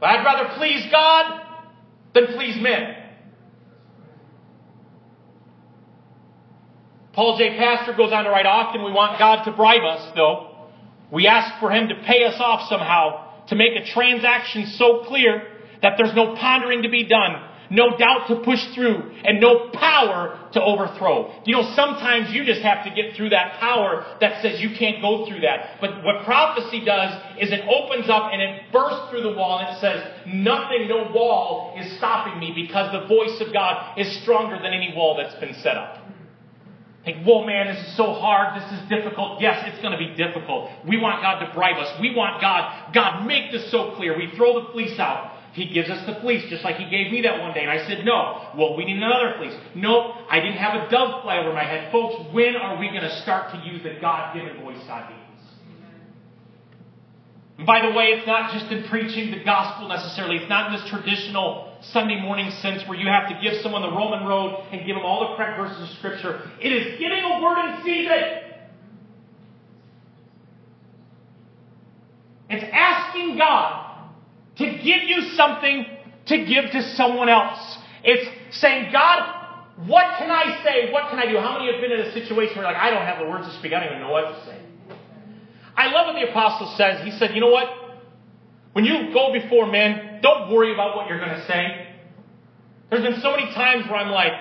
But 0.00 0.06
I'd 0.06 0.24
rather 0.24 0.54
please 0.56 0.86
God 0.90 1.42
than 2.14 2.28
please 2.28 2.56
men. 2.62 2.96
Paul 7.12 7.36
J. 7.36 7.58
Pastor 7.58 7.92
goes 7.92 8.10
on 8.10 8.24
to 8.24 8.30
write 8.30 8.46
often 8.46 8.82
we 8.82 8.90
want 8.90 9.18
God 9.18 9.44
to 9.44 9.52
bribe 9.52 9.82
us, 9.82 10.12
though. 10.14 10.49
We 11.12 11.26
ask 11.26 11.60
for 11.60 11.70
him 11.70 11.88
to 11.88 11.94
pay 12.06 12.24
us 12.24 12.36
off 12.38 12.68
somehow, 12.68 13.46
to 13.48 13.56
make 13.56 13.72
a 13.76 13.84
transaction 13.84 14.66
so 14.76 15.04
clear 15.06 15.42
that 15.82 15.94
there's 15.96 16.14
no 16.14 16.36
pondering 16.36 16.82
to 16.82 16.88
be 16.88 17.04
done, 17.04 17.42
no 17.70 17.96
doubt 17.96 18.28
to 18.28 18.36
push 18.44 18.60
through, 18.74 19.12
and 19.24 19.40
no 19.40 19.70
power 19.72 20.50
to 20.52 20.62
overthrow. 20.62 21.32
You 21.44 21.54
know, 21.56 21.72
sometimes 21.74 22.34
you 22.34 22.44
just 22.44 22.62
have 22.62 22.84
to 22.84 22.90
get 22.90 23.16
through 23.16 23.30
that 23.30 23.58
power 23.60 24.04
that 24.20 24.42
says 24.42 24.60
you 24.60 24.76
can't 24.76 25.00
go 25.00 25.26
through 25.26 25.40
that. 25.40 25.80
But 25.80 26.04
what 26.04 26.24
prophecy 26.24 26.84
does 26.84 27.14
is 27.40 27.52
it 27.52 27.62
opens 27.66 28.10
up 28.10 28.30
and 28.32 28.42
it 28.42 28.72
bursts 28.72 29.10
through 29.10 29.22
the 29.22 29.32
wall 29.32 29.60
and 29.60 29.76
it 29.76 29.80
says, 29.80 30.02
nothing, 30.26 30.88
no 30.88 31.10
wall 31.14 31.74
is 31.78 31.96
stopping 31.98 32.38
me 32.40 32.52
because 32.54 32.92
the 32.92 33.06
voice 33.06 33.40
of 33.40 33.52
God 33.52 33.98
is 33.98 34.20
stronger 34.22 34.56
than 34.56 34.72
any 34.72 34.92
wall 34.94 35.16
that's 35.16 35.38
been 35.40 35.54
set 35.62 35.76
up. 35.76 35.99
Think, 37.04 37.24
whoa, 37.24 37.46
man, 37.46 37.74
this 37.74 37.86
is 37.86 37.96
so 37.96 38.12
hard. 38.12 38.60
This 38.60 38.78
is 38.78 38.88
difficult. 38.88 39.40
Yes, 39.40 39.64
it's 39.66 39.80
going 39.80 39.92
to 39.92 39.98
be 39.98 40.14
difficult. 40.16 40.70
We 40.86 40.98
want 40.98 41.22
God 41.22 41.40
to 41.46 41.52
bribe 41.54 41.78
us. 41.78 41.98
We 41.98 42.14
want 42.14 42.42
God, 42.42 42.92
God, 42.92 43.26
make 43.26 43.52
this 43.52 43.70
so 43.70 43.94
clear. 43.96 44.18
We 44.18 44.30
throw 44.36 44.60
the 44.60 44.72
fleece 44.72 44.98
out. 44.98 45.38
He 45.52 45.66
gives 45.66 45.90
us 45.90 46.04
the 46.06 46.20
fleece, 46.20 46.48
just 46.48 46.62
like 46.62 46.76
He 46.76 46.88
gave 46.88 47.10
me 47.10 47.22
that 47.22 47.40
one 47.40 47.54
day. 47.54 47.62
And 47.62 47.70
I 47.70 47.86
said, 47.86 48.04
no. 48.04 48.50
Well, 48.56 48.76
we 48.76 48.84
need 48.84 48.98
another 48.98 49.34
fleece. 49.38 49.54
Nope, 49.74 50.14
I 50.28 50.40
didn't 50.40 50.58
have 50.58 50.74
a 50.74 50.90
dove 50.90 51.22
fly 51.22 51.38
over 51.38 51.52
my 51.52 51.64
head. 51.64 51.90
Folks, 51.90 52.32
when 52.32 52.54
are 52.54 52.78
we 52.78 52.88
going 52.88 53.02
to 53.02 53.20
start 53.22 53.52
to 53.52 53.66
use 53.66 53.82
the 53.82 53.96
God 54.00 54.34
given 54.34 54.62
voice 54.62 54.78
God 54.86 55.10
and 57.60 57.66
by 57.66 57.84
the 57.86 57.92
way, 57.92 58.16
it's 58.16 58.26
not 58.26 58.54
just 58.54 58.72
in 58.72 58.88
preaching 58.88 59.30
the 59.30 59.44
gospel 59.44 59.86
necessarily. 59.86 60.36
It's 60.36 60.48
not 60.48 60.72
in 60.72 60.80
this 60.80 60.88
traditional 60.88 61.76
Sunday 61.92 62.18
morning 62.18 62.50
sense 62.62 62.88
where 62.88 62.96
you 62.96 63.06
have 63.06 63.28
to 63.28 63.38
give 63.42 63.60
someone 63.60 63.82
the 63.82 63.90
Roman 63.90 64.26
road 64.26 64.64
and 64.72 64.86
give 64.86 64.96
them 64.96 65.04
all 65.04 65.28
the 65.28 65.36
correct 65.36 65.60
verses 65.60 65.82
of 65.82 65.98
Scripture. 65.98 66.40
It 66.58 66.72
is 66.72 66.98
giving 66.98 67.20
a 67.20 67.42
word 67.42 67.58
in 67.58 67.84
season. 67.84 68.16
It's 72.48 72.64
asking 72.72 73.36
God 73.36 74.08
to 74.56 74.64
give 74.64 75.02
you 75.04 75.20
something 75.36 75.84
to 76.28 76.38
give 76.38 76.70
to 76.72 76.82
someone 76.96 77.28
else. 77.28 77.76
It's 78.04 78.56
saying, 78.58 78.90
God, 78.90 79.76
what 79.84 80.16
can 80.16 80.30
I 80.30 80.64
say? 80.64 80.90
What 80.94 81.10
can 81.10 81.18
I 81.18 81.30
do? 81.30 81.36
How 81.36 81.58
many 81.58 81.70
have 81.70 81.82
been 81.82 81.92
in 81.92 82.06
a 82.06 82.12
situation 82.14 82.56
where 82.56 82.64
like, 82.64 82.76
I 82.76 82.88
don't 82.88 83.04
have 83.04 83.18
the 83.18 83.30
words 83.30 83.46
to 83.48 83.58
speak. 83.58 83.74
I 83.74 83.80
don't 83.80 83.90
even 83.90 84.00
know 84.00 84.12
what 84.12 84.32
to 84.32 84.46
say. 84.46 84.69
I 85.80 85.90
love 85.92 86.12
what 86.12 86.20
the 86.20 86.28
apostle 86.28 86.74
says. 86.76 87.02
He 87.06 87.10
said, 87.12 87.34
you 87.34 87.40
know 87.40 87.48
what? 87.48 87.68
When 88.74 88.84
you 88.84 89.14
go 89.14 89.32
before 89.32 89.66
men, 89.66 90.20
don't 90.20 90.52
worry 90.52 90.74
about 90.74 90.94
what 90.94 91.08
you're 91.08 91.18
going 91.18 91.30
to 91.30 91.46
say. 91.46 91.88
There's 92.90 93.02
been 93.02 93.22
so 93.22 93.30
many 93.30 93.50
times 93.54 93.86
where 93.86 93.96
I'm 93.96 94.10
like, 94.10 94.32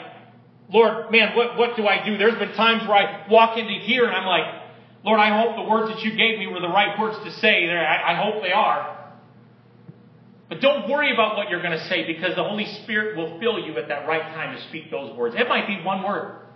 Lord, 0.69 1.11
man, 1.11 1.37
what, 1.37 1.57
what 1.57 1.77
do 1.77 1.87
I 1.87 2.03
do? 2.03 2.17
There's 2.17 2.37
been 2.37 2.53
times 2.55 2.85
where 2.85 2.97
I 2.97 3.25
walk 3.29 3.57
into 3.57 3.71
here 3.71 4.05
and 4.05 4.13
I'm 4.13 4.25
like, 4.25 4.63
Lord, 5.05 5.21
I 5.21 5.41
hope 5.41 5.55
the 5.55 5.69
words 5.71 5.93
that 5.93 6.03
you 6.03 6.11
gave 6.11 6.39
me 6.39 6.47
were 6.47 6.59
the 6.59 6.67
right 6.67 6.99
words 6.99 7.17
to 7.23 7.31
say. 7.39 7.69
I, 7.69 8.11
I 8.11 8.15
hope 8.21 8.43
they 8.43 8.51
are. 8.51 8.97
But 10.49 10.59
don't 10.59 10.89
worry 10.89 11.13
about 11.13 11.37
what 11.37 11.49
you're 11.49 11.61
going 11.61 11.77
to 11.77 11.87
say 11.87 12.05
because 12.05 12.35
the 12.35 12.43
Holy 12.43 12.65
Spirit 12.83 13.15
will 13.15 13.39
fill 13.39 13.59
you 13.59 13.77
at 13.77 13.87
that 13.87 14.05
right 14.05 14.23
time 14.33 14.57
to 14.57 14.61
speak 14.67 14.91
those 14.91 15.15
words. 15.15 15.35
It 15.37 15.47
might 15.47 15.67
be 15.67 15.81
one 15.85 16.03
word. 16.03 16.48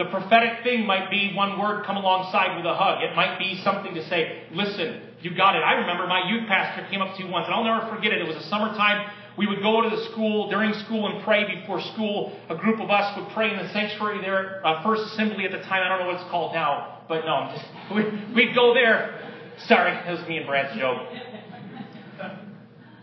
The 0.00 0.06
prophetic 0.06 0.64
thing 0.64 0.86
might 0.86 1.10
be 1.10 1.34
one 1.34 1.60
word 1.60 1.84
come 1.84 1.98
alongside 1.98 2.56
with 2.56 2.64
a 2.64 2.72
hug. 2.72 3.02
It 3.02 3.14
might 3.14 3.38
be 3.38 3.60
something 3.62 3.92
to 3.92 4.08
say, 4.08 4.44
listen, 4.50 5.02
you 5.20 5.36
got 5.36 5.54
it. 5.56 5.58
I 5.58 5.74
remember 5.74 6.06
my 6.06 6.26
youth 6.26 6.48
pastor 6.48 6.88
came 6.88 7.02
up 7.02 7.14
to 7.18 7.22
me 7.22 7.30
once, 7.30 7.44
and 7.44 7.54
I'll 7.54 7.68
never 7.68 7.94
forget 7.94 8.10
it. 8.10 8.22
It 8.22 8.26
was 8.26 8.38
a 8.38 8.48
summertime. 8.48 9.10
We 9.36 9.46
would 9.46 9.60
go 9.60 9.82
to 9.82 9.90
the 9.94 10.02
school 10.10 10.48
during 10.48 10.72
school 10.86 11.12
and 11.12 11.22
pray 11.22 11.44
before 11.44 11.82
school. 11.92 12.32
A 12.48 12.56
group 12.56 12.80
of 12.80 12.88
us 12.88 13.14
would 13.18 13.28
pray 13.34 13.50
in 13.50 13.58
the 13.58 13.68
sanctuary 13.74 14.22
there, 14.22 14.64
uh, 14.66 14.82
First 14.82 15.02
Assembly 15.12 15.44
at 15.44 15.52
the 15.52 15.60
time. 15.68 15.84
I 15.84 15.88
don't 15.90 16.00
know 16.00 16.06
what 16.06 16.22
it's 16.22 16.30
called 16.30 16.54
now, 16.54 17.04
but 17.06 17.26
no, 17.26 17.52
just, 17.52 17.68
we'd 18.34 18.54
go 18.54 18.72
there. 18.72 19.20
Sorry, 19.68 19.92
it 19.92 20.10
was 20.10 20.26
me 20.26 20.38
and 20.38 20.46
Brad's 20.46 20.80
joke. 20.80 21.12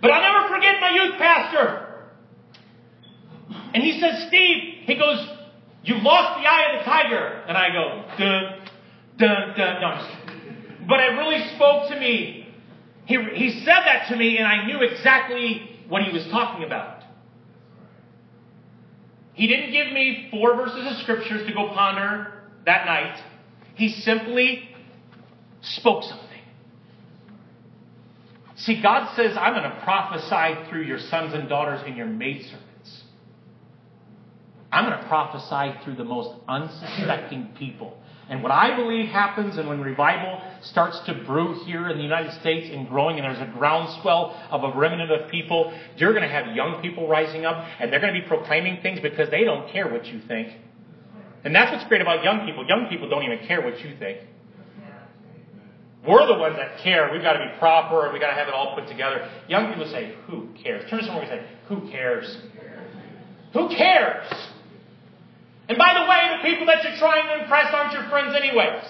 But 0.01 0.09
I'll 0.09 0.33
never 0.33 0.51
forget 0.51 0.81
my 0.81 0.89
youth 0.89 1.19
pastor. 1.19 2.09
And 3.75 3.83
he 3.83 4.01
says, 4.01 4.25
Steve, 4.29 4.81
he 4.87 4.95
goes, 4.95 5.36
You 5.87 5.95
lost 6.01 6.41
the 6.41 6.45
eye 6.45 6.73
of 6.73 6.79
the 6.79 6.85
tiger. 6.85 7.43
And 7.47 7.57
I 7.57 7.69
go, 7.71 8.03
dun, 8.17 8.67
dun, 9.17 9.57
dun. 9.57 9.81
No, 9.81 10.85
But 10.85 10.99
it 10.99 11.17
really 11.17 11.47
spoke 11.55 11.89
to 11.89 11.97
me. 11.97 12.53
He, 13.05 13.17
he 13.33 13.61
said 13.63 13.83
that 13.85 14.09
to 14.09 14.17
me, 14.17 14.37
and 14.37 14.45
I 14.45 14.65
knew 14.65 14.81
exactly 14.81 15.79
what 15.87 16.03
he 16.03 16.11
was 16.11 16.27
talking 16.29 16.65
about. 16.65 17.03
He 19.33 19.47
didn't 19.47 19.71
give 19.71 19.93
me 19.93 20.27
four 20.29 20.57
verses 20.57 20.85
of 20.91 20.97
scriptures 21.03 21.47
to 21.47 21.53
go 21.53 21.69
ponder 21.69 22.33
that 22.65 22.85
night. 22.85 23.23
He 23.75 23.87
simply 23.87 24.67
spoke 25.61 26.03
something. 26.03 26.27
See, 28.57 28.81
God 28.81 29.15
says, 29.15 29.37
I'm 29.39 29.53
going 29.53 29.71
to 29.71 29.79
prophesy 29.83 30.69
through 30.69 30.81
your 30.81 30.99
sons 30.99 31.33
and 31.33 31.47
daughters 31.47 31.81
and 31.85 31.95
your 31.95 32.07
maidservants. 32.07 32.66
I'm 34.71 34.85
going 34.85 34.99
to 34.99 35.07
prophesy 35.07 35.79
through 35.83 35.95
the 35.95 36.03
most 36.03 36.31
unsuspecting 36.47 37.53
people. 37.57 37.97
And 38.29 38.43
what 38.43 38.51
I 38.51 38.75
believe 38.75 39.07
happens, 39.07 39.57
and 39.57 39.69
when 39.69 39.79
revival 39.79 40.41
starts 40.61 40.99
to 41.01 41.13
brew 41.13 41.63
here 41.63 41.87
in 41.87 41.97
the 41.97 42.03
United 42.03 42.33
States 42.41 42.69
and 42.69 42.89
growing, 42.89 43.17
and 43.17 43.23
there's 43.23 43.39
a 43.39 43.51
groundswell 43.57 44.35
of 44.51 44.63
a 44.65 44.77
remnant 44.77 45.11
of 45.11 45.31
people, 45.31 45.73
you're 45.95 46.11
going 46.11 46.23
to 46.23 46.29
have 46.29 46.53
young 46.53 46.81
people 46.81 47.07
rising 47.07 47.45
up, 47.45 47.65
and 47.79 47.91
they're 47.91 48.01
going 48.01 48.13
to 48.13 48.19
be 48.19 48.27
proclaiming 48.27 48.81
things 48.81 48.99
because 48.99 49.29
they 49.29 49.45
don't 49.45 49.69
care 49.71 49.89
what 49.89 50.05
you 50.07 50.19
think. 50.27 50.53
And 51.45 51.55
that's 51.55 51.71
what's 51.71 51.85
great 51.87 52.01
about 52.01 52.25
young 52.25 52.45
people. 52.45 52.67
Young 52.67 52.87
people 52.89 53.07
don't 53.07 53.23
even 53.23 53.47
care 53.47 53.61
what 53.61 53.79
you 53.81 53.95
think. 53.97 54.19
We're 56.05 56.25
the 56.25 56.35
ones 56.35 56.55
that 56.57 56.79
care. 56.79 57.09
We've 57.11 57.21
got 57.21 57.33
to 57.33 57.39
be 57.39 57.57
proper 57.59 58.05
and 58.05 58.13
we've 58.13 58.21
got 58.21 58.29
to 58.29 58.35
have 58.35 58.47
it 58.47 58.53
all 58.53 58.75
put 58.75 58.87
together. 58.87 59.29
Young 59.47 59.73
people 59.73 59.89
say, 59.89 60.15
Who 60.27 60.49
cares? 60.61 60.89
Turn 60.89 60.99
to 60.99 61.05
someone 61.05 61.25
and 61.25 61.41
say, 61.41 61.47
Who 61.67 61.89
cares? 61.89 62.37
Who 63.53 63.69
cares? 63.69 64.25
And 65.69 65.77
by 65.77 65.93
the 65.93 66.09
way, 66.09 66.37
the 66.37 66.49
people 66.49 66.65
that 66.67 66.83
you're 66.83 66.97
trying 66.97 67.27
to 67.27 67.43
impress 67.43 67.73
aren't 67.73 67.93
your 67.93 68.07
friends, 68.09 68.35
anyways. 68.35 68.83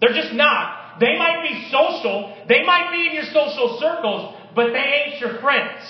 They're 0.00 0.14
just 0.14 0.34
not. 0.34 1.00
They 1.00 1.16
might 1.16 1.42
be 1.42 1.70
social, 1.70 2.36
they 2.46 2.62
might 2.64 2.90
be 2.92 3.08
in 3.08 3.14
your 3.14 3.24
social 3.24 3.78
circles, 3.80 4.36
but 4.54 4.72
they 4.72 4.78
ain't 4.78 5.20
your 5.20 5.40
friends. 5.40 5.80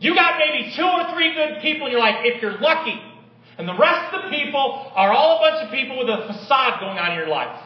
You 0.00 0.14
got 0.14 0.38
maybe 0.38 0.72
two 0.76 0.84
or 0.84 1.12
three 1.12 1.34
good 1.34 1.60
people 1.60 1.86
in 1.86 1.92
your 1.92 2.00
life 2.00 2.20
if 2.22 2.40
you're 2.40 2.58
lucky. 2.60 3.02
And 3.58 3.68
the 3.68 3.76
rest 3.76 4.14
of 4.14 4.22
the 4.22 4.30
people 4.30 4.92
are 4.94 5.12
all 5.12 5.38
a 5.38 5.50
bunch 5.50 5.66
of 5.66 5.72
people 5.72 5.98
with 5.98 6.08
a 6.08 6.28
facade 6.28 6.80
going 6.80 6.96
on 6.96 7.10
in 7.10 7.18
your 7.18 7.28
life. 7.28 7.60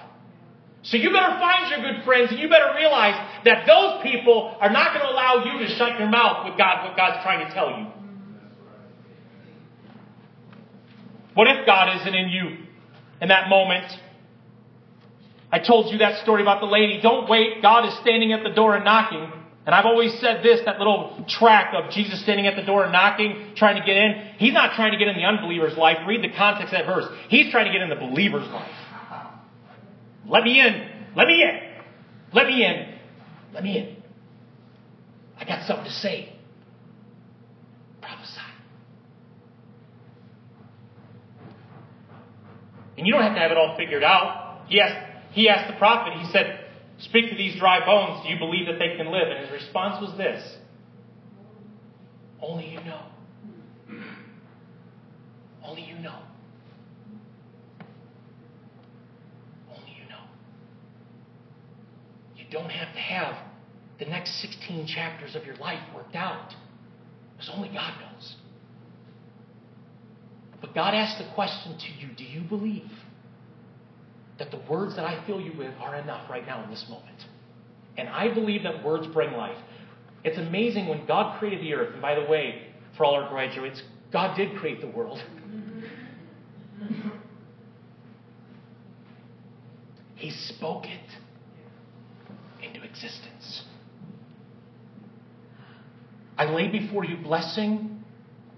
So 0.82 0.96
you 0.96 1.12
better 1.12 1.38
find 1.38 1.70
your 1.70 1.92
good 1.92 2.04
friends 2.04 2.30
and 2.32 2.40
you 2.40 2.48
better 2.48 2.74
realize 2.74 3.14
that 3.44 3.66
those 3.66 4.02
people 4.02 4.56
are 4.60 4.70
not 4.70 4.92
going 4.94 5.06
to 5.06 5.12
allow 5.12 5.44
you 5.44 5.66
to 5.66 5.74
shut 5.76 5.98
your 5.98 6.08
mouth 6.08 6.48
with 6.48 6.58
God, 6.58 6.88
what 6.88 6.96
God's 6.96 7.22
trying 7.22 7.46
to 7.46 7.54
tell 7.54 7.70
you. 7.70 7.86
What 11.34 11.46
if 11.48 11.64
God 11.64 12.00
isn't 12.00 12.14
in 12.14 12.28
you 12.28 12.58
in 13.20 13.28
that 13.28 13.48
moment? 13.48 13.90
I 15.52 15.60
told 15.60 15.92
you 15.92 15.98
that 15.98 16.22
story 16.22 16.42
about 16.42 16.60
the 16.60 16.66
lady. 16.66 17.00
Don't 17.00 17.28
wait. 17.28 17.62
God 17.62 17.86
is 17.86 17.94
standing 18.00 18.32
at 18.32 18.42
the 18.42 18.50
door 18.50 18.74
and 18.74 18.84
knocking. 18.84 19.30
And 19.64 19.74
I've 19.74 19.86
always 19.86 20.12
said 20.18 20.42
this, 20.42 20.60
that 20.64 20.78
little 20.78 21.24
track 21.28 21.72
of 21.74 21.92
Jesus 21.92 22.20
standing 22.22 22.48
at 22.48 22.56
the 22.56 22.62
door 22.62 22.82
and 22.82 22.92
knocking, 22.92 23.52
trying 23.54 23.80
to 23.80 23.86
get 23.86 23.96
in. 23.96 24.34
He's 24.38 24.52
not 24.52 24.74
trying 24.74 24.90
to 24.90 24.98
get 24.98 25.06
in 25.06 25.14
the 25.14 25.24
unbeliever's 25.24 25.76
life. 25.76 25.98
Read 26.08 26.24
the 26.24 26.36
context 26.36 26.74
of 26.74 26.80
that 26.80 26.86
verse. 26.86 27.04
He's 27.28 27.52
trying 27.52 27.66
to 27.66 27.72
get 27.72 27.82
in 27.82 27.88
the 27.88 27.94
believer's 27.94 28.48
life. 28.48 28.74
Let 30.26 30.44
me 30.44 30.60
in. 30.60 30.88
Let 31.16 31.26
me 31.26 31.42
in. 31.42 31.60
Let 32.32 32.46
me 32.46 32.64
in. 32.64 32.94
Let 33.52 33.62
me 33.62 33.78
in. 33.78 33.96
I 35.38 35.44
got 35.44 35.66
something 35.66 35.84
to 35.84 35.90
say. 35.90 36.32
Prophesy. 38.00 38.40
And 42.96 43.06
you 43.06 43.12
don't 43.12 43.22
have 43.22 43.34
to 43.34 43.40
have 43.40 43.50
it 43.50 43.56
all 43.56 43.76
figured 43.76 44.04
out. 44.04 44.62
He 44.68 44.80
asked, 44.80 45.10
he 45.32 45.48
asked 45.48 45.72
the 45.72 45.78
prophet, 45.78 46.14
he 46.18 46.30
said, 46.32 46.60
Speak 46.98 47.30
to 47.30 47.36
these 47.36 47.58
dry 47.58 47.84
bones. 47.84 48.22
Do 48.22 48.32
you 48.32 48.38
believe 48.38 48.66
that 48.66 48.78
they 48.78 48.96
can 48.96 49.10
live? 49.10 49.28
And 49.28 49.40
his 49.40 49.50
response 49.50 50.00
was 50.00 50.16
this 50.16 50.56
Only 52.40 52.68
you 52.68 52.80
know. 52.84 53.02
Only 55.64 55.82
you 55.82 55.98
know. 55.98 56.18
Only 59.70 59.90
you 59.90 60.08
know. 60.08 60.22
You 62.36 62.41
don't 62.52 62.70
have 62.70 62.92
to 62.94 63.00
have 63.00 63.34
the 63.98 64.04
next 64.04 64.40
16 64.40 64.86
chapters 64.86 65.34
of 65.34 65.44
your 65.44 65.56
life 65.56 65.80
worked 65.94 66.14
out. 66.14 66.54
Because 67.34 67.50
only 67.54 67.68
God 67.68 67.94
knows. 68.00 68.36
But 70.60 70.74
God 70.74 70.94
asks 70.94 71.20
the 71.20 71.28
question 71.34 71.76
to 71.76 71.86
you 72.00 72.14
Do 72.14 72.24
you 72.24 72.42
believe? 72.42 72.90
that 74.38 74.50
the 74.50 74.60
words 74.68 74.96
that 74.96 75.04
I 75.04 75.24
fill 75.26 75.40
you 75.40 75.52
with 75.56 75.72
are 75.78 75.94
enough 75.96 76.28
right 76.28 76.44
now 76.44 76.64
in 76.64 76.70
this 76.70 76.84
moment. 76.88 77.16
And 77.96 78.08
I 78.08 78.32
believe 78.32 78.64
that 78.64 78.84
words 78.84 79.06
bring 79.06 79.32
life. 79.32 79.58
It's 80.24 80.38
amazing 80.38 80.88
when 80.88 81.06
God 81.06 81.38
created 81.38 81.60
the 81.60 81.74
earth, 81.74 81.92
and 81.92 82.02
by 82.02 82.14
the 82.14 82.28
way, 82.28 82.62
for 82.96 83.04
all 83.04 83.14
our 83.14 83.28
graduates, 83.28 83.82
God 84.12 84.36
did 84.36 84.56
create 84.56 84.80
the 84.80 84.88
world. 84.88 85.22
He 90.16 90.30
spoke 90.30 90.84
it 90.84 91.21
existence. 92.92 93.62
I 96.38 96.44
lay 96.46 96.68
before 96.68 97.04
you 97.04 97.16
blessing 97.16 98.04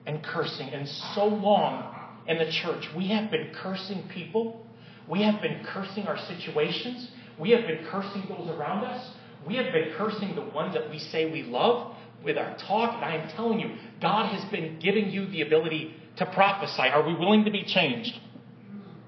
and 0.07 0.22
cursing. 0.22 0.68
And 0.68 0.89
so 1.14 1.24
long 1.26 1.95
in 2.26 2.39
the 2.39 2.51
church, 2.51 2.85
we 2.97 3.09
have 3.09 3.30
been 3.30 3.53
cursing 3.55 4.09
people 4.12 4.64
we 5.09 5.22
have 5.22 5.41
been 5.43 5.64
cursing 5.64 6.07
our 6.07 6.18
situations. 6.26 7.11
We 7.39 7.51
have 7.51 7.66
been 7.66 7.85
cursing 7.91 8.24
those 8.28 8.49
around 8.49 8.85
us. 8.85 9.14
We 9.47 9.57
have 9.57 9.72
been 9.72 9.93
cursing 9.97 10.35
the 10.35 10.43
ones 10.43 10.74
that 10.74 10.89
we 10.89 10.99
say 10.99 11.30
we 11.30 11.43
love 11.43 11.95
with 12.24 12.39
our 12.39 12.57
talk. 12.57 12.95
And 12.95 13.05
I 13.05 13.16
am 13.16 13.28
telling 13.37 13.61
you, 13.61 13.76
God 14.01 14.35
has 14.35 14.51
been 14.51 14.78
giving 14.78 15.11
you 15.11 15.26
the 15.26 15.43
ability 15.43 15.95
to 16.16 16.26
prophesy. 16.26 16.82
Are 16.82 17.07
we 17.07 17.14
willing 17.14 17.45
to 17.45 17.51
be 17.51 17.64
changed? 17.64 18.18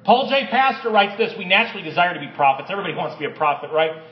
Paul 0.04 0.28
J. 0.28 0.46
Pastor 0.50 0.90
writes 0.90 1.16
this 1.16 1.32
We 1.38 1.46
naturally 1.46 1.82
desire 1.82 2.12
to 2.12 2.20
be 2.20 2.28
prophets. 2.36 2.68
Everybody 2.70 2.94
wants 2.94 3.14
to 3.14 3.18
be 3.18 3.24
a 3.24 3.36
prophet, 3.36 3.70
right? 3.72 4.02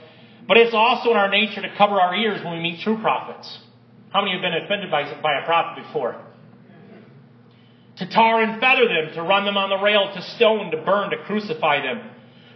But 0.47 0.59
it's 0.59 0.74
also 0.74 1.11
in 1.11 1.16
our 1.16 1.30
nature 1.30 1.62
to 1.62 1.74
cover 1.76 2.01
our 2.01 2.14
ears 2.14 2.45
when 2.45 2.55
we 2.55 2.61
meet 2.61 2.80
true 2.80 2.99
prophets. 3.01 3.59
How 4.11 4.20
many 4.20 4.32
have 4.32 4.42
been 4.42 4.55
offended 4.55 4.90
by, 4.90 5.05
by 5.22 5.40
a 5.40 5.45
prophet 5.45 5.84
before? 5.84 6.20
to 7.97 8.11
tar 8.11 8.42
and 8.42 8.61
feather 8.61 8.88
them, 8.88 9.14
to 9.14 9.22
run 9.22 9.45
them 9.45 9.57
on 9.57 9.70
the 9.70 9.78
rail, 9.78 10.12
to 10.12 10.22
stone, 10.36 10.70
to 10.70 10.76
burn, 10.78 11.11
to 11.11 11.16
crucify 11.24 11.80
them. 11.80 12.11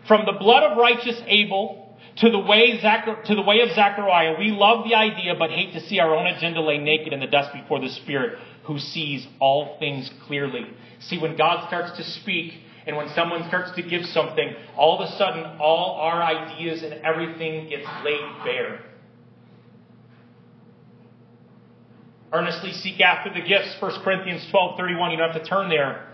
From 0.06 0.26
the 0.26 0.32
blood 0.32 0.64
of 0.64 0.78
righteous 0.78 1.20
Abel 1.26 1.96
to 2.16 2.30
the 2.30 2.38
way, 2.38 2.80
Zachar- 2.80 3.22
to 3.26 3.34
the 3.34 3.42
way 3.42 3.60
of 3.60 3.70
Zechariah, 3.70 4.36
we 4.38 4.50
love 4.50 4.84
the 4.88 4.94
idea 4.94 5.34
but 5.38 5.50
hate 5.50 5.72
to 5.74 5.80
see 5.80 6.00
our 6.00 6.14
own 6.14 6.26
agenda 6.26 6.60
lay 6.60 6.78
naked 6.78 7.12
in 7.12 7.20
the 7.20 7.26
dust 7.26 7.52
before 7.52 7.80
the 7.80 7.88
Spirit 7.88 8.38
who 8.64 8.78
sees 8.78 9.26
all 9.38 9.76
things 9.78 10.10
clearly. 10.26 10.66
See, 11.00 11.18
when 11.18 11.36
God 11.36 11.68
starts 11.68 11.96
to 11.96 12.04
speak 12.04 12.54
and 12.88 12.96
when 12.96 13.10
someone 13.10 13.46
starts 13.48 13.70
to 13.76 13.82
give 13.82 14.02
something, 14.06 14.54
all 14.74 14.98
of 14.98 15.06
a 15.06 15.12
sudden 15.18 15.44
all 15.60 16.00
our 16.00 16.22
ideas 16.22 16.82
and 16.82 16.94
everything 17.04 17.68
gets 17.68 17.86
laid 18.02 18.44
bare. 18.44 18.80
Earnestly 22.32 22.72
seek 22.72 22.98
after 23.02 23.28
the 23.28 23.46
gifts, 23.46 23.76
1 23.78 24.02
Corinthians 24.02 24.46
12 24.50 24.78
31. 24.78 25.10
You 25.10 25.16
don't 25.18 25.32
have 25.32 25.42
to 25.42 25.46
turn 25.46 25.68
there. 25.68 26.08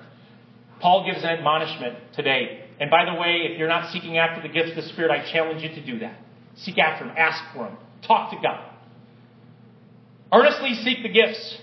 Paul 0.81 1.07
gives 1.07 1.23
an 1.23 1.31
admonishment 1.31 1.97
today. 2.13 2.65
And 2.81 2.91
by 2.91 3.05
the 3.05 3.15
way, 3.21 3.49
if 3.49 3.57
you're 3.57 3.69
not 3.69 3.93
seeking 3.93 4.19
after 4.19 4.43
the 4.43 4.53
gifts 4.53 4.71
of 4.71 4.77
the 4.77 4.89
Spirit, 4.91 5.13
I 5.13 5.31
challenge 5.31 5.63
you 5.63 5.69
to 5.69 5.87
do 5.87 6.01
that. 6.01 6.19
Seek 6.57 6.79
after 6.79 7.07
them, 7.07 7.15
ask 7.17 7.41
for 7.55 7.69
them, 7.69 7.77
talk 8.05 8.33
to 8.33 8.37
God. 8.43 8.69
Earnestly 10.33 10.75
seek 10.75 11.05
the 11.05 11.09
gifts. 11.09 11.59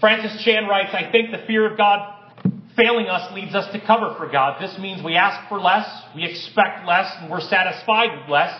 Francis 0.00 0.42
Chan 0.44 0.66
writes, 0.66 0.90
I 0.92 1.10
think 1.12 1.30
the 1.30 1.46
fear 1.46 1.70
of 1.70 1.78
God 1.78 2.17
failing 2.78 3.08
us 3.08 3.34
leads 3.34 3.54
us 3.54 3.70
to 3.72 3.84
cover 3.84 4.14
for 4.16 4.30
God. 4.30 4.62
This 4.62 4.78
means 4.78 5.02
we 5.02 5.16
ask 5.16 5.48
for 5.48 5.60
less, 5.60 5.86
we 6.14 6.24
expect 6.24 6.86
less, 6.86 7.12
and 7.18 7.28
we're 7.28 7.40
satisfied 7.40 8.20
with 8.20 8.30
less 8.30 8.58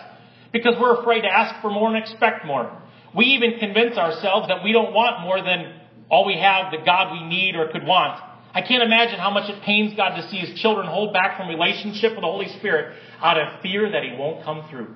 because 0.52 0.74
we're 0.80 1.00
afraid 1.00 1.22
to 1.22 1.28
ask 1.28 1.62
for 1.62 1.70
more 1.70 1.88
and 1.88 1.96
expect 1.96 2.44
more. 2.44 2.82
We 3.16 3.26
even 3.26 3.58
convince 3.60 3.96
ourselves 3.96 4.48
that 4.48 4.64
we 4.64 4.72
don't 4.72 4.92
want 4.92 5.22
more 5.22 5.40
than 5.40 5.80
all 6.10 6.26
we 6.26 6.38
have, 6.38 6.72
the 6.72 6.84
God 6.84 7.12
we 7.12 7.28
need 7.28 7.54
or 7.54 7.68
could 7.68 7.86
want. 7.86 8.20
I 8.52 8.62
can't 8.62 8.82
imagine 8.82 9.20
how 9.20 9.30
much 9.30 9.48
it 9.48 9.62
pains 9.62 9.94
God 9.94 10.16
to 10.16 10.28
see 10.30 10.38
his 10.38 10.58
children 10.58 10.86
hold 10.88 11.12
back 11.12 11.36
from 11.38 11.48
relationship 11.48 12.12
with 12.12 12.22
the 12.22 12.26
Holy 12.26 12.48
Spirit 12.58 12.96
out 13.20 13.38
of 13.38 13.60
fear 13.62 13.90
that 13.92 14.02
he 14.02 14.16
won't 14.18 14.44
come 14.44 14.66
through. 14.68 14.94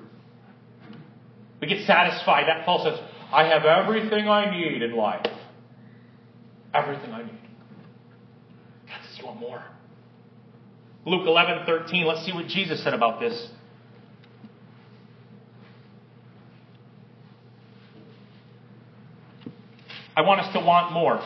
We 1.61 1.67
get 1.67 1.85
satisfied. 1.87 2.47
That 2.47 2.65
Paul 2.65 2.83
says, 2.83 2.99
I 3.31 3.45
have 3.45 3.63
everything 3.63 4.27
I 4.27 4.51
need 4.51 4.81
in 4.81 4.97
life. 4.97 5.25
Everything 6.73 7.13
I 7.13 7.23
need. 7.23 7.42
More. 9.43 9.61
Luke 11.05 11.27
11, 11.27 11.65
13. 11.65 12.05
Let's 12.05 12.25
see 12.25 12.31
what 12.31 12.47
Jesus 12.47 12.81
said 12.81 12.93
about 12.93 13.19
this. 13.19 13.49
I 20.15 20.21
want 20.21 20.39
us 20.39 20.53
to 20.53 20.59
want 20.61 20.93
more. 20.93 21.21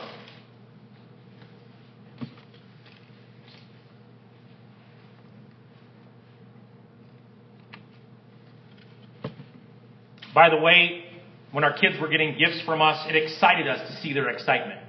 By 10.33 10.49
the 10.49 10.57
way, 10.57 11.03
when 11.51 11.63
our 11.63 11.73
kids 11.77 11.99
were 12.01 12.07
getting 12.07 12.35
gifts 12.37 12.61
from 12.65 12.81
us, 12.81 13.05
it 13.07 13.15
excited 13.15 13.67
us 13.67 13.87
to 13.89 14.01
see 14.01 14.13
their 14.13 14.29
excitement. 14.29 14.86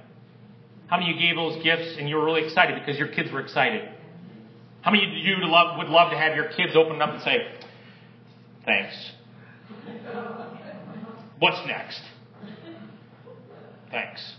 How 0.89 0.97
many 0.97 1.11
of 1.11 1.17
you 1.17 1.27
gave 1.27 1.35
those 1.35 1.63
gifts 1.63 1.95
and 1.99 2.09
you 2.09 2.15
were 2.15 2.25
really 2.25 2.43
excited 2.43 2.79
because 2.79 2.97
your 2.97 3.09
kids 3.09 3.31
were 3.31 3.41
excited? 3.41 3.87
How 4.81 4.91
many 4.91 5.05
of 5.05 5.13
you 5.13 5.35
would 5.39 5.49
love, 5.49 5.77
would 5.77 5.87
love 5.87 6.11
to 6.11 6.17
have 6.17 6.35
your 6.35 6.49
kids 6.49 6.75
open 6.75 7.01
up 7.01 7.13
and 7.13 7.21
say, 7.21 7.47
Thanks. 8.65 9.11
What's 11.39 11.65
next? 11.65 12.01
Thanks. 13.91 14.33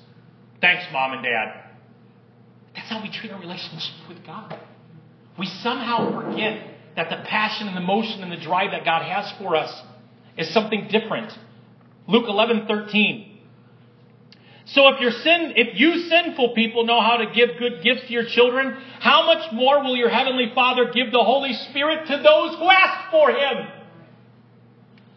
Thanks, 0.61 0.85
mom 0.93 1.15
and 1.15 1.23
dad. 1.23 1.71
That's 2.75 2.89
how 2.89 3.03
we 3.03 3.11
treat 3.11 3.33
our 3.33 3.41
relationship 3.41 4.09
with 4.09 4.25
God. 4.25 4.59
We 5.39 5.47
somehow 5.47 6.21
forget 6.21 6.63
that 6.97 7.09
the 7.11 7.25
passion 7.29 7.69
and 7.69 7.77
the 7.77 7.81
motion 7.81 8.23
and 8.23 8.31
the 8.31 8.41
drive 8.43 8.73
that 8.73 8.85
God 8.85 9.03
has 9.03 9.33
for 9.39 9.57
us 9.57 9.73
is 10.37 10.53
something 10.53 10.89
different. 10.91 11.33
Luke 12.07 12.27
11, 12.29 12.67
13. 12.67 13.30
So 14.73 14.87
if 14.89 15.01
your 15.01 15.11
sin, 15.11 15.55
if 15.57 15.81
you 15.81 16.09
sinful 16.09 16.55
people 16.55 16.85
know 16.85 17.01
how 17.01 17.17
to 17.17 17.27
give 17.35 17.59
good 17.59 17.83
gifts 17.83 18.07
to 18.07 18.13
your 18.13 18.25
children, 18.25 18.77
how 19.01 19.27
much 19.27 19.53
more 19.53 19.83
will 19.83 19.97
your 19.97 20.09
heavenly 20.09 20.53
Father 20.55 20.93
give 20.93 21.11
the 21.11 21.25
Holy 21.25 21.53
Spirit 21.71 22.07
to 22.07 22.17
those 22.17 22.57
who 22.57 22.71
ask 22.71 23.11
for 23.11 23.31
Him? 23.31 23.67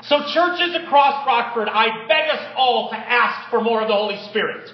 So 0.05 0.19
churches 0.33 0.75
across 0.83 1.25
Rockford, 1.27 1.69
I 1.69 2.07
beg 2.07 2.29
us 2.29 2.53
all 2.57 2.89
to 2.89 2.95
ask 2.97 3.49
for 3.51 3.61
more 3.61 3.81
of 3.81 3.87
the 3.87 3.93
Holy 3.93 4.17
Spirit. 4.29 4.71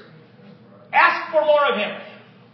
Ask 0.93 1.31
for 1.33 1.41
more 1.45 1.65
of 1.65 1.77
Him. 1.77 2.01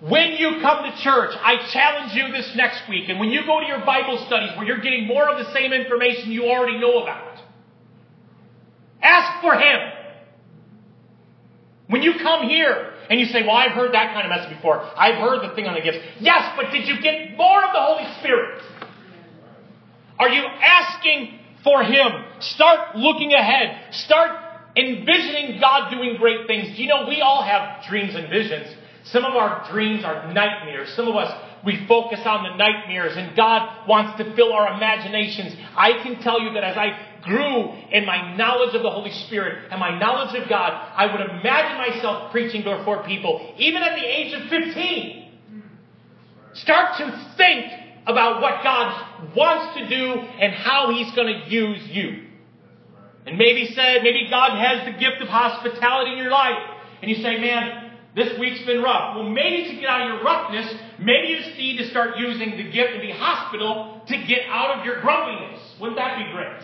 When 0.09 0.34
you 0.34 0.61
come 0.61 0.84
to 0.84 0.97
church, 1.03 1.36
I 1.41 1.69
challenge 1.71 2.13
you 2.15 2.32
this 2.32 2.51
next 2.55 2.89
week, 2.89 3.07
and 3.07 3.19
when 3.19 3.30
you 3.30 3.45
go 3.45 3.59
to 3.59 3.67
your 3.67 3.86
Bible 3.86 4.21
studies 4.26 4.49
where 4.57 4.65
you're 4.65 4.82
getting 4.82 5.05
more 5.05 5.30
of 5.30 5.38
the 5.38 5.53
same 5.53 5.71
information 5.73 6.32
you 6.32 6.45
already 6.45 6.80
know 6.80 7.03
about, 7.03 7.39
ask 9.01 9.41
for 9.41 9.53
Him. 9.53 9.94
When 11.88 12.01
you 12.01 12.13
come 12.21 12.47
here 12.47 12.93
and 13.09 13.19
you 13.19 13.27
say, 13.27 13.43
Well, 13.43 13.55
I've 13.55 13.71
heard 13.71 13.93
that 13.93 14.13
kind 14.13 14.25
of 14.25 14.29
message 14.29 14.55
before, 14.55 14.81
I've 14.97 15.15
heard 15.15 15.49
the 15.49 15.55
thing 15.55 15.65
on 15.65 15.75
the 15.75 15.81
gifts. 15.81 15.99
Yes, 16.19 16.53
but 16.55 16.71
did 16.71 16.88
you 16.88 17.01
get 17.01 17.38
more 17.38 17.63
of 17.63 17.71
the 17.73 17.81
Holy 17.81 18.07
Spirit? 18.19 18.61
Are 20.17 20.29
you 20.29 20.43
asking 20.43 21.39
for 21.65 21.83
Him. 21.83 22.23
Start 22.39 22.95
looking 22.95 23.33
ahead. 23.33 23.91
Start 23.91 24.39
envisioning 24.77 25.59
God 25.59 25.89
doing 25.89 26.15
great 26.17 26.47
things. 26.47 26.79
You 26.79 26.88
know 26.88 27.07
we 27.09 27.19
all 27.21 27.43
have 27.43 27.83
dreams 27.89 28.15
and 28.15 28.29
visions? 28.29 28.67
Some 29.05 29.25
of 29.25 29.36
our 29.36 29.69
dreams 29.71 30.05
are 30.05 30.31
nightmares. 30.31 30.93
Some 30.95 31.07
of 31.07 31.15
us, 31.15 31.33
we 31.66 31.86
focus 31.88 32.20
on 32.26 32.43
the 32.43 32.55
nightmares, 32.55 33.18
and 33.18 33.36
God 33.36 33.88
wants 33.88 34.18
to 34.24 34.36
fill 34.36 34.53
our 34.53 34.76
imaginations. 34.76 35.55
I 35.76 36.03
can 36.03 36.22
tell 36.22 36.39
you 36.39 36.53
that 36.53 36.63
as 36.63 36.78
I 36.78 36.97
grew 37.24 37.74
in 37.91 38.05
my 38.05 38.36
knowledge 38.36 38.76
of 38.76 38.84
the 38.84 38.91
Holy 38.91 39.11
Spirit 39.11 39.72
and 39.72 39.80
my 39.80 39.97
knowledge 39.97 40.39
of 40.39 40.47
God, 40.47 40.72
I 40.95 41.07
would 41.07 41.22
imagine 41.22 41.78
myself 41.78 42.32
preaching 42.32 42.63
before 42.63 43.03
people, 43.03 43.55
even 43.57 43.82
at 43.82 43.95
the 43.95 44.05
age 44.05 44.34
of 44.34 44.47
15. 44.47 45.32
Start 46.53 46.97
to 46.99 47.34
think 47.36 47.66
about 48.05 48.41
what 48.41 48.63
God 48.63 49.36
wants 49.36 49.78
to 49.80 49.89
do 49.89 50.13
and 50.13 50.53
how 50.53 50.93
He's 50.93 51.13
going 51.16 51.28
to 51.28 51.49
use 51.49 51.82
you. 51.89 52.28
And 53.26 53.39
maybe 53.39 53.74
said, 53.74 54.03
maybe 54.03 54.28
God 54.30 54.51
has 54.59 54.86
the 54.86 54.99
gift 54.99 55.20
of 55.20 55.28
hospitality 55.28 56.11
in 56.11 56.18
your 56.18 56.30
life. 56.30 56.61
And 57.01 57.09
you 57.09 57.18
say, 57.18 57.39
man, 57.39 57.84
this 58.16 58.39
week's 58.39 58.66
been 58.66 58.82
rough. 58.82 59.16
Well, 59.16 59.30
maybe 59.30 59.70
to 59.70 59.76
get 59.76 59.89
out 59.89 60.01
of 60.01 60.16
your 60.16 60.24
roughness, 60.24 60.74
maybe 60.99 61.28
you 61.28 61.38
just 61.43 61.57
need 61.57 61.78
to 61.78 61.89
start 61.89 62.18
using 62.18 62.51
the 62.51 62.72
gift 62.72 62.95
of 62.95 63.01
the 63.01 63.11
hospital 63.11 64.01
to 64.07 64.18
get 64.26 64.47
out 64.47 64.80
of 64.80 64.86
your 64.86 65.01
grumpiness. 65.01 65.59
Wouldn't 65.82 65.97
that 65.97 66.18
be 66.18 66.32
great? 66.32 66.63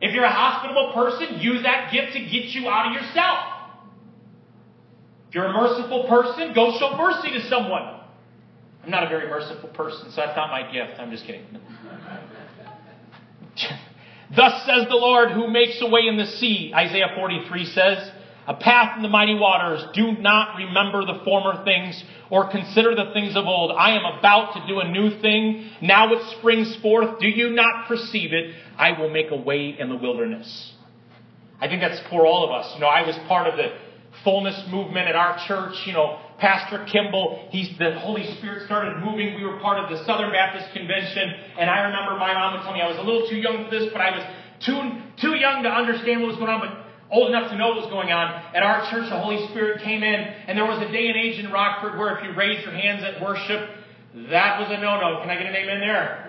If 0.00 0.14
you're 0.14 0.24
a 0.24 0.32
hospitable 0.32 0.92
person, 0.92 1.38
use 1.40 1.62
that 1.62 1.92
gift 1.92 2.12
to 2.14 2.20
get 2.20 2.50
you 2.50 2.68
out 2.68 2.88
of 2.88 2.92
yourself. 2.92 3.38
If 5.28 5.34
you're 5.34 5.46
a 5.46 5.52
merciful 5.52 6.08
person, 6.08 6.52
go 6.54 6.76
show 6.78 6.96
mercy 6.98 7.30
to 7.30 7.48
someone. 7.48 8.00
I'm 8.82 8.90
not 8.90 9.04
a 9.04 9.08
very 9.08 9.28
merciful 9.28 9.68
person, 9.70 10.10
so 10.10 10.16
that's 10.16 10.36
not 10.36 10.50
my 10.50 10.70
gift. 10.72 10.98
I'm 10.98 11.10
just 11.10 11.24
kidding. 11.24 11.46
Thus 14.36 14.66
says 14.66 14.86
the 14.88 14.96
Lord 14.96 15.30
who 15.30 15.48
makes 15.48 15.80
a 15.80 15.88
way 15.88 16.08
in 16.08 16.16
the 16.16 16.26
sea, 16.26 16.72
Isaiah 16.74 17.12
43 17.14 17.64
says, 17.66 18.10
a 18.46 18.54
path 18.54 18.96
in 18.96 19.02
the 19.02 19.08
mighty 19.08 19.34
waters. 19.34 19.84
Do 19.92 20.12
not 20.12 20.56
remember 20.56 21.04
the 21.04 21.24
former 21.24 21.64
things 21.64 22.02
or 22.30 22.50
consider 22.50 22.94
the 22.94 23.10
things 23.12 23.36
of 23.36 23.46
old. 23.46 23.72
I 23.72 23.96
am 23.96 24.04
about 24.04 24.54
to 24.54 24.66
do 24.66 24.80
a 24.80 24.88
new 24.88 25.20
thing. 25.20 25.70
Now 25.82 26.12
it 26.12 26.22
springs 26.38 26.76
forth. 26.76 27.18
Do 27.18 27.28
you 27.28 27.50
not 27.50 27.88
perceive 27.88 28.32
it? 28.32 28.54
I 28.76 28.98
will 28.98 29.10
make 29.10 29.30
a 29.30 29.36
way 29.36 29.76
in 29.78 29.88
the 29.88 29.96
wilderness. 29.96 30.72
I 31.60 31.68
think 31.68 31.80
that's 31.80 32.00
for 32.08 32.26
all 32.26 32.44
of 32.44 32.50
us. 32.50 32.72
You 32.74 32.80
know, 32.80 32.86
I 32.86 33.06
was 33.06 33.16
part 33.28 33.48
of 33.48 33.56
the 33.56 33.72
fullness 34.22 34.60
movement 34.70 35.08
at 35.08 35.16
our 35.16 35.38
church, 35.46 35.74
you 35.86 35.92
know, 35.92 36.18
Pastor 36.38 36.84
Kimball, 36.90 37.48
he's, 37.50 37.70
the 37.78 37.98
Holy 37.98 38.24
Spirit 38.36 38.66
started 38.66 38.98
moving. 39.02 39.34
We 39.36 39.44
were 39.44 39.58
part 39.60 39.82
of 39.82 39.88
the 39.88 40.04
Southern 40.04 40.32
Baptist 40.32 40.72
Convention, 40.74 41.32
and 41.58 41.70
I 41.70 41.86
remember 41.86 42.18
my 42.18 42.34
mom 42.34 42.54
would 42.54 42.62
tell 42.62 42.74
me 42.74 42.80
I 42.80 42.88
was 42.88 42.98
a 42.98 43.02
little 43.02 43.26
too 43.28 43.36
young 43.36 43.64
for 43.64 43.70
this, 43.70 43.88
but 43.92 44.00
I 44.00 44.10
was 44.10 44.24
too, 44.60 44.76
too 45.16 45.36
young 45.36 45.62
to 45.62 45.70
understand 45.70 46.20
what 46.20 46.28
was 46.28 46.36
going 46.36 46.50
on, 46.50 46.60
but 46.60 46.85
old 47.10 47.28
enough 47.28 47.50
to 47.50 47.56
know 47.56 47.68
what 47.68 47.76
was 47.76 47.90
going 47.90 48.10
on. 48.10 48.42
At 48.54 48.62
our 48.62 48.90
church, 48.90 49.08
the 49.08 49.18
Holy 49.18 49.46
Spirit 49.48 49.82
came 49.82 50.02
in, 50.02 50.20
and 50.46 50.58
there 50.58 50.66
was 50.66 50.82
a 50.82 50.90
day 50.90 51.08
and 51.08 51.16
age 51.16 51.38
in 51.38 51.50
Rockford 51.50 51.98
where 51.98 52.18
if 52.18 52.24
you 52.24 52.34
raised 52.34 52.64
your 52.64 52.74
hands 52.74 53.04
at 53.04 53.22
worship, 53.22 53.70
that 54.30 54.60
was 54.60 54.68
a 54.70 54.80
no-no. 54.80 55.20
Can 55.20 55.30
I 55.30 55.36
get 55.36 55.46
an 55.46 55.54
amen 55.54 55.80
there? 55.80 56.22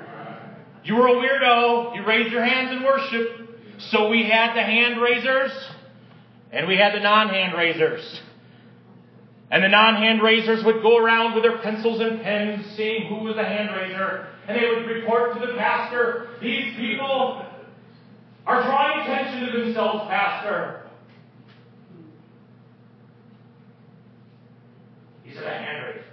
You 0.84 0.96
were 0.96 1.08
a 1.08 1.16
weirdo. 1.16 1.96
You 1.96 2.06
raised 2.06 2.32
your 2.32 2.44
hands 2.44 2.72
in 2.72 2.84
worship. 2.84 3.60
So 3.92 4.10
we 4.10 4.24
had 4.24 4.56
the 4.56 4.64
hand 4.64 5.02
raisers, 5.02 5.52
and 6.52 6.68
we 6.68 6.78
had 6.78 6.94
the 6.94 7.00
non-hand 7.00 7.58
raisers. 7.58 8.22
And 9.50 9.64
the 9.64 9.70
non-hand 9.70 10.22
raisers 10.22 10.64
would 10.66 10.82
go 10.82 10.98
around 10.98 11.34
with 11.34 11.44
their 11.44 11.60
pencils 11.60 12.02
and 12.02 12.22
pens, 12.22 12.66
seeing 12.76 13.08
who 13.08 13.24
was 13.24 13.36
the 13.36 13.46
hand 13.46 13.70
raiser, 13.76 14.28
and 14.48 14.58
they 14.58 14.68
would 14.68 14.86
report 14.86 15.34
to 15.34 15.40
the 15.40 15.54
pastor, 15.58 16.28
these 16.42 16.76
people 16.76 17.46
are 18.48 18.64
drawing 18.64 19.02
attention 19.02 19.46
to 19.46 19.60
themselves, 19.60 20.08
faster. 20.08 20.88
These 25.26 25.36
are 25.38 25.42
the 25.42 25.50
hand 25.50 25.86
raisers. 25.86 26.06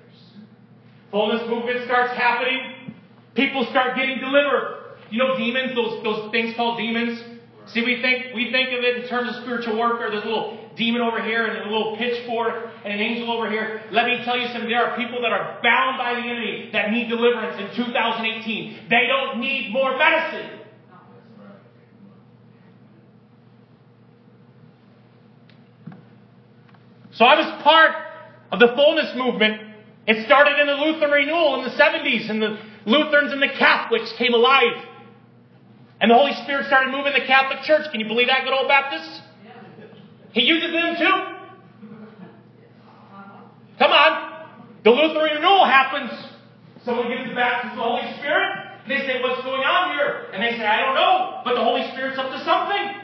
Fullness 1.13 1.49
movement 1.49 1.85
starts 1.85 2.13
happening. 2.19 2.93
People 3.37 3.65
start 3.71 3.97
getting 3.97 4.19
delivered. 4.19 4.99
You 5.11 5.19
know 5.19 5.37
demons, 5.37 5.77
those, 5.77 6.03
those 6.03 6.31
things 6.33 6.57
called 6.57 6.77
demons? 6.77 7.23
See, 7.67 7.83
we 7.83 8.03
think, 8.03 8.35
we 8.35 8.51
think 8.51 8.69
of 8.77 8.83
it 8.83 9.05
in 9.05 9.09
terms 9.09 9.31
of 9.31 9.43
spiritual 9.43 9.77
warfare. 9.77 10.11
There's 10.11 10.25
a 10.25 10.29
little 10.29 10.59
demon 10.77 11.03
over 11.03 11.23
here 11.23 11.47
and 11.47 11.71
a 11.71 11.71
little 11.71 11.97
pitchfork 11.97 12.67
and 12.85 12.93
an 12.93 13.01
angel 13.01 13.31
over 13.31 13.49
here. 13.49 13.83
Let 13.93 14.07
me 14.07 14.21
tell 14.25 14.37
you 14.37 14.49
something. 14.49 14.69
There 14.69 14.85
are 14.85 14.97
people 14.99 15.23
that 15.23 15.31
are 15.31 15.61
bound 15.63 15.99
by 15.99 16.15
the 16.15 16.27
enemy 16.27 16.71
that 16.73 16.91
need 16.91 17.09
deliverance 17.09 17.63
in 17.63 17.71
2018. 17.77 18.91
They 18.91 19.07
don't 19.07 19.41
need 19.41 19.71
more 19.73 19.97
medicine. 19.97 20.54
So 27.15 27.25
I 27.25 27.39
was 27.39 27.63
part 27.63 27.95
of 28.53 28.59
the 28.59 28.75
fullness 28.75 29.15
movement 29.17 29.61
It 30.07 30.27
started 30.27 30.61
in 30.61 30.67
the 30.67 30.75
Lutheran 30.75 31.11
renewal 31.11 31.59
in 31.59 31.65
the 31.65 31.75
70s, 31.81 32.29
and 32.29 32.43
the 32.43 32.59
Lutherans 32.85 33.33
and 33.33 33.41
the 33.41 33.49
Catholics 33.49 34.13
came 34.19 34.35
alive. 34.35 34.85
And 36.01 36.11
the 36.11 36.15
Holy 36.15 36.35
Spirit 36.45 36.67
started 36.67 36.93
moving 36.93 37.15
the 37.15 37.25
Catholic 37.25 37.63
Church. 37.65 37.89
Can 37.91 38.01
you 38.01 38.07
believe 38.07 38.27
that, 38.27 38.45
good 38.45 38.53
old 38.53 38.69
Baptists? 38.69 39.23
He 40.33 40.43
uses 40.43 40.73
them 40.73 40.97
too. 40.99 41.17
Come 43.79 43.93
on. 43.93 44.13
The 44.85 44.91
Lutheran 44.91 45.41
renewal 45.41 45.65
happens. 45.65 46.13
Someone 46.85 47.09
gives 47.09 47.31
the 47.31 47.35
baptism 47.35 47.79
of 47.81 47.81
the 47.81 47.83
Holy 47.83 48.19
Spirit. 48.19 48.51
They 48.87 48.99
say, 49.09 49.23
What's 49.23 49.41
going 49.41 49.65
on 49.65 49.97
here? 49.97 50.29
And 50.35 50.43
they 50.43 50.59
say, 50.59 50.67
I 50.67 50.85
don't 50.85 50.95
know, 50.95 51.41
but 51.45 51.55
the 51.55 51.65
Holy 51.65 51.89
Spirit's 51.93 52.19
up 52.19 52.29
to 52.29 52.45
something. 52.45 53.04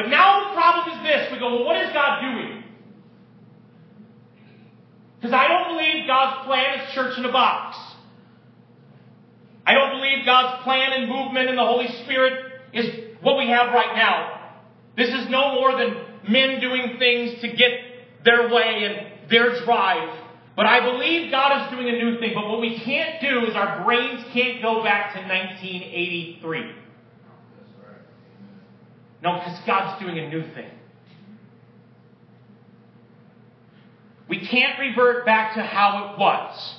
But 0.00 0.08
now 0.08 0.48
the 0.48 0.54
problem 0.54 0.96
is 0.96 1.02
this. 1.04 1.30
We 1.30 1.38
go, 1.38 1.56
Well, 1.56 1.64
what 1.66 1.76
is 1.76 1.92
God 1.92 2.22
doing? 2.22 2.64
Because 5.16 5.34
I 5.34 5.46
don't 5.46 5.76
believe 5.76 6.06
God's 6.06 6.46
plan 6.46 6.80
is 6.80 6.94
church 6.94 7.18
in 7.18 7.26
a 7.26 7.32
box. 7.32 7.76
I 9.66 9.74
don't 9.74 9.98
believe 9.98 10.24
God's 10.24 10.64
plan 10.64 10.94
and 10.94 11.06
movement 11.06 11.50
in 11.50 11.56
the 11.56 11.66
Holy 11.66 11.88
Spirit 12.04 12.32
is 12.72 12.86
what 13.20 13.36
we 13.36 13.50
have 13.50 13.74
right 13.74 13.94
now. 13.94 14.54
This 14.96 15.10
is 15.10 15.28
no 15.28 15.56
more 15.56 15.76
than 15.76 15.94
men 16.26 16.60
doing 16.60 16.96
things 16.98 17.38
to 17.42 17.48
get 17.48 18.24
their 18.24 18.48
way 18.48 18.84
and 18.84 19.30
their 19.30 19.62
drive. 19.66 20.18
But 20.56 20.64
I 20.64 20.80
believe 20.80 21.30
God 21.30 21.66
is 21.66 21.76
doing 21.76 21.94
a 21.94 21.98
new 21.98 22.18
thing. 22.18 22.32
But 22.34 22.48
what 22.48 22.62
we 22.62 22.80
can't 22.80 23.20
do 23.20 23.44
is 23.44 23.54
our 23.54 23.84
brains 23.84 24.24
can't 24.32 24.62
go 24.62 24.82
back 24.82 25.12
to 25.12 25.20
1983. 25.20 26.89
No, 29.22 29.38
because 29.38 29.58
God's 29.66 30.00
doing 30.02 30.18
a 30.18 30.28
new 30.28 30.42
thing. 30.54 30.70
We 34.28 34.46
can't 34.46 34.78
revert 34.78 35.26
back 35.26 35.54
to 35.54 35.62
how 35.62 36.12
it 36.12 36.18
was. 36.18 36.74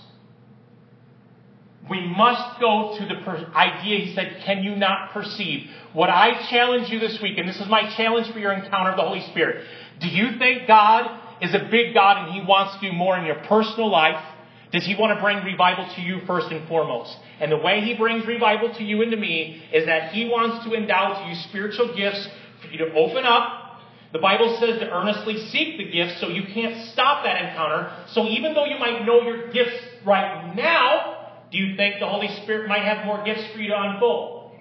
We 1.90 2.08
must 2.08 2.60
go 2.62 2.98
to 2.98 3.06
the 3.06 3.16
per- 3.26 3.52
idea, 3.54 4.06
he 4.06 4.16
said, 4.16 4.42
can 4.46 4.64
you 4.64 4.76
not 4.76 5.12
perceive? 5.12 5.70
What 5.92 6.10
I 6.10 6.48
challenge 6.50 6.90
you 6.90 7.00
this 7.00 7.22
week, 7.22 7.38
and 7.38 7.50
this 7.50 7.60
is 7.60 7.68
my 7.68 7.94
challenge 7.98 8.32
for 8.32 8.40
your 8.40 8.54
encounter 8.54 8.92
of 8.92 8.96
the 8.96 9.04
Holy 9.04 9.22
Spirit. 9.32 9.66
Do 10.00 10.08
you 10.08 10.38
think 10.38 10.68
God 10.68 11.20
is 11.42 11.54
a 11.54 11.68
big 11.70 11.94
God 11.94 12.26
and 12.26 12.34
he 12.34 12.48
wants 12.48 12.76
to 12.76 12.90
do 12.90 12.94
more 12.96 13.18
in 13.18 13.26
your 13.26 13.44
personal 13.44 13.92
life? 13.92 14.24
Does 14.72 14.86
he 14.86 14.96
want 14.96 15.18
to 15.18 15.22
bring 15.22 15.44
revival 15.44 15.88
to 15.96 16.02
you 16.02 16.22
first 16.26 16.50
and 16.50 16.68
foremost? 16.68 17.16
And 17.40 17.52
the 17.52 17.58
way 17.58 17.82
he 17.82 17.94
brings 17.96 18.26
revival 18.26 18.74
to 18.76 18.84
you 18.84 19.02
and 19.02 19.12
to 19.12 19.18
me 19.18 19.62
is 19.74 19.86
that 19.86 20.14
he 20.14 20.26
wants 20.26 20.66
to 20.66 20.74
endow 20.74 21.22
to 21.22 21.30
you 21.30 21.36
spiritual 21.50 21.96
gifts 21.96 22.28
for 22.62 22.68
you 22.68 22.78
to 22.78 22.94
open 22.94 23.26
up. 23.26 23.82
The 24.14 24.20
Bible 24.20 24.58
says 24.60 24.80
to 24.80 24.90
earnestly 24.90 25.38
seek 25.48 25.78
the 25.78 25.90
gifts, 25.90 26.20
so 26.20 26.28
you 26.28 26.44
can't 26.54 26.90
stop 26.90 27.24
that 27.24 27.42
encounter. 27.44 27.92
So 28.10 28.28
even 28.28 28.54
though 28.54 28.66
you 28.66 28.78
might 28.78 29.06
know 29.06 29.22
your 29.22 29.52
gifts 29.52 29.78
right 30.06 30.54
now, 30.56 31.18
do 31.52 31.58
you 31.58 31.76
think 31.76 32.00
the 32.00 32.08
Holy 32.08 32.30
Spirit 32.44 32.68
might 32.68 32.84
have 32.84 33.06
more 33.06 33.24
gifts 33.24 33.44
for 33.54 33.60
you 33.60 33.70
to 33.70 33.82
unfold? 33.82 34.52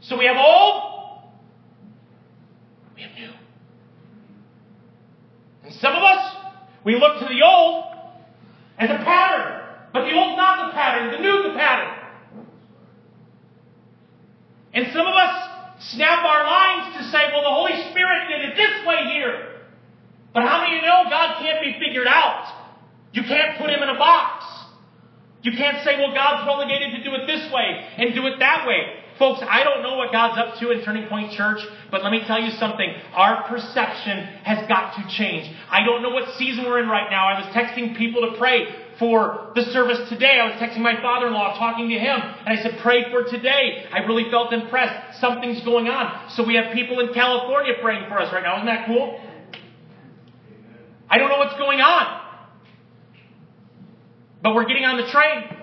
So 0.00 0.16
we 0.16 0.26
have 0.26 0.36
old, 0.36 1.22
we 2.96 3.02
have 3.02 3.12
new. 3.12 3.30
And 5.64 5.74
some 5.74 5.92
of 5.92 6.02
us, 6.02 6.37
we 6.88 6.96
look 6.96 7.20
to 7.20 7.28
the 7.28 7.44
old 7.44 7.84
as 8.78 8.88
a 8.88 8.96
pattern, 9.04 9.60
but 9.92 10.08
the 10.08 10.14
old's 10.16 10.40
not 10.40 10.68
the 10.68 10.72
pattern, 10.72 11.12
the 11.12 11.20
new's 11.20 11.44
the 11.44 11.52
pattern. 11.52 11.92
And 14.72 14.86
some 14.96 15.04
of 15.04 15.12
us 15.12 15.84
snap 15.92 16.24
our 16.24 16.44
lines 16.48 16.96
to 16.96 17.04
say, 17.12 17.28
well, 17.28 17.44
the 17.44 17.52
Holy 17.52 17.76
Spirit 17.90 18.32
did 18.32 18.40
it 18.48 18.56
this 18.56 18.86
way 18.86 19.04
here. 19.12 19.68
But 20.32 20.44
how 20.48 20.64
many 20.64 20.80
know 20.80 21.04
God 21.10 21.36
can't 21.44 21.60
be 21.60 21.76
figured 21.78 22.06
out? 22.06 22.56
You 23.12 23.22
can't 23.22 23.58
put 23.58 23.68
him 23.68 23.82
in 23.82 23.88
a 23.90 23.98
box. 23.98 24.46
You 25.42 25.52
can't 25.52 25.84
say, 25.84 25.98
well, 25.98 26.14
God's 26.14 26.46
relegated 26.46 26.96
to 26.96 27.04
do 27.04 27.14
it 27.16 27.26
this 27.26 27.52
way 27.52 27.84
and 27.98 28.14
do 28.14 28.26
it 28.28 28.38
that 28.38 28.66
way. 28.66 29.04
Folks, 29.18 29.40
I 29.42 29.64
don't 29.64 29.82
know 29.82 29.96
what 29.96 30.12
God's 30.12 30.38
up 30.38 30.60
to 30.60 30.70
in 30.70 30.84
Turning 30.84 31.08
Point 31.08 31.32
Church, 31.32 31.58
but 31.90 32.04
let 32.04 32.12
me 32.12 32.22
tell 32.26 32.40
you 32.40 32.50
something. 32.52 32.88
Our 33.14 33.48
perception 33.48 34.18
has 34.44 34.68
got 34.68 34.94
to 34.94 35.08
change. 35.16 35.52
I 35.68 35.84
don't 35.84 36.02
know 36.02 36.10
what 36.10 36.36
season 36.38 36.64
we're 36.64 36.80
in 36.80 36.88
right 36.88 37.10
now. 37.10 37.26
I 37.26 37.40
was 37.40 37.54
texting 37.54 37.96
people 37.96 38.30
to 38.30 38.38
pray 38.38 38.68
for 39.00 39.50
the 39.56 39.62
service 39.72 40.08
today. 40.08 40.38
I 40.40 40.46
was 40.46 40.54
texting 40.62 40.82
my 40.82 41.00
father-in-law, 41.02 41.58
talking 41.58 41.88
to 41.88 41.98
him, 41.98 42.20
and 42.20 42.58
I 42.58 42.62
said, 42.62 42.78
pray 42.80 43.10
for 43.10 43.24
today. 43.24 43.86
I 43.92 43.98
really 44.06 44.30
felt 44.30 44.52
impressed. 44.52 45.20
Something's 45.20 45.64
going 45.64 45.88
on. 45.88 46.30
So 46.30 46.44
we 46.44 46.54
have 46.54 46.72
people 46.72 47.00
in 47.00 47.12
California 47.12 47.74
praying 47.80 48.08
for 48.08 48.20
us 48.20 48.32
right 48.32 48.42
now. 48.42 48.56
Isn't 48.56 48.66
that 48.66 48.86
cool? 48.86 49.20
I 51.10 51.18
don't 51.18 51.28
know 51.28 51.38
what's 51.38 51.58
going 51.58 51.80
on. 51.80 52.20
But 54.42 54.54
we're 54.54 54.66
getting 54.66 54.84
on 54.84 54.96
the 54.96 55.10
train. 55.10 55.57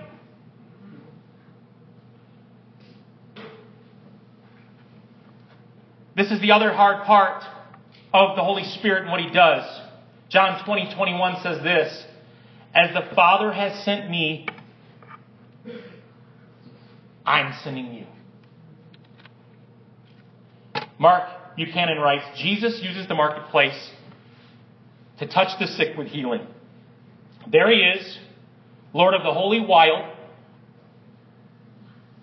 This 6.15 6.31
is 6.31 6.39
the 6.39 6.51
other 6.51 6.71
hard 6.71 7.05
part 7.05 7.43
of 8.13 8.37
the 8.37 8.43
Holy 8.43 8.63
Spirit 8.63 9.03
and 9.03 9.11
what 9.11 9.19
He 9.19 9.29
does. 9.29 9.63
John 10.29 10.63
20, 10.63 10.95
21 10.95 11.41
says 11.43 11.61
this 11.61 12.05
As 12.73 12.93
the 12.93 13.13
Father 13.15 13.51
has 13.51 13.83
sent 13.83 14.09
me, 14.09 14.47
I'm 17.25 17.53
sending 17.63 17.93
you. 17.93 18.05
Mark 20.97 21.55
Buchanan 21.57 21.99
writes 21.99 22.23
Jesus 22.37 22.81
uses 22.81 23.07
the 23.07 23.15
marketplace 23.15 23.91
to 25.19 25.27
touch 25.27 25.59
the 25.59 25.67
sick 25.67 25.97
with 25.97 26.07
healing. 26.07 26.47
There 27.51 27.69
he 27.69 27.79
is, 27.79 28.17
Lord 28.93 29.13
of 29.13 29.23
the 29.23 29.33
holy 29.33 29.59
wild, 29.59 30.14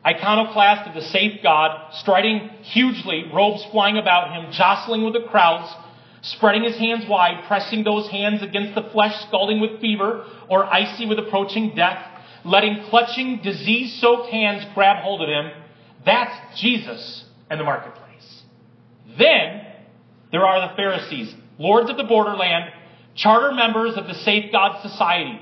iconoclast 0.05 0.89
of 0.89 0.95
the 0.95 1.09
safe 1.09 1.43
God, 1.43 1.93
striding 1.95 2.49
hugely, 2.63 3.31
robes 3.33 3.65
flying 3.71 3.99
about 3.99 4.33
him, 4.33 4.53
jostling 4.53 5.05
with 5.05 5.15
the 5.15 5.29
crowds, 5.29 5.73
spreading 6.23 6.65
his 6.65 6.77
hands 6.77 7.05
wide, 7.09 7.45
pressing 7.47 7.85
those 7.85 8.09
hands 8.09 8.43
against 8.43 8.75
the 8.75 8.89
flesh, 8.91 9.15
scalding 9.29 9.61
with 9.61 9.81
fever, 9.81 10.27
or 10.49 10.65
icy 10.65 11.07
with 11.07 11.19
approaching 11.19 11.75
death, 11.75 12.05
letting 12.45 12.85
clutching, 12.89 13.41
disease 13.43 14.01
soaked 14.01 14.31
hands 14.31 14.65
grab 14.75 15.03
hold 15.03 15.23
of 15.23 15.29
him. 15.29 15.51
That's 16.05 16.61
Jesus 16.61 17.25
and 17.49 17.61
the 17.61 17.65
marketplace. 17.65 18.43
Then 19.19 19.67
there 20.33 20.45
are 20.45 20.69
the 20.69 20.75
Pharisees, 20.75 21.35
lords 21.59 21.91
of 21.91 21.97
the 21.97 22.05
borderland, 22.05 22.73
charter 23.15 23.53
members 23.53 23.95
of 23.97 24.07
the 24.07 24.15
Safe 24.15 24.51
God 24.51 24.83
Society. 24.83 25.41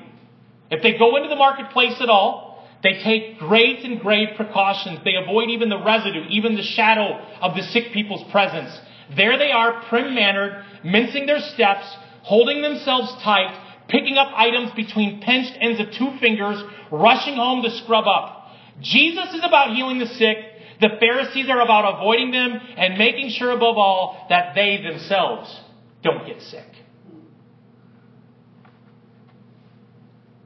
If 0.71 0.83
they 0.83 0.99
go 0.99 1.17
into 1.17 1.29
the 1.29 1.37
marketplace 1.37 1.97
at 2.01 2.09
all, 2.09 2.50
they 2.83 3.03
take 3.03 3.39
great 3.39 3.85
and 3.85 4.01
grave 4.01 4.29
precautions. 4.37 5.01
They 5.05 5.15
avoid 5.15 5.51
even 5.51 5.69
the 5.69 5.83
residue, 5.83 6.25
even 6.31 6.57
the 6.57 6.63
shadow 6.63 7.21
of 7.41 7.55
the 7.55 7.63
sick 7.63 7.93
people's 7.93 8.25
presence. 8.31 8.71
There 9.17 9.37
they 9.37 9.51
are, 9.51 9.83
prim 9.89 10.15
mannered, 10.15 10.65
mincing 10.83 11.27
their 11.27 11.41
steps, 11.41 11.85
holding 12.23 12.63
themselves 12.63 13.13
tight, 13.23 13.85
picking 13.89 14.17
up 14.17 14.29
items 14.35 14.71
between 14.73 15.21
pinched 15.21 15.53
ends 15.61 15.81
of 15.81 15.91
two 15.93 16.17
fingers, 16.21 16.63
rushing 16.91 17.35
home 17.35 17.63
to 17.63 17.71
scrub 17.71 18.07
up. 18.07 18.49
Jesus 18.81 19.35
is 19.35 19.45
about 19.45 19.75
healing 19.75 19.99
the 19.99 20.07
sick. 20.07 20.39
The 20.81 20.89
Pharisees 20.99 21.51
are 21.51 21.61
about 21.61 21.99
avoiding 21.99 22.31
them 22.31 22.59
and 22.77 22.97
making 22.97 23.31
sure 23.31 23.51
above 23.51 23.77
all 23.77 24.27
that 24.31 24.55
they 24.55 24.81
themselves 24.83 25.55
don't 26.03 26.27
get 26.27 26.41
sick. 26.41 26.65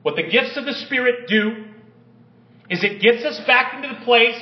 What 0.03 0.17
the 0.17 0.25
gifts 0.25 0.57
of 0.57 0.65
the 0.65 0.73
Spirit 0.73 1.29
do 1.29 1.65
is 2.71 2.83
it 2.83 3.01
gets 3.01 3.25
us 3.25 3.45
back 3.47 3.75
into 3.75 3.95
the 3.95 4.05
place 4.05 4.41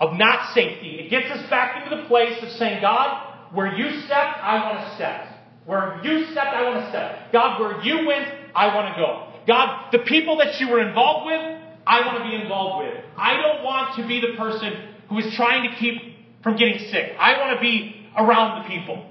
of 0.00 0.14
not 0.14 0.54
safety. 0.54 1.00
It 1.00 1.10
gets 1.10 1.30
us 1.30 1.48
back 1.50 1.82
into 1.82 2.02
the 2.02 2.08
place 2.08 2.42
of 2.42 2.48
saying, 2.50 2.80
God, 2.80 3.52
where 3.52 3.74
you 3.74 4.00
stepped, 4.02 4.38
I 4.40 4.70
want 4.70 4.88
to 4.88 4.94
step. 4.94 5.26
Where 5.66 6.00
you 6.02 6.24
stepped, 6.32 6.54
I 6.54 6.62
want 6.64 6.84
to 6.84 6.88
step. 6.90 7.32
God, 7.32 7.60
where 7.60 7.82
you 7.82 8.06
went, 8.06 8.26
I 8.54 8.74
want 8.74 8.94
to 8.94 9.00
go. 9.00 9.26
God, 9.46 9.90
the 9.92 10.00
people 10.00 10.38
that 10.38 10.60
you 10.60 10.68
were 10.68 10.86
involved 10.86 11.26
with, 11.26 11.60
I 11.86 12.06
want 12.06 12.18
to 12.18 12.24
be 12.24 12.34
involved 12.42 12.86
with. 12.86 13.04
I 13.16 13.36
don't 13.36 13.64
want 13.64 13.96
to 13.96 14.06
be 14.06 14.20
the 14.20 14.36
person 14.36 14.72
who 15.08 15.18
is 15.18 15.34
trying 15.34 15.70
to 15.70 15.76
keep 15.76 16.00
from 16.42 16.56
getting 16.56 16.78
sick. 16.90 17.12
I 17.18 17.38
want 17.38 17.56
to 17.56 17.60
be 17.60 18.06
around 18.16 18.62
the 18.62 18.68
people. 18.68 19.06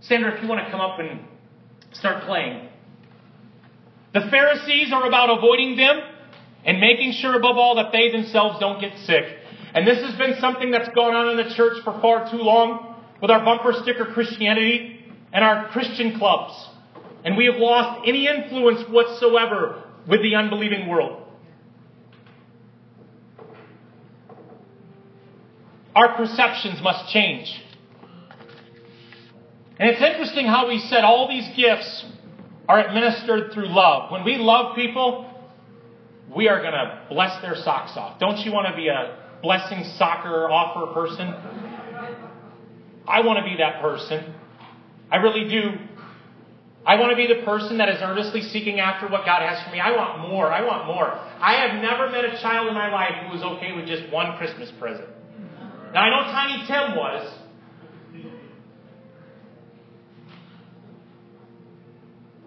Sandra, 0.00 0.34
if 0.34 0.42
you 0.42 0.48
want 0.48 0.64
to 0.64 0.70
come 0.70 0.80
up 0.80 0.98
and 0.98 1.20
start 1.92 2.24
playing. 2.24 2.69
The 4.12 4.22
Pharisees 4.30 4.92
are 4.92 5.06
about 5.06 5.36
avoiding 5.38 5.76
them 5.76 6.00
and 6.64 6.80
making 6.80 7.12
sure, 7.12 7.36
above 7.36 7.56
all, 7.56 7.76
that 7.76 7.92
they 7.92 8.10
themselves 8.10 8.58
don't 8.58 8.80
get 8.80 8.96
sick. 9.06 9.24
And 9.72 9.86
this 9.86 9.98
has 10.04 10.16
been 10.16 10.34
something 10.40 10.70
that's 10.70 10.88
gone 10.94 11.14
on 11.14 11.38
in 11.38 11.48
the 11.48 11.54
church 11.54 11.82
for 11.84 11.98
far 12.00 12.30
too 12.30 12.38
long 12.38 12.96
with 13.22 13.30
our 13.30 13.44
bumper 13.44 13.72
sticker 13.82 14.06
Christianity 14.06 15.04
and 15.32 15.44
our 15.44 15.68
Christian 15.68 16.18
clubs. 16.18 16.52
And 17.24 17.36
we 17.36 17.46
have 17.46 17.56
lost 17.56 18.08
any 18.08 18.26
influence 18.26 18.88
whatsoever 18.88 19.84
with 20.08 20.22
the 20.22 20.34
unbelieving 20.34 20.88
world. 20.88 21.22
Our 25.94 26.16
perceptions 26.16 26.80
must 26.82 27.12
change. 27.12 27.62
And 29.78 29.90
it's 29.90 30.02
interesting 30.02 30.46
how 30.46 30.68
we 30.68 30.78
said 30.78 31.04
all 31.04 31.28
these 31.28 31.48
gifts 31.56 32.04
are 32.68 32.86
administered 32.86 33.52
through 33.52 33.68
love. 33.68 34.12
When 34.12 34.24
we 34.24 34.36
love 34.36 34.76
people, 34.76 35.26
we 36.34 36.48
are 36.48 36.60
going 36.60 36.72
to 36.72 37.06
bless 37.10 37.40
their 37.42 37.56
socks 37.56 37.92
off. 37.96 38.20
Don't 38.20 38.38
you 38.38 38.52
want 38.52 38.68
to 38.68 38.76
be 38.76 38.88
a 38.88 39.16
blessing 39.42 39.84
soccer 39.96 40.50
offer 40.50 40.92
person? 40.92 41.34
I 43.08 43.20
want 43.22 43.38
to 43.38 43.44
be 43.44 43.56
that 43.58 43.80
person. 43.80 44.34
I 45.10 45.16
really 45.16 45.48
do. 45.48 45.72
I 46.86 46.98
want 46.98 47.10
to 47.10 47.16
be 47.16 47.26
the 47.26 47.44
person 47.44 47.78
that 47.78 47.88
is 47.88 47.98
earnestly 48.00 48.42
seeking 48.42 48.80
after 48.80 49.08
what 49.08 49.26
God 49.26 49.42
has 49.42 49.62
for 49.64 49.70
me. 49.72 49.80
I 49.80 49.90
want 49.96 50.28
more. 50.28 50.46
I 50.46 50.64
want 50.64 50.86
more. 50.86 51.10
I 51.40 51.66
have 51.66 51.82
never 51.82 52.08
met 52.08 52.24
a 52.24 52.40
child 52.40 52.68
in 52.68 52.74
my 52.74 52.90
life 52.90 53.26
who 53.26 53.36
was 53.36 53.42
okay 53.56 53.72
with 53.72 53.86
just 53.86 54.10
one 54.12 54.36
Christmas 54.38 54.70
present. 54.78 55.08
Now 55.92 56.02
I 56.02 56.10
know 56.10 56.30
Tiny 56.30 56.66
Tim 56.66 56.96
was. 56.96 57.39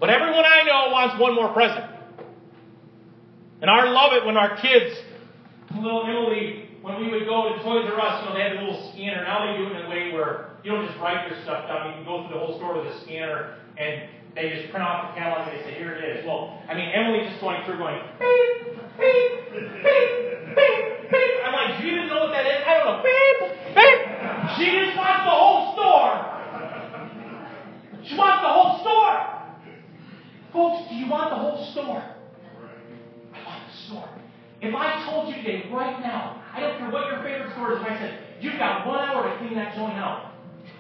But 0.04 0.10
everyone 0.10 0.44
I 0.44 0.64
know 0.68 0.92
wants 0.92 1.16
one 1.16 1.34
more 1.34 1.54
present. 1.54 1.86
And 3.62 3.72
I 3.72 3.88
love 3.88 4.12
it 4.12 4.26
when 4.26 4.36
our 4.36 4.60
kids, 4.60 5.00
little 5.80 6.04
Emily, 6.04 6.76
when 6.82 7.00
we 7.00 7.08
would 7.10 7.24
go 7.24 7.56
to 7.56 7.64
Toys 7.64 7.88
R 7.88 8.02
Us, 8.04 8.20
you 8.20 8.28
know, 8.28 8.36
they 8.36 8.44
had 8.44 8.52
a 8.52 8.68
little 8.68 8.92
scanner. 8.92 9.24
Now 9.24 9.48
they 9.48 9.56
do 9.56 9.64
it 9.72 9.80
in 9.80 9.86
a 9.86 9.90
way 9.90 10.12
where 10.12 10.60
you 10.60 10.76
don't 10.76 10.86
just 10.86 11.00
write 11.00 11.32
your 11.32 11.40
stuff 11.48 11.72
down. 11.72 11.88
You 11.88 11.94
can 11.96 12.04
go 12.04 12.28
through 12.28 12.36
the 12.36 12.44
whole 12.44 12.60
store 12.60 12.84
with 12.84 12.92
a 12.92 13.00
scanner 13.08 13.56
and 13.80 14.12
they 14.36 14.52
just 14.52 14.76
print 14.76 14.84
off 14.84 15.16
the 15.16 15.24
catalog 15.24 15.48
and 15.48 15.56
they 15.56 15.64
say, 15.72 15.80
here 15.80 15.96
it 15.96 16.04
is. 16.04 16.28
Well, 16.28 16.60
I 16.68 16.76
mean, 16.76 16.92
Emily 16.92 17.24
just 17.24 17.40
going 17.40 17.64
through 17.64 17.80
going, 17.80 17.96
beep, 18.20 18.76
beep, 19.00 19.56
beep, 19.56 20.52
beep, 20.52 20.84
beep. 21.16 21.36
I'm 21.48 21.56
like, 21.56 21.80
do 21.80 21.88
you 21.88 21.96
even 21.96 22.12
know 22.12 22.28
what 22.28 22.36
that 22.36 22.44
is? 22.44 22.60
I 22.60 22.76
don't 22.76 22.92
know. 22.92 23.00
Beep, 23.08 23.40
beep. 23.72 24.04
She 24.60 24.68
just 24.68 25.00
wants 25.00 25.24
the 25.24 25.32
whole 25.32 25.72
store. 25.80 26.28
She 28.04 28.20
wants 28.20 28.44
the 28.44 28.52
whole 28.52 28.84
store. 28.84 29.33
Folks, 30.54 30.88
do 30.88 30.96
you 30.96 31.10
want 31.10 31.32
the 31.32 31.36
whole 31.36 31.66
store? 31.72 32.14
store. 33.88 34.10
If 34.62 34.74
I 34.74 35.04
told 35.10 35.28
you 35.28 35.42
today, 35.42 35.70
right 35.72 36.00
now, 36.00 36.42
I 36.54 36.60
don't 36.62 36.78
care 36.78 36.90
what 36.90 37.08
your 37.08 37.18
favorite 37.18 37.52
store 37.54 37.74
is, 37.74 37.82
if 37.82 37.88
I 37.88 37.98
said, 37.98 38.20
you've 38.40 38.58
got 38.58 38.88
one 38.88 39.00
hour 39.00 39.28
to 39.28 39.38
clean 39.40 39.56
that 39.56 39.76
joint 39.76 39.98
out, 39.98 40.32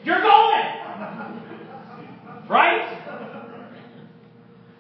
you're 0.06 0.22
going! 0.22 0.64
right? 2.50 3.00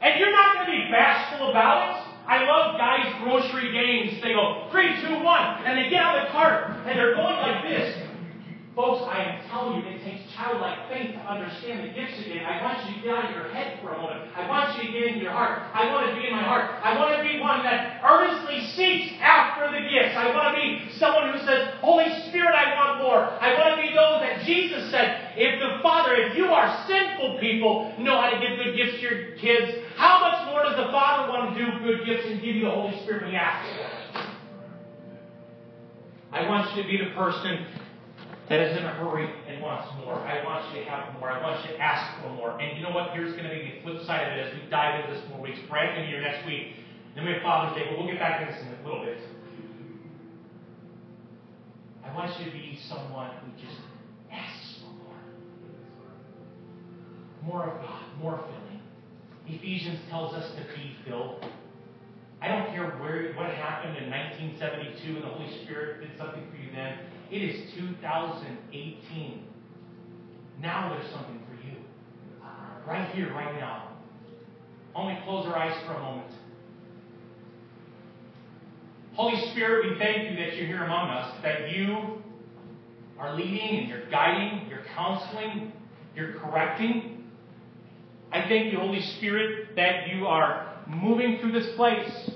And 0.01 0.19
you're 0.19 0.31
not 0.31 0.55
going 0.55 0.65
to 0.65 0.71
be 0.71 0.91
bashful 0.91 1.49
about 1.49 1.89
it. 1.89 2.03
I 2.27 2.43
love 2.45 2.77
Guy's 2.77 3.21
Grocery 3.23 3.71
Games. 3.73 4.21
They 4.23 4.33
go, 4.33 4.69
three, 4.71 4.95
two, 5.01 5.23
one, 5.23 5.63
and 5.65 5.77
they 5.77 5.89
get 5.89 5.99
out 5.99 6.19
of 6.19 6.27
the 6.27 6.31
cart, 6.31 6.71
and 6.87 6.97
they're 6.97 7.15
going 7.15 7.35
like 7.37 7.63
this. 7.63 8.02
Folks, 8.73 9.05
I 9.05 9.21
am 9.21 9.37
telling 9.53 9.77
you, 9.77 9.85
it 9.85 10.01
takes 10.01 10.25
childlike 10.33 10.89
faith 10.89 11.13
to 11.13 11.21
understand 11.29 11.85
the 11.85 11.93
gifts 11.93 12.17
again. 12.25 12.41
I 12.41 12.57
want 12.65 12.81
you 12.89 12.97
to 12.97 13.01
get 13.05 13.13
out 13.13 13.29
of 13.29 13.35
your 13.37 13.53
head 13.53 13.77
for 13.85 13.93
a 13.93 13.97
moment. 14.01 14.33
I 14.33 14.49
want 14.49 14.73
you 14.73 14.89
to 14.89 14.91
get 14.91 15.13
into 15.13 15.21
your 15.21 15.31
heart. 15.31 15.61
I 15.77 15.93
want 15.93 16.09
to 16.09 16.17
be 16.17 16.25
in 16.25 16.33
my 16.33 16.41
heart. 16.41 16.81
I 16.81 16.97
want 16.97 17.13
to 17.13 17.21
be 17.21 17.37
one 17.37 17.61
that 17.61 18.01
earnestly 18.01 18.65
seeks 18.73 19.13
after 19.21 19.69
the 19.69 19.85
gifts. 19.93 20.17
I 20.17 20.33
want 20.33 20.49
to 20.49 20.53
be 20.57 20.89
someone 20.97 21.37
who 21.37 21.45
says, 21.45 21.69
Holy 21.85 22.09
Spirit, 22.25 22.57
I 22.57 22.73
want 22.73 23.05
more. 23.05 23.21
I 23.37 23.53
want 23.61 23.77
to 23.77 23.79
be 23.85 23.93
those 23.93 24.25
that 24.25 24.41
Jesus 24.41 24.89
said, 24.89 25.37
if 25.37 25.61
the 25.61 25.77
Father, 25.85 26.17
if 26.17 26.33
you 26.33 26.49
are 26.49 26.65
sinful 26.89 27.37
people, 27.37 27.93
know 28.01 28.17
how 28.17 28.33
to 28.33 28.41
give 28.41 28.57
good 28.57 28.73
gifts 28.73 28.97
to 28.97 29.01
your 29.05 29.37
kids, 29.37 29.85
how 30.01 30.17
much 30.17 30.49
more 30.49 30.65
does 30.65 30.81
the 30.81 30.89
Father 30.89 31.29
want 31.29 31.53
to 31.53 31.61
do 31.61 31.69
good 31.85 32.09
gifts 32.09 32.25
and 32.25 32.41
give 32.41 32.57
you 32.57 32.65
the 32.65 32.73
Holy 32.73 32.97
Spirit 33.05 33.21
when 33.21 33.37
you 33.37 33.37
ask? 33.37 33.69
I 36.33 36.49
want 36.49 36.75
you 36.75 36.81
to 36.81 36.89
be 36.89 36.97
the 36.97 37.13
person 37.13 37.69
that 38.49 38.59
is 38.59 38.77
in 38.77 38.83
a 38.83 38.93
hurry 38.95 39.29
and 39.47 39.61
wants 39.61 39.87
more. 40.03 40.15
I 40.15 40.43
want 40.43 40.73
you 40.73 40.83
to 40.83 40.89
have 40.89 41.17
more. 41.19 41.31
I 41.31 41.41
want 41.41 41.63
you 41.65 41.75
to 41.75 41.79
ask 41.79 42.21
for 42.21 42.29
more. 42.29 42.59
And 42.59 42.77
you 42.77 42.83
know 42.83 42.91
what? 42.91 43.11
Here's 43.13 43.31
going 43.33 43.45
to 43.45 43.49
be 43.49 43.75
the 43.75 43.81
flip 43.83 44.05
side 44.05 44.27
of 44.27 44.37
it 44.37 44.47
as 44.47 44.53
we 44.53 44.69
dive 44.69 44.99
into 44.99 45.15
this 45.15 45.23
more 45.29 45.41
weeks. 45.41 45.59
To 45.59 45.65
be 45.71 46.05
here 46.07 46.21
next 46.21 46.45
week. 46.45 46.75
Then 47.15 47.25
we 47.25 47.33
have 47.33 47.41
Father's 47.41 47.77
Day, 47.77 47.87
but 47.89 47.97
we'll 47.97 48.07
get 48.07 48.19
back 48.19 48.45
to 48.45 48.51
this 48.51 48.61
in 48.61 48.67
a 48.67 48.83
little 48.83 49.05
bit. 49.05 49.19
I 52.03 52.13
want 52.13 52.37
you 52.39 52.45
to 52.45 52.51
be 52.51 52.77
someone 52.89 53.31
who 53.41 53.51
just 53.65 53.79
asks 54.31 54.81
for 54.81 54.91
more. 54.91 55.15
More 57.43 57.63
of 57.69 57.81
God, 57.81 58.03
more 58.19 58.37
filling. 58.37 58.81
Ephesians 59.47 59.99
tells 60.09 60.33
us 60.33 60.51
to 60.55 60.63
be 60.75 60.95
filled. 61.05 61.45
I 62.41 62.47
don't 62.49 62.67
care 62.75 62.91
where 62.99 63.31
what 63.33 63.49
happened 63.51 63.97
in 63.97 64.09
1972 64.09 65.15
and 65.15 65.23
the 65.23 65.27
Holy 65.29 65.63
Spirit 65.63 66.01
did 66.01 66.17
something 66.17 66.43
for 66.51 66.57
you 66.57 66.71
then. 66.75 66.97
It 67.33 67.41
is 67.41 67.73
2018. 67.73 69.43
Now 70.61 70.93
there's 70.93 71.11
something 71.11 71.41
for 71.49 71.55
you. 71.67 71.77
Right 72.87 73.09
here, 73.15 73.33
right 73.33 73.55
now. 73.59 73.89
Only 74.93 75.17
close 75.23 75.47
our 75.47 75.57
eyes 75.57 75.75
for 75.87 75.93
a 75.93 75.99
moment. 75.99 76.31
Holy 79.15 79.49
Spirit, 79.49 79.89
we 79.89 79.97
thank 79.97 80.29
you 80.29 80.35
that 80.45 80.55
you're 80.57 80.67
here 80.67 80.83
among 80.83 81.09
us, 81.09 81.35
that 81.41 81.71
you 81.71 82.21
are 83.17 83.33
leading 83.35 83.79
and 83.79 83.89
you're 83.89 84.07
guiding, 84.11 84.69
you're 84.69 84.85
counseling, 84.95 85.71
you're 86.15 86.33
correcting. 86.33 87.23
I 88.31 88.47
thank 88.47 88.71
you, 88.71 88.77
Holy 88.77 89.01
Spirit, 89.17 89.75
that 89.75 90.07
you 90.09 90.27
are 90.27 90.77
moving 90.87 91.39
through 91.39 91.53
this 91.53 91.75
place. 91.75 92.29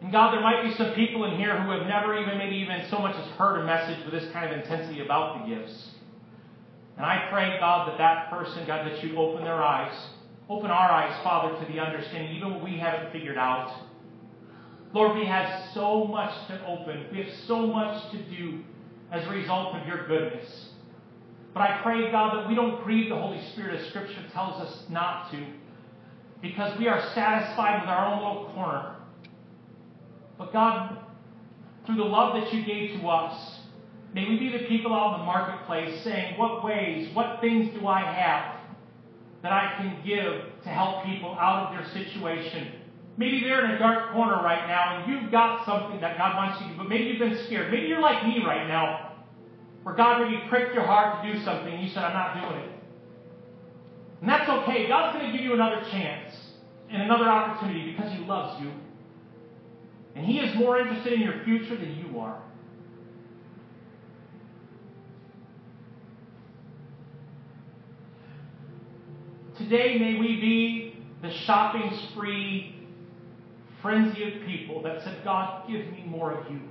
And 0.00 0.12
God, 0.12 0.32
there 0.32 0.40
might 0.40 0.62
be 0.62 0.74
some 0.76 0.94
people 0.94 1.24
in 1.24 1.36
here 1.38 1.60
who 1.60 1.70
have 1.70 1.86
never 1.86 2.16
even, 2.20 2.38
maybe 2.38 2.56
even 2.56 2.86
so 2.88 2.98
much 2.98 3.16
as 3.16 3.26
heard 3.32 3.60
a 3.60 3.64
message 3.66 4.04
with 4.04 4.12
this 4.12 4.30
kind 4.32 4.52
of 4.52 4.60
intensity 4.60 5.00
about 5.00 5.40
the 5.40 5.54
gifts. 5.54 5.90
And 6.96 7.04
I 7.04 7.28
pray, 7.30 7.56
God, 7.58 7.88
that 7.88 7.98
that 7.98 8.30
person, 8.30 8.66
God, 8.66 8.86
that 8.86 9.02
you 9.02 9.16
open 9.16 9.44
their 9.44 9.62
eyes, 9.62 9.94
open 10.48 10.70
our 10.70 10.90
eyes, 10.90 11.20
Father, 11.22 11.58
to 11.64 11.72
the 11.72 11.80
understanding, 11.80 12.36
even 12.36 12.54
what 12.54 12.64
we 12.64 12.78
haven't 12.78 13.12
figured 13.12 13.38
out. 13.38 13.86
Lord, 14.92 15.16
we 15.16 15.26
have 15.26 15.74
so 15.74 16.04
much 16.04 16.32
to 16.48 16.64
open. 16.66 17.06
We 17.12 17.18
have 17.18 17.34
so 17.46 17.66
much 17.66 18.10
to 18.12 18.22
do 18.30 18.62
as 19.12 19.26
a 19.26 19.30
result 19.30 19.74
of 19.74 19.86
your 19.86 20.06
goodness. 20.06 20.70
But 21.54 21.60
I 21.60 21.80
pray, 21.82 22.10
God, 22.10 22.36
that 22.36 22.48
we 22.48 22.54
don't 22.54 22.82
grieve 22.84 23.08
the 23.08 23.16
Holy 23.16 23.42
Spirit 23.52 23.80
as 23.80 23.88
Scripture 23.88 24.24
tells 24.32 24.60
us 24.62 24.84
not 24.88 25.30
to, 25.32 25.44
because 26.40 26.78
we 26.78 26.88
are 26.88 27.00
satisfied 27.14 27.80
with 27.80 27.88
our 27.88 28.06
own 28.06 28.18
little 28.18 28.52
corner. 28.54 28.94
But 30.38 30.52
God, 30.52 30.98
through 31.84 31.96
the 31.96 32.04
love 32.04 32.40
that 32.40 32.54
you 32.54 32.64
gave 32.64 33.00
to 33.00 33.08
us, 33.08 33.60
may 34.14 34.28
we 34.28 34.38
be 34.38 34.56
the 34.56 34.64
people 34.66 34.94
out 34.94 35.14
in 35.14 35.20
the 35.20 35.26
marketplace 35.26 36.02
saying, 36.04 36.38
What 36.38 36.64
ways, 36.64 37.14
what 37.14 37.40
things 37.40 37.74
do 37.78 37.86
I 37.86 38.00
have 38.00 38.60
that 39.42 39.52
I 39.52 39.74
can 39.76 40.00
give 40.06 40.62
to 40.62 40.68
help 40.68 41.04
people 41.04 41.36
out 41.38 41.66
of 41.66 41.78
their 41.78 42.04
situation? 42.04 42.72
Maybe 43.16 43.40
they're 43.40 43.64
in 43.64 43.72
a 43.72 43.78
dark 43.80 44.12
corner 44.12 44.36
right 44.36 44.68
now 44.68 44.98
and 44.98 45.12
you've 45.12 45.32
got 45.32 45.66
something 45.66 46.00
that 46.00 46.16
God 46.16 46.36
wants 46.36 46.60
you 46.60 46.68
to 46.68 46.72
do, 46.72 46.78
but 46.78 46.88
maybe 46.88 47.04
you've 47.04 47.18
been 47.18 47.44
scared. 47.46 47.72
Maybe 47.72 47.88
you're 47.88 48.00
like 48.00 48.24
me 48.24 48.44
right 48.46 48.68
now, 48.68 49.16
where 49.82 49.96
God 49.96 50.20
really 50.20 50.48
pricked 50.48 50.72
your 50.72 50.86
heart 50.86 51.24
to 51.24 51.32
do 51.32 51.44
something 51.44 51.74
and 51.74 51.82
you 51.82 51.88
said, 51.88 52.04
I'm 52.04 52.12
not 52.12 52.48
doing 52.48 52.62
it. 52.62 52.70
And 54.20 54.28
that's 54.28 54.48
okay. 54.48 54.86
God's 54.86 55.18
going 55.18 55.32
to 55.32 55.36
give 55.36 55.44
you 55.44 55.54
another 55.54 55.80
chance 55.90 56.32
and 56.90 57.02
another 57.02 57.28
opportunity 57.28 57.92
because 57.92 58.12
He 58.12 58.18
loves 58.18 58.62
you. 58.62 58.70
And 60.18 60.26
He 60.26 60.40
is 60.40 60.52
more 60.56 60.80
interested 60.80 61.12
in 61.12 61.20
your 61.20 61.44
future 61.44 61.76
than 61.76 61.94
you 61.94 62.18
are. 62.18 62.42
Today, 69.56 69.96
may 69.96 70.18
we 70.18 70.40
be 70.40 71.00
the 71.22 71.30
shopping 71.30 71.96
spree 72.10 72.74
frenzy 73.80 74.24
of 74.24 74.44
people 74.44 74.82
that 74.82 75.04
said, 75.04 75.22
God, 75.22 75.68
give 75.68 75.86
me 75.86 76.02
more 76.04 76.32
of 76.32 76.50
you. 76.50 76.62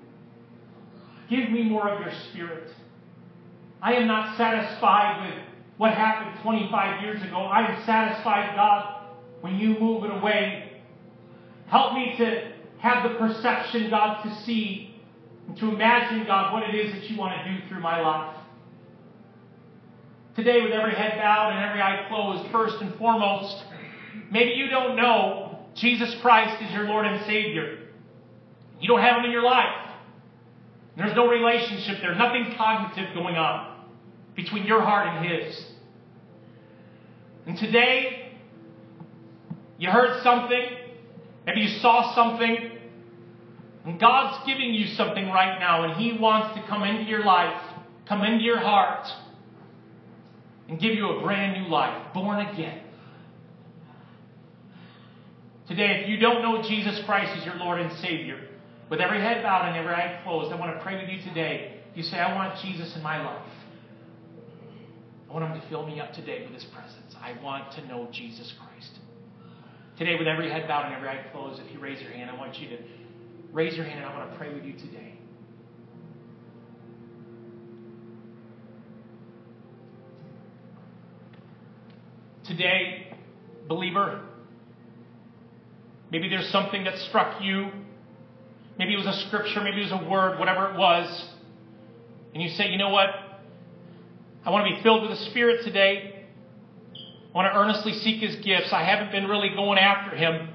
Give 1.30 1.50
me 1.50 1.64
more 1.64 1.89
of 1.89 2.02
your 2.02 2.14
spirit. 2.30 2.70
I 3.82 3.93
am 3.93 4.08
not 4.08 4.36
satisfied 4.36 5.26
with 5.26 5.41
what 5.78 5.93
happened 5.93 6.38
25 6.43 7.02
years 7.02 7.24
ago. 7.24 7.38
I 7.38 7.66
am 7.66 7.86
satisfied, 7.86 8.58
God, 8.58 9.06
when 9.39 9.56
you 9.56 9.80
move 9.80 10.04
it 10.04 10.12
away. 10.12 10.82
Help 11.68 11.93
me 11.93 12.14
to 12.18 12.57
have 12.80 13.09
the 13.09 13.17
perception, 13.17 13.89
God, 13.89 14.23
to 14.23 14.43
see 14.43 14.95
and 15.47 15.57
to 15.57 15.69
imagine, 15.69 16.25
God, 16.25 16.53
what 16.53 16.63
it 16.63 16.75
is 16.75 16.93
that 16.93 17.09
you 17.09 17.17
want 17.17 17.41
to 17.41 17.51
do 17.51 17.67
through 17.67 17.80
my 17.80 18.01
life. 18.01 18.36
Today, 20.36 20.61
with 20.61 20.71
every 20.71 20.93
head 20.93 21.17
bowed 21.17 21.51
and 21.51 21.65
every 21.65 21.82
eye 21.82 22.05
closed, 22.09 22.51
first 22.51 22.80
and 22.82 22.93
foremost, 22.95 23.63
maybe 24.32 24.51
you 24.51 24.69
don't 24.69 24.95
know 24.95 25.47
Jesus 25.73 26.15
Christ 26.21 26.61
is 26.61 26.71
your 26.73 26.86
Lord 26.86 27.05
and 27.05 27.25
Savior. 27.25 27.80
You 28.80 28.88
don't 28.88 29.01
have 29.01 29.17
Him 29.17 29.25
in 29.25 29.32
your 29.32 29.43
life. 29.43 29.88
There's 30.95 31.15
no 31.15 31.28
relationship 31.28 31.97
there, 32.01 32.15
nothing 32.15 32.53
cognitive 32.57 33.13
going 33.13 33.36
on 33.36 33.86
between 34.36 34.65
your 34.65 34.82
heart 34.82 35.07
and 35.07 35.25
His. 35.25 35.65
And 37.45 37.57
today, 37.57 38.32
you 39.78 39.89
heard 39.89 40.21
something, 40.23 40.65
maybe 41.48 41.62
you 41.62 41.80
saw 41.80 42.14
something, 42.14 42.72
and 43.86 44.00
God's 44.00 44.45
giving 44.45 44.74
you 44.76 44.86
something 44.95 45.28
right 45.30 45.58
now, 45.60 45.86
and 45.86 46.00
He 46.00 46.20
wants 46.20 46.60
to 46.60 46.68
come 46.68 46.84
into 46.84 47.10
your 47.10 47.26
life, 47.26 47.60
come 48.08 48.24
into 48.24 48.43
your 48.43 48.60
heart. 48.60 49.08
and 50.68 50.80
give 50.80 50.93
you 50.93 51.10
a 51.10 51.22
brand 51.22 51.62
new 51.62 51.70
life, 51.70 52.14
born 52.14 52.45
again. 52.45 52.82
Today, 55.68 56.02
if 56.02 56.10
you 56.10 56.18
don't 56.18 56.41
know 56.41 56.62
Jesus 56.62 57.02
Christ 57.06 57.38
as 57.38 57.45
your 57.45 57.56
Lord 57.56 57.80
and 57.80 57.91
Savior, 58.00 58.39
with 58.89 59.02
every 59.02 59.20
head 59.20 59.43
bowed 59.43 59.68
and 59.68 59.78
every 59.78 59.93
eye 59.93 60.22
closed, 60.24 60.52
I 60.52 60.60
want 60.60 60.76
to 60.76 60.84
pray 60.84 60.95
with 60.95 61.10
you 61.10 61.22
today. 61.22 61.82
You 61.93 62.04
say, 62.04 62.18
I 62.18 62.36
want 62.36 62.60
Jesus 62.62 62.95
in 62.95 63.04
my 63.04 63.24
life. 63.24 63.52
I 65.30 65.34
want 65.34 65.52
him 65.52 65.62
to 65.62 65.68
fill 65.68 65.86
me 65.86 66.00
up 66.00 66.14
today 66.14 66.43
with 66.43 66.54
his 66.54 66.64
presence. 66.66 67.16
I 67.22 67.41
want 67.43 67.74
to 67.74 67.86
know 67.88 68.08
Jesus 68.12 68.54
Christ. 68.58 68.91
Today, 69.98 70.16
with 70.16 70.28
every 70.28 70.52
head 70.52 70.68
bowed 70.68 70.86
and 70.86 70.93
every 70.93 71.10
eye 71.10 71.26
closed, 71.32 71.60
if 71.60 71.74
you 71.74 71.80
raise 71.80 72.00
your 72.00 72.12
hand, 72.12 72.30
I 72.30 72.36
want 72.38 72.60
you 72.60 72.70
to 72.70 72.78
raise 73.52 73.76
your 73.76 73.86
hand 73.86 74.00
and 74.04 74.08
I 74.08 74.16
want 74.16 74.32
to 74.32 74.38
pray 74.38 74.54
with 74.54 74.64
you 74.64 74.74
today. 74.74 75.16
Today, 82.45 83.18
believer, 83.68 84.22
maybe 86.12 86.30
there's 86.30 86.50
something 86.50 86.84
that 86.84 86.98
struck 87.10 87.41
you. 87.41 87.72
Maybe 88.78 88.93
it 88.93 88.98
was 88.98 89.08
a 89.08 89.28
scripture, 89.28 89.64
maybe 89.64 89.82
it 89.82 89.91
was 89.91 90.00
a 90.00 90.08
word, 90.08 90.38
whatever 90.38 90.72
it 90.72 90.78
was. 90.78 91.26
And 92.36 92.43
you 92.43 92.50
say, 92.50 92.70
you 92.70 92.78
know 92.78 92.89
what? 92.89 93.10
I 94.45 94.52
want 94.52 94.68
to 94.68 94.76
be 94.76 94.84
filled 94.84 95.10
with 95.10 95.18
the 95.18 95.26
Spirit 95.26 95.64
today. 95.64 96.16
I 97.38 97.39
want 97.39 97.53
to 97.53 97.59
earnestly 97.59 97.93
seek 97.93 98.19
His 98.19 98.35
gifts. 98.38 98.73
I 98.73 98.83
haven't 98.83 99.11
been 99.11 99.27
really 99.27 99.49
going 99.49 99.77
after 99.77 100.15
Him. 100.15 100.49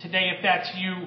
Today, 0.00 0.32
if 0.36 0.42
that's 0.42 0.68
you, 0.76 1.06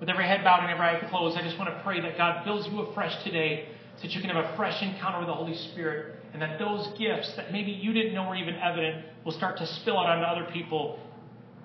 with 0.00 0.08
every 0.08 0.26
head 0.26 0.42
bowed 0.42 0.64
and 0.64 0.72
every 0.72 0.86
eye 0.86 1.08
closed, 1.08 1.38
I 1.38 1.42
just 1.42 1.56
want 1.56 1.72
to 1.72 1.80
pray 1.84 2.00
that 2.00 2.16
God 2.16 2.42
fills 2.44 2.66
you 2.66 2.80
afresh 2.80 3.22
today 3.22 3.68
so 3.98 4.08
that 4.08 4.10
you 4.10 4.20
can 4.22 4.30
have 4.30 4.44
a 4.44 4.56
fresh 4.56 4.82
encounter 4.82 5.20
with 5.20 5.28
the 5.28 5.34
Holy 5.34 5.54
Spirit 5.70 6.16
and 6.32 6.42
that 6.42 6.58
those 6.58 6.88
gifts 6.98 7.32
that 7.36 7.52
maybe 7.52 7.70
you 7.70 7.92
didn't 7.92 8.12
know 8.12 8.28
were 8.28 8.34
even 8.34 8.56
evident 8.56 9.06
will 9.24 9.30
start 9.30 9.56
to 9.58 9.66
spill 9.66 9.98
out 9.98 10.06
onto 10.06 10.24
other 10.24 10.50
people 10.52 10.98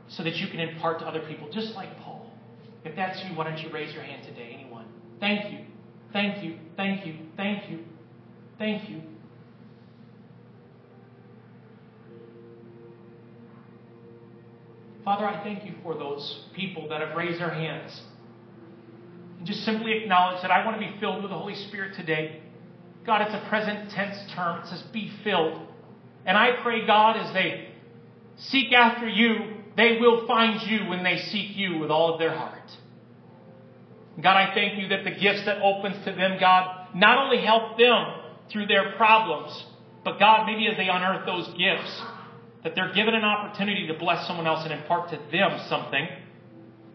so 0.09 0.23
that 0.23 0.35
you 0.35 0.45
can 0.45 0.59
impart 0.59 0.99
to 0.99 1.07
other 1.07 1.25
people, 1.27 1.49
just 1.51 1.73
like 1.73 1.89
Paul. 2.01 2.31
If 2.85 2.95
that's 2.95 3.19
you, 3.25 3.35
why 3.35 3.45
don't 3.45 3.57
you 3.57 3.73
raise 3.73 3.91
your 3.95 4.03
hand 4.03 4.27
today? 4.27 4.59
Anyone? 4.61 4.85
Thank 5.19 5.51
you. 5.51 5.72
Thank 6.13 6.43
you. 6.43 6.57
Thank 6.77 7.05
you. 7.05 7.15
Thank 7.35 7.69
you. 7.69 7.79
Thank 8.59 8.89
you. 8.89 9.01
Father, 15.03 15.27
I 15.27 15.43
thank 15.43 15.65
you 15.65 15.73
for 15.83 15.95
those 15.95 16.45
people 16.55 16.87
that 16.89 17.01
have 17.01 17.17
raised 17.17 17.41
their 17.41 17.53
hands 17.53 17.99
and 19.37 19.45
just 19.45 19.65
simply 19.65 19.97
acknowledge 19.97 20.41
that 20.43 20.51
I 20.51 20.65
want 20.65 20.79
to 20.79 20.87
be 20.87 20.97
filled 20.99 21.21
with 21.23 21.31
the 21.31 21.37
Holy 21.37 21.55
Spirit 21.55 21.95
today. 21.95 22.41
God, 23.05 23.21
it's 23.21 23.33
a 23.33 23.49
present 23.49 23.91
tense 23.91 24.17
term. 24.33 24.61
It 24.61 24.67
says, 24.67 24.81
be 24.93 25.11
filled. 25.23 25.59
And 26.25 26.37
I 26.37 26.61
pray, 26.61 26.85
God, 26.87 27.17
as 27.17 27.33
they 27.33 27.67
seek 28.37 28.71
after 28.71 29.09
you, 29.09 29.55
they 29.75 29.97
will 29.99 30.25
find 30.25 30.61
you 30.69 30.87
when 30.87 31.03
they 31.03 31.17
seek 31.17 31.57
you 31.57 31.79
with 31.79 31.89
all 31.89 32.13
of 32.13 32.19
their 32.19 32.33
heart. 32.33 32.61
God, 34.21 34.37
I 34.37 34.53
thank 34.53 34.79
you 34.79 34.89
that 34.89 35.03
the 35.03 35.11
gifts 35.11 35.45
that 35.45 35.61
opens 35.61 36.03
to 36.05 36.11
them, 36.11 36.37
God, 36.39 36.87
not 36.95 37.17
only 37.17 37.43
help 37.43 37.77
them 37.77 38.05
through 38.51 38.67
their 38.67 38.93
problems, 38.95 39.65
but 40.03 40.19
God, 40.19 40.45
maybe 40.45 40.67
as 40.67 40.77
they 40.77 40.87
unearth 40.87 41.25
those 41.25 41.47
gifts, 41.57 42.01
that 42.63 42.73
they're 42.75 42.93
given 42.93 43.15
an 43.15 43.23
opportunity 43.23 43.87
to 43.87 43.93
bless 43.95 44.27
someone 44.27 44.45
else 44.45 44.63
and 44.63 44.73
impart 44.73 45.09
to 45.09 45.17
them 45.31 45.59
something 45.67 46.07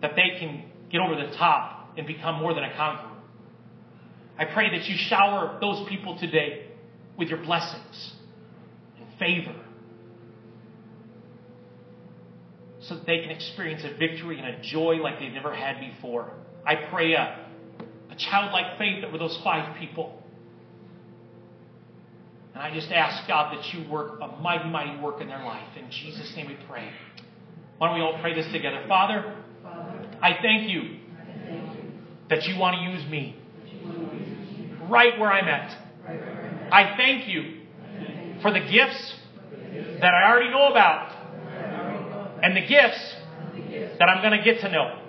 that 0.00 0.12
they 0.14 0.38
can 0.38 0.64
get 0.90 1.00
over 1.00 1.14
the 1.14 1.36
top 1.36 1.92
and 1.98 2.06
become 2.06 2.36
more 2.36 2.54
than 2.54 2.64
a 2.64 2.76
conqueror. 2.76 3.10
I 4.38 4.44
pray 4.44 4.70
that 4.70 4.88
you 4.88 4.94
shower 4.96 5.58
those 5.60 5.88
people 5.88 6.16
today 6.18 6.68
with 7.16 7.28
your 7.28 7.42
blessings 7.42 8.12
and 8.98 9.18
favor 9.18 9.54
so 12.80 12.94
that 12.94 13.06
they 13.06 13.18
can 13.18 13.30
experience 13.30 13.82
a 13.84 13.98
victory 13.98 14.38
and 14.38 14.46
a 14.46 14.60
joy 14.62 14.94
like 15.02 15.18
they've 15.18 15.32
never 15.32 15.54
had 15.54 15.80
before. 15.80 16.32
I 16.68 16.74
pray 16.90 17.14
a, 17.14 17.46
a 18.10 18.16
childlike 18.16 18.76
faith 18.76 19.02
over 19.02 19.16
those 19.16 19.38
five 19.42 19.78
people. 19.78 20.22
And 22.52 22.62
I 22.62 22.74
just 22.74 22.90
ask, 22.90 23.26
God, 23.26 23.56
that 23.56 23.72
you 23.72 23.88
work 23.90 24.20
a 24.20 24.26
mighty, 24.42 24.68
mighty 24.68 25.00
work 25.00 25.22
in 25.22 25.28
their 25.28 25.42
life. 25.42 25.66
In 25.78 25.90
Jesus' 25.90 26.30
name 26.36 26.48
we 26.48 26.58
pray. 26.68 26.90
Why 27.78 27.88
don't 27.88 27.96
we 27.96 28.02
all 28.02 28.20
pray 28.20 28.34
this 28.34 28.52
together? 28.52 28.84
Father, 28.86 29.34
Father 29.62 30.08
I 30.20 30.36
thank 30.42 30.68
you 30.68 30.98
that 32.28 32.46
you 32.46 32.58
want 32.58 32.76
to 32.76 32.82
use 32.82 33.10
me 33.10 33.36
right 34.90 35.18
where 35.18 35.32
I'm 35.32 35.48
at. 35.48 35.74
I 36.70 36.98
thank 36.98 37.28
you 37.28 37.62
for 38.42 38.52
the 38.52 38.60
gifts 38.60 39.14
that 40.00 40.12
I 40.12 40.30
already 40.30 40.50
know 40.50 40.68
about 40.68 41.14
and 42.42 42.54
the 42.54 42.66
gifts 42.66 43.14
that 43.98 44.04
I'm 44.04 44.20
going 44.22 44.38
to 44.38 44.44
get 44.44 44.60
to 44.60 44.70
know. 44.70 45.07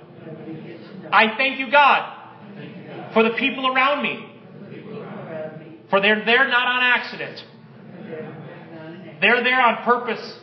I 1.12 1.36
thank 1.38 1.60
you, 1.60 1.72
God, 1.72 3.14
for 3.14 3.24
the 3.24 3.32
people 3.32 3.68
around 3.68 4.04
me. 4.04 4.26
For 5.90 6.00
they're 6.00 6.24
there 6.24 6.48
not 6.48 6.68
on 6.68 6.84
accident. 6.84 7.44
They're 9.22 9.44
there 9.44 9.60
on 9.60 9.84
purpose. 9.84 10.40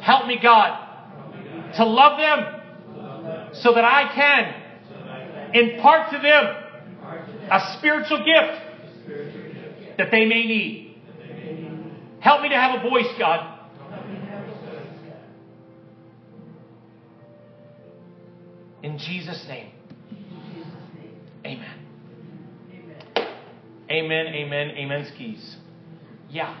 Help 0.00 0.26
me, 0.26 0.38
God, 0.42 1.72
to 1.74 1.84
love 1.84 2.18
them 2.18 3.52
so 3.54 3.74
that 3.74 3.84
I 3.84 4.14
can 4.14 4.54
impart 5.54 6.10
to 6.12 6.18
them 6.18 6.62
a 7.50 7.76
spiritual 7.78 8.18
gift 8.18 9.98
that 9.98 10.10
they 10.10 10.26
may 10.26 10.46
need. 10.46 11.00
Help 12.20 12.42
me 12.42 12.48
to 12.48 12.56
have 12.56 12.84
a 12.84 12.88
voice, 12.88 13.06
God. 13.18 13.55
In 18.86 18.98
Jesus' 18.98 19.44
name. 19.48 19.72
Amen. 21.44 21.86
Amen, 23.90 24.26
amen, 24.28 24.68
amen, 24.76 25.10
skis. 25.12 25.56
Yeah. 26.30 26.56